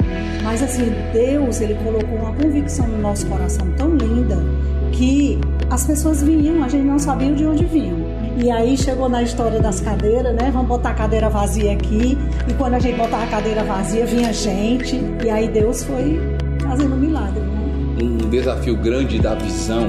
Mas 0.43 0.61
assim, 0.61 0.91
Deus, 1.11 1.59
ele 1.59 1.75
colocou 1.75 2.17
uma 2.17 2.33
convicção 2.33 2.87
no 2.87 2.99
nosso 2.99 3.25
coração 3.25 3.67
tão 3.77 3.95
linda 3.95 4.37
que 4.91 5.39
as 5.69 5.85
pessoas 5.85 6.21
vinham, 6.21 6.63
a 6.63 6.67
gente 6.67 6.85
não 6.85 6.99
sabia 6.99 7.33
de 7.33 7.45
onde 7.45 7.65
vinham. 7.65 8.02
E 8.37 8.49
aí 8.49 8.75
chegou 8.77 9.07
na 9.07 9.21
história 9.21 9.59
das 9.59 9.79
cadeiras, 9.79 10.33
né? 10.35 10.49
Vamos 10.51 10.67
botar 10.67 10.89
a 10.89 10.93
cadeira 10.93 11.29
vazia 11.29 11.73
aqui. 11.73 12.17
E 12.47 12.53
quando 12.55 12.73
a 12.73 12.79
gente 12.79 12.97
botava 12.97 13.23
a 13.23 13.27
cadeira 13.27 13.63
vazia, 13.63 14.05
vinha 14.05 14.33
gente. 14.33 14.99
E 15.23 15.29
aí 15.29 15.47
Deus 15.47 15.83
foi 15.83 16.19
fazendo 16.61 16.95
um 16.95 16.99
milagre, 16.99 17.39
né? 17.39 17.63
Um 18.01 18.29
desafio 18.29 18.75
grande 18.75 19.19
da 19.19 19.35
visão 19.35 19.85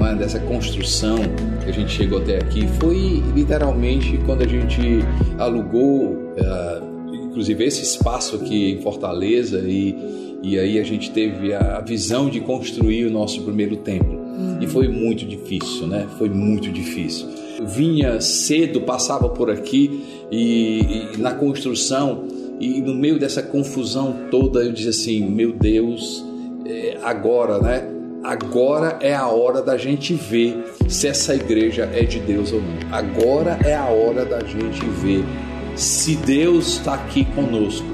é? 0.00 0.14
dessa 0.14 0.40
construção 0.40 1.16
que 1.62 1.70
a 1.70 1.72
gente 1.72 1.90
chegou 1.90 2.18
até 2.18 2.36
aqui 2.36 2.66
foi 2.80 3.22
literalmente 3.34 4.18
quando 4.26 4.42
a 4.42 4.48
gente 4.48 5.00
alugou, 5.38 6.12
uh, 6.12 7.14
inclusive 7.14 7.64
esse 7.64 7.82
espaço 7.82 8.36
aqui 8.36 8.72
em 8.72 8.82
Fortaleza 8.82 9.60
e, 9.60 9.96
e 10.42 10.58
aí 10.58 10.78
a 10.78 10.82
gente 10.82 11.10
teve 11.10 11.54
a 11.54 11.80
visão 11.80 12.28
de 12.28 12.40
construir 12.40 13.06
o 13.06 13.10
nosso 13.10 13.42
primeiro 13.42 13.76
templo. 13.76 14.14
Uhum. 14.14 14.58
E 14.60 14.66
foi 14.66 14.88
muito 14.88 15.24
difícil, 15.24 15.86
né? 15.86 16.06
Foi 16.18 16.28
muito 16.28 16.70
difícil. 16.70 17.28
Vinha 17.66 18.20
cedo, 18.20 18.80
passava 18.80 19.28
por 19.28 19.50
aqui 19.50 20.26
e, 20.30 21.08
e 21.14 21.16
na 21.18 21.32
construção 21.32 22.26
e 22.60 22.80
no 22.80 22.94
meio 22.94 23.18
dessa 23.18 23.42
confusão 23.42 24.16
toda 24.30 24.60
eu 24.60 24.72
dizia 24.72 24.90
assim, 24.90 25.28
meu 25.28 25.52
Deus, 25.52 26.24
é, 26.64 26.98
agora, 27.02 27.58
né? 27.58 27.90
Agora 28.22 28.98
é 29.02 29.14
a 29.14 29.26
hora 29.26 29.60
da 29.60 29.76
gente 29.76 30.14
ver 30.14 30.64
se 30.88 31.06
essa 31.06 31.34
igreja 31.34 31.90
é 31.92 32.04
de 32.04 32.18
Deus 32.20 32.52
ou 32.52 32.62
não. 32.62 32.78
Agora 32.90 33.58
é 33.64 33.74
a 33.74 33.84
hora 33.84 34.24
da 34.24 34.40
gente 34.40 34.82
ver 35.02 35.22
se 35.76 36.16
Deus 36.16 36.78
está 36.78 36.94
aqui 36.94 37.26
conosco. 37.34 37.86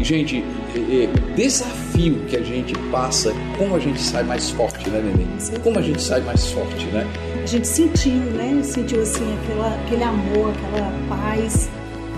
E, 0.00 0.04
gente, 0.04 0.42
é, 0.74 1.04
é, 1.04 1.08
o 1.08 1.34
desafio 1.36 2.24
que 2.28 2.36
a 2.36 2.42
gente 2.42 2.72
passa, 2.90 3.32
como 3.56 3.76
a 3.76 3.78
gente 3.78 4.00
sai 4.00 4.24
mais 4.24 4.50
forte, 4.50 4.90
né, 4.90 5.00
Neném? 5.00 5.60
Como 5.62 5.78
a 5.78 5.82
gente 5.82 6.02
sai 6.02 6.22
mais 6.22 6.46
forte, 6.50 6.86
né? 6.86 7.06
A 7.48 7.50
gente 7.50 7.66
sentiu, 7.66 8.12
né? 8.12 8.62
Sentiu 8.62 9.00
assim 9.00 9.24
aquela, 9.38 9.74
aquele 9.74 10.04
amor, 10.04 10.50
aquela 10.50 10.92
paz. 11.08 11.70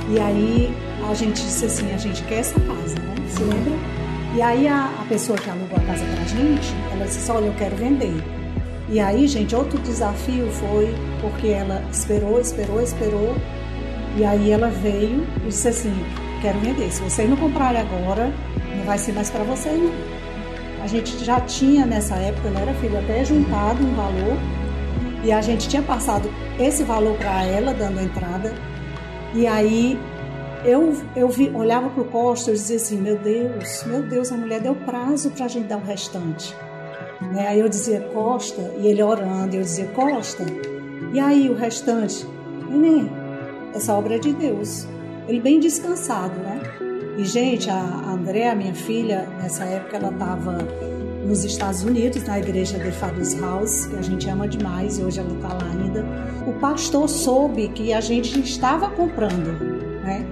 E 0.08 0.18
aí 0.18 0.74
a 1.08 1.14
gente 1.14 1.40
disse 1.40 1.66
assim: 1.66 1.88
a 1.94 1.96
gente 1.98 2.20
quer 2.24 2.40
essa 2.40 2.58
paz, 2.58 2.96
né? 2.96 3.14
Se 3.28 3.40
lembra? 3.44 3.72
E 4.34 4.42
aí 4.42 4.66
a, 4.66 4.86
a 4.86 5.04
pessoa 5.08 5.38
que 5.38 5.48
alugou 5.48 5.78
a 5.78 5.82
casa 5.82 6.04
pra 6.04 6.24
gente, 6.24 6.74
ela 6.92 7.04
disse, 7.04 7.30
olha, 7.30 7.46
eu 7.46 7.54
quero 7.54 7.76
vender. 7.76 8.12
E 8.88 8.98
aí, 8.98 9.28
gente, 9.28 9.54
outro 9.54 9.78
desafio 9.78 10.50
foi 10.50 10.92
porque 11.20 11.46
ela 11.46 11.80
esperou, 11.92 12.40
esperou, 12.40 12.82
esperou. 12.82 13.36
E 14.16 14.24
aí 14.24 14.50
ela 14.50 14.68
veio 14.68 15.24
e 15.44 15.46
disse 15.46 15.68
assim, 15.68 15.94
quero 16.42 16.58
vender. 16.58 16.90
Se 16.90 17.00
vocês 17.02 17.30
não 17.30 17.36
comprarem 17.36 17.80
agora, 17.80 18.32
não 18.76 18.84
vai 18.84 18.98
ser 18.98 19.12
mais 19.12 19.30
para 19.30 19.44
vocês 19.44 19.80
não. 19.80 19.92
A 20.82 20.88
gente 20.88 21.24
já 21.24 21.40
tinha 21.42 21.86
nessa 21.86 22.16
época, 22.16 22.50
né, 22.50 22.62
era 22.62 22.74
filho, 22.74 22.98
até 22.98 23.24
juntado 23.24 23.80
um 23.80 23.94
valor. 23.94 24.36
E 25.22 25.32
a 25.32 25.40
gente 25.40 25.68
tinha 25.68 25.82
passado 25.82 26.30
esse 26.58 26.82
valor 26.82 27.16
para 27.16 27.44
ela, 27.44 27.74
dando 27.74 28.00
entrada. 28.00 28.54
E 29.34 29.46
aí 29.46 29.98
eu, 30.64 30.94
eu 31.14 31.28
vi, 31.28 31.50
olhava 31.50 31.90
para 31.90 32.02
o 32.02 32.06
Costa 32.06 32.50
e 32.50 32.54
dizia 32.54 32.76
assim: 32.76 33.00
Meu 33.00 33.16
Deus, 33.16 33.84
meu 33.86 34.02
Deus, 34.02 34.32
a 34.32 34.36
mulher 34.36 34.60
deu 34.60 34.74
prazo 34.74 35.30
para 35.30 35.44
a 35.44 35.48
gente 35.48 35.66
dar 35.66 35.78
o 35.78 35.84
restante. 35.84 36.54
Né? 37.20 37.46
Aí 37.48 37.60
eu 37.60 37.68
dizia 37.68 38.00
Costa, 38.12 38.72
e 38.78 38.86
ele 38.86 39.02
orando, 39.02 39.54
eu 39.54 39.62
dizia 39.62 39.86
Costa, 39.88 40.44
e 41.12 41.20
aí 41.20 41.50
o 41.50 41.54
restante? 41.54 42.26
Neném, 42.68 43.10
essa 43.74 43.94
obra 43.94 44.16
é 44.16 44.18
de 44.18 44.32
Deus. 44.32 44.86
Ele 45.28 45.40
bem 45.40 45.60
descansado, 45.60 46.34
né? 46.40 46.60
E, 47.16 47.24
gente, 47.24 47.68
a 47.68 47.82
Andréa, 48.08 48.54
minha 48.54 48.74
filha, 48.74 49.28
nessa 49.40 49.64
época 49.64 49.96
ela 49.96 50.10
estava 50.10 50.58
nos 51.24 51.44
Estados 51.44 51.82
Unidos, 51.82 52.22
na 52.24 52.38
igreja 52.38 52.78
de 52.78 52.90
Father's 52.90 53.38
House, 53.40 53.86
que 53.86 53.96
a 53.96 54.02
gente 54.02 54.28
ama 54.28 54.48
demais, 54.48 54.98
e 54.98 55.02
hoje 55.02 55.20
ela 55.20 55.32
está 55.34 55.48
lá 55.48 55.70
ainda. 55.70 56.04
O 56.46 56.52
pastor 56.54 57.08
soube 57.08 57.68
que 57.68 57.92
a 57.92 58.00
gente 58.00 58.40
estava 58.40 58.88
comprando, 58.90 59.52
né? 60.02 60.24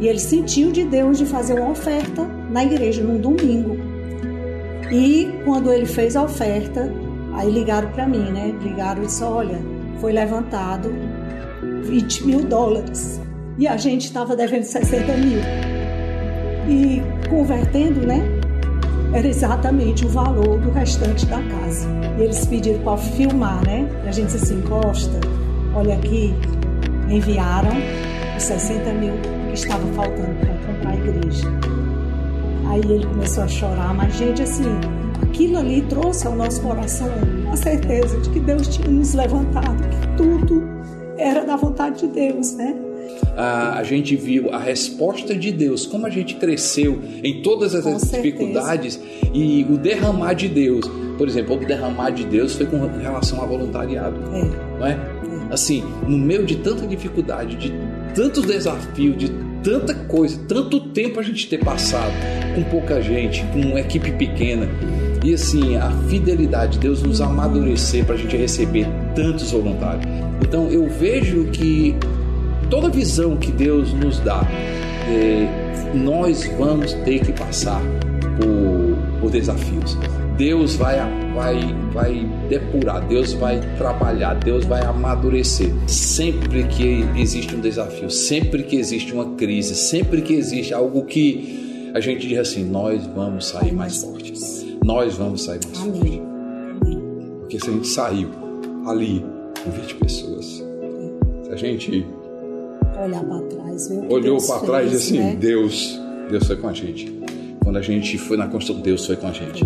E 0.00 0.08
ele 0.08 0.18
sentiu 0.18 0.72
de 0.72 0.84
Deus 0.84 1.18
de 1.18 1.26
fazer 1.26 1.60
uma 1.60 1.70
oferta 1.70 2.24
na 2.50 2.64
igreja 2.64 3.02
num 3.02 3.20
domingo. 3.20 3.76
E 4.90 5.30
quando 5.44 5.72
ele 5.72 5.86
fez 5.86 6.16
a 6.16 6.24
oferta, 6.24 6.92
aí 7.34 7.50
ligaram 7.50 7.90
para 7.92 8.06
mim, 8.06 8.30
né? 8.32 8.52
Ligaram 8.62 9.04
e 9.04 9.06
disse: 9.06 9.22
Olha, 9.22 9.60
foi 10.00 10.12
levantado 10.12 10.92
20 11.84 12.26
mil 12.26 12.42
dólares. 12.42 13.20
E 13.58 13.68
a 13.68 13.76
gente 13.76 14.06
estava 14.06 14.34
devendo 14.34 14.64
60 14.64 15.16
mil. 15.18 15.38
E 16.68 17.28
convertendo, 17.28 18.06
né? 18.06 18.22
Era 19.12 19.28
exatamente 19.28 20.06
o 20.06 20.08
valor 20.08 20.58
do 20.58 20.70
restante 20.70 21.26
da 21.26 21.42
casa. 21.42 21.88
E 22.18 22.22
eles 22.22 22.46
pediram 22.46 22.80
para 22.80 22.96
filmar, 22.96 23.64
né? 23.66 23.88
E 24.04 24.08
a 24.08 24.12
gente 24.12 24.32
disse 24.32 24.44
assim: 24.44 24.60
Costa, 24.62 25.20
olha 25.74 25.94
aqui. 25.94 26.34
Enviaram 27.08 27.72
os 28.36 28.42
60 28.42 28.92
mil 28.94 29.12
que 29.48 29.54
estava 29.54 29.86
faltando 29.92 30.34
para 30.40 30.54
comprar 30.66 30.90
a 30.90 30.96
igreja. 30.96 31.46
Aí 32.68 32.80
ele 32.80 33.06
começou 33.06 33.44
a 33.44 33.48
chorar, 33.48 33.92
mas 33.92 34.16
gente, 34.16 34.42
assim, 34.42 34.64
aquilo 35.22 35.58
ali 35.58 35.82
trouxe 35.82 36.26
ao 36.26 36.34
nosso 36.34 36.62
coração 36.62 37.10
a 37.52 37.56
certeza 37.56 38.18
de 38.20 38.30
que 38.30 38.40
Deus 38.40 38.66
tinha 38.68 38.88
nos 38.88 39.12
levantado, 39.12 39.76
que 39.90 40.16
tudo 40.16 40.62
era 41.18 41.44
da 41.44 41.56
vontade 41.56 42.06
de 42.06 42.06
Deus, 42.06 42.54
né? 42.54 42.74
A, 43.36 43.78
a 43.78 43.82
gente 43.82 44.14
viu 44.16 44.52
a 44.52 44.58
resposta 44.58 45.34
de 45.34 45.50
Deus, 45.50 45.86
como 45.86 46.06
a 46.06 46.10
gente 46.10 46.34
cresceu 46.34 47.00
em 47.22 47.42
todas 47.42 47.74
as 47.74 47.84
com 47.84 47.96
dificuldades 47.96 48.94
certeza. 48.94 49.30
e 49.34 49.64
o 49.64 49.76
derramar 49.76 50.34
de 50.34 50.48
Deus. 50.48 50.86
Por 51.16 51.28
exemplo, 51.28 51.56
o 51.56 51.58
derramar 51.58 52.10
de 52.10 52.24
Deus 52.24 52.54
foi 52.54 52.66
com 52.66 52.78
relação 52.98 53.40
ao 53.40 53.48
voluntariado, 53.48 54.16
é. 54.32 54.78
não 54.78 54.86
é? 54.86 54.92
é? 54.92 55.22
Assim, 55.52 55.84
no 56.06 56.18
meio 56.18 56.44
de 56.44 56.56
tanta 56.56 56.86
dificuldade, 56.86 57.56
de 57.56 57.72
tantos 58.14 58.44
desafios, 58.44 59.16
de 59.16 59.30
tanta 59.62 59.94
coisa, 59.94 60.38
tanto 60.48 60.80
tempo 60.88 61.20
a 61.20 61.22
gente 61.22 61.48
ter 61.48 61.58
passado 61.58 62.12
com 62.54 62.62
pouca 62.64 63.00
gente, 63.00 63.44
com 63.52 63.60
uma 63.60 63.80
equipe 63.80 64.12
pequena. 64.12 64.68
E 65.24 65.32
assim, 65.34 65.76
a 65.76 65.90
fidelidade, 66.08 66.78
Deus 66.78 67.02
nos 67.02 67.20
amadurecer 67.20 68.04
para 68.04 68.16
a 68.16 68.18
gente 68.18 68.36
receber 68.36 68.86
tantos 69.14 69.52
voluntários. 69.52 70.04
Então 70.42 70.68
eu 70.68 70.88
vejo 70.88 71.44
que 71.52 71.94
toda 72.72 72.88
visão 72.88 73.36
que 73.36 73.52
Deus 73.52 73.92
nos 73.92 74.18
dá, 74.20 74.40
é, 75.06 75.94
nós 75.94 76.46
vamos 76.56 76.94
ter 77.04 77.20
que 77.20 77.30
passar 77.30 77.82
por, 78.38 79.20
por 79.20 79.30
desafios. 79.30 79.98
Deus 80.38 80.74
vai, 80.76 80.96
vai, 81.34 81.60
vai 81.92 82.26
depurar, 82.48 83.06
Deus 83.06 83.34
vai 83.34 83.60
trabalhar, 83.76 84.36
Deus 84.36 84.64
vai 84.64 84.82
amadurecer. 84.86 85.70
Sempre 85.86 86.64
que 86.64 87.04
existe 87.14 87.54
um 87.54 87.60
desafio, 87.60 88.08
sempre 88.08 88.62
que 88.62 88.76
existe 88.76 89.12
uma 89.12 89.34
crise, 89.34 89.74
sempre 89.74 90.22
que 90.22 90.32
existe 90.32 90.72
algo 90.72 91.04
que 91.04 91.92
a 91.92 92.00
gente 92.00 92.26
diz 92.26 92.38
assim, 92.38 92.64
nós 92.64 93.06
vamos 93.14 93.48
sair 93.48 93.74
mais 93.74 93.98
fortes. 93.98 94.64
Nós 94.82 95.14
vamos 95.16 95.44
sair 95.44 95.60
mais 95.66 95.76
fortes. 95.76 96.20
Porque 97.38 97.60
se 97.60 97.68
a 97.68 97.72
gente 97.74 97.88
saiu 97.88 98.30
ali 98.86 99.22
com 99.62 99.70
20 99.70 99.94
pessoas, 99.96 100.64
se 101.44 101.52
a 101.52 101.56
gente 101.56 102.06
olhar 103.04 103.24
para 103.24 103.40
trás, 103.42 103.90
olhou 104.08 104.46
para 104.46 104.60
trás 104.60 104.92
e 104.92 104.96
assim, 104.96 105.18
né? 105.18 105.36
Deus, 105.38 106.00
Deus 106.30 106.46
foi 106.46 106.56
com 106.56 106.68
a 106.68 106.72
gente. 106.72 107.12
Quando 107.62 107.76
a 107.76 107.82
gente 107.82 108.18
foi 108.18 108.36
na 108.36 108.46
construção, 108.46 108.82
Deus 108.82 109.06
foi 109.06 109.16
com 109.16 109.28
a 109.28 109.32
gente. 109.32 109.64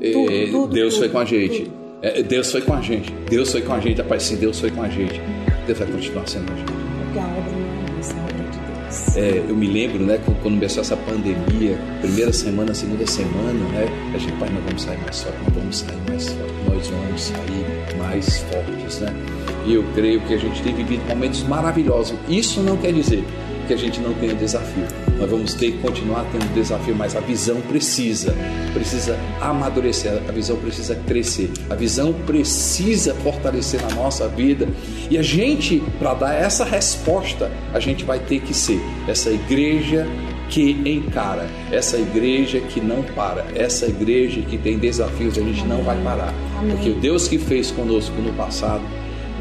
É, 0.00 0.46
tudo, 0.50 0.72
Deus 0.72 0.94
tudo, 0.94 1.00
foi 1.00 1.08
com 1.08 1.18
a 1.18 1.24
gente. 1.24 1.70
É, 2.02 2.22
Deus 2.22 2.50
foi 2.50 2.60
com 2.60 2.74
a 2.74 2.80
gente. 2.80 3.12
Deus 3.28 3.50
foi 3.50 3.62
com 3.62 3.72
a 3.72 3.80
gente. 3.80 4.00
Rapaz, 4.00 4.22
se 4.22 4.36
Deus 4.36 4.60
foi 4.60 4.70
com 4.70 4.82
a 4.82 4.88
gente, 4.88 5.20
Deus 5.66 5.78
vai 5.78 5.88
continuar 5.88 6.28
sendo 6.28 6.52
a 6.52 6.56
gente. 6.56 6.72
Porque 6.72 7.18
a 7.18 7.24
obra 7.24 7.52
não 7.52 7.94
é 7.94 7.96
nossa, 7.96 8.14
a 8.14 8.22
obra 8.22 8.50
de 8.50 8.58
Deus. 8.58 9.16
É, 9.16 9.50
eu 9.50 9.56
me 9.56 9.66
lembro, 9.66 10.04
né, 10.04 10.20
quando 10.24 10.42
começou 10.42 10.82
essa 10.82 10.96
pandemia, 10.96 11.78
primeira 12.00 12.32
semana, 12.32 12.72
segunda 12.74 13.06
semana, 13.06 13.52
né, 13.52 13.86
a 14.14 14.18
gente, 14.18 14.32
pai, 14.34 14.48
nós 14.50 14.64
vamos 14.64 14.82
sair 14.82 14.98
mais 14.98 15.22
fortes, 15.22 15.42
nós 15.42 15.54
vamos 15.54 15.76
sair 15.78 15.98
mais 16.08 16.28
fortes, 16.28 16.68
nós 16.68 16.88
vamos 16.88 17.20
sair 17.20 17.98
mais 17.98 18.38
fortes, 18.38 19.00
né? 19.00 19.37
E 19.68 19.74
eu 19.74 19.84
creio 19.94 20.18
que 20.22 20.32
a 20.32 20.38
gente 20.38 20.62
tem 20.62 20.74
vivido 20.74 21.06
momentos 21.06 21.42
maravilhosos. 21.42 22.16
Isso 22.26 22.62
não 22.62 22.78
quer 22.78 22.90
dizer 22.90 23.22
que 23.66 23.74
a 23.74 23.76
gente 23.76 24.00
não 24.00 24.14
tenha 24.14 24.34
desafio. 24.34 24.84
Nós 25.18 25.30
vamos 25.30 25.52
ter 25.52 25.72
que 25.72 25.78
continuar 25.78 26.24
tendo 26.32 26.50
desafio, 26.54 26.96
mas 26.96 27.14
a 27.14 27.20
visão 27.20 27.60
precisa, 27.60 28.34
precisa 28.72 29.18
amadurecer, 29.42 30.22
a 30.26 30.32
visão 30.32 30.56
precisa 30.56 30.94
crescer, 31.06 31.50
a 31.68 31.74
visão 31.74 32.14
precisa 32.14 33.12
fortalecer 33.16 33.82
na 33.82 33.94
nossa 33.94 34.26
vida. 34.26 34.66
E 35.10 35.18
a 35.18 35.22
gente, 35.22 35.82
para 35.98 36.14
dar 36.14 36.32
essa 36.32 36.64
resposta, 36.64 37.52
a 37.74 37.78
gente 37.78 38.06
vai 38.06 38.20
ter 38.20 38.40
que 38.40 38.54
ser 38.54 38.80
essa 39.06 39.30
igreja 39.30 40.06
que 40.48 40.80
encara, 40.86 41.46
essa 41.70 41.98
igreja 41.98 42.58
que 42.58 42.80
não 42.80 43.02
para, 43.02 43.44
essa 43.54 43.84
igreja 43.84 44.40
que 44.40 44.56
tem 44.56 44.78
desafios, 44.78 45.36
a 45.36 45.42
gente 45.42 45.66
não 45.66 45.82
vai 45.82 46.02
parar. 46.02 46.32
Porque 46.70 46.88
o 46.88 46.94
Deus 46.94 47.28
que 47.28 47.36
fez 47.36 47.70
conosco 47.70 48.18
no 48.22 48.32
passado 48.32 48.82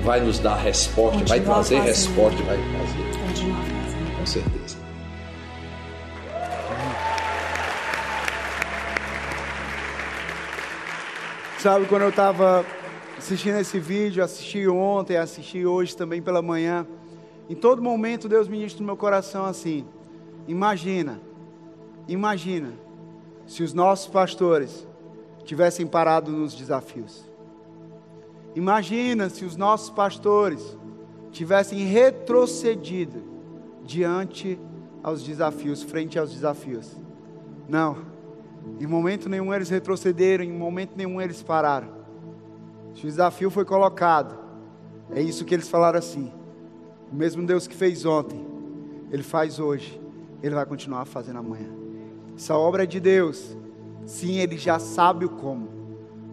vai 0.04 0.20
nos 0.22 0.40
dar 0.40 0.56
resposta, 0.56 1.18
vai 1.26 1.40
trazer 1.40 1.76
fazendo. 1.76 1.84
resposta, 1.84 2.44
vai 2.44 2.58
fazendo. 2.58 4.18
Com 4.18 4.26
certeza. 4.26 4.78
Sabe, 11.60 11.86
quando 11.88 12.04
eu 12.04 12.10
estava 12.10 12.66
assistindo 13.18 13.58
esse 13.58 13.80
vídeo, 13.80 14.24
assisti 14.24 14.68
ontem, 14.68 15.18
assisti 15.18 15.66
hoje 15.66 15.98
também 15.98 16.22
pela 16.22 16.42
manhã, 16.42 16.86
em 17.50 17.56
todo 17.56 17.82
momento 17.82 18.30
Deus 18.30 18.48
ministra 18.48 18.82
no 18.82 18.86
meu 18.86 18.96
coração 18.96 19.46
assim: 19.46 19.86
Imagina, 20.48 21.20
imagina 22.08 22.74
se 23.46 23.64
os 23.64 23.74
nossos 23.74 24.08
pastores 24.08 24.88
tivessem 25.44 25.88
parado 25.88 26.32
nos 26.32 26.54
desafios. 26.54 27.27
Imagina 28.58 29.30
se 29.30 29.46
os 29.46 29.56
nossos 29.56 29.90
pastores 29.90 30.78
tivessem 31.32 31.80
retrocedido 31.86 33.24
diante 33.84 34.60
aos 35.04 35.24
desafios, 35.24 35.84
frente 35.84 36.18
aos 36.18 36.32
desafios. 36.32 36.98
Não, 37.70 37.98
em 38.80 38.88
momento 38.88 39.30
nenhum 39.30 39.54
eles 39.54 39.70
retrocederam, 39.70 40.44
em 40.44 40.52
momento 40.52 40.94
nenhum 40.96 41.22
eles 41.22 41.44
pararam. 41.44 41.90
Se 42.96 43.04
o 43.04 43.08
desafio 43.08 43.52
foi 43.52 43.64
colocado, 43.64 44.38
é 45.12 45.22
isso 45.22 45.46
que 45.46 45.54
eles 45.54 45.70
falaram 45.70 46.00
assim: 46.00 46.32
o 47.12 47.16
mesmo 47.16 47.46
Deus 47.46 47.68
que 47.68 47.76
fez 47.76 48.06
ontem, 48.06 48.44
Ele 49.12 49.24
faz 49.24 49.60
hoje 49.60 50.02
ele 50.42 50.56
vai 50.56 50.66
continuar 50.66 51.06
fazendo 51.06 51.40
amanhã. 51.40 51.70
Essa 52.36 52.56
obra 52.56 52.84
é 52.84 52.86
de 52.86 53.00
Deus. 53.00 53.58
Sim, 54.06 54.38
Ele 54.38 54.58
já 54.58 54.80
sabe 54.80 55.26
o 55.26 55.30
como. 55.30 55.70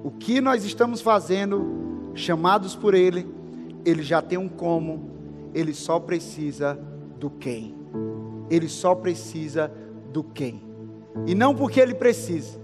O 0.02 0.10
que 0.10 0.40
nós 0.40 0.64
estamos 0.64 1.00
fazendo, 1.00 1.93
chamados 2.14 2.74
por 2.74 2.94
Ele, 2.94 3.26
Ele 3.84 4.02
já 4.02 4.22
tem 4.22 4.38
um 4.38 4.48
como. 4.48 5.10
Ele 5.54 5.72
só 5.74 6.00
precisa 6.00 6.78
do 7.18 7.30
quem. 7.30 7.74
Ele 8.50 8.68
só 8.68 8.94
precisa 8.94 9.70
do 10.12 10.22
quem. 10.22 10.62
E 11.26 11.34
não 11.34 11.54
porque 11.54 11.80
Ele 11.80 11.94
precisa, 11.94 12.58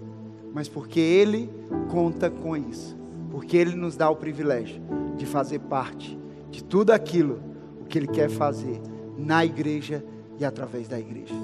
mas 0.52 0.68
porque 0.68 1.00
Ele 1.00 1.50
conta 1.90 2.30
com 2.30 2.56
isso. 2.56 2.96
Porque 3.30 3.56
Ele 3.56 3.74
nos 3.74 3.96
dá 3.96 4.10
o 4.10 4.16
privilégio 4.16 4.80
de 5.16 5.26
fazer 5.26 5.60
parte 5.60 6.18
de 6.50 6.64
tudo 6.64 6.90
aquilo 6.90 7.40
o 7.80 7.84
que 7.84 7.98
Ele 7.98 8.08
quer 8.08 8.28
fazer 8.28 8.80
na 9.16 9.44
igreja 9.44 10.04
e 10.38 10.44
através 10.44 10.88
da 10.88 10.98
igreja. 10.98 11.34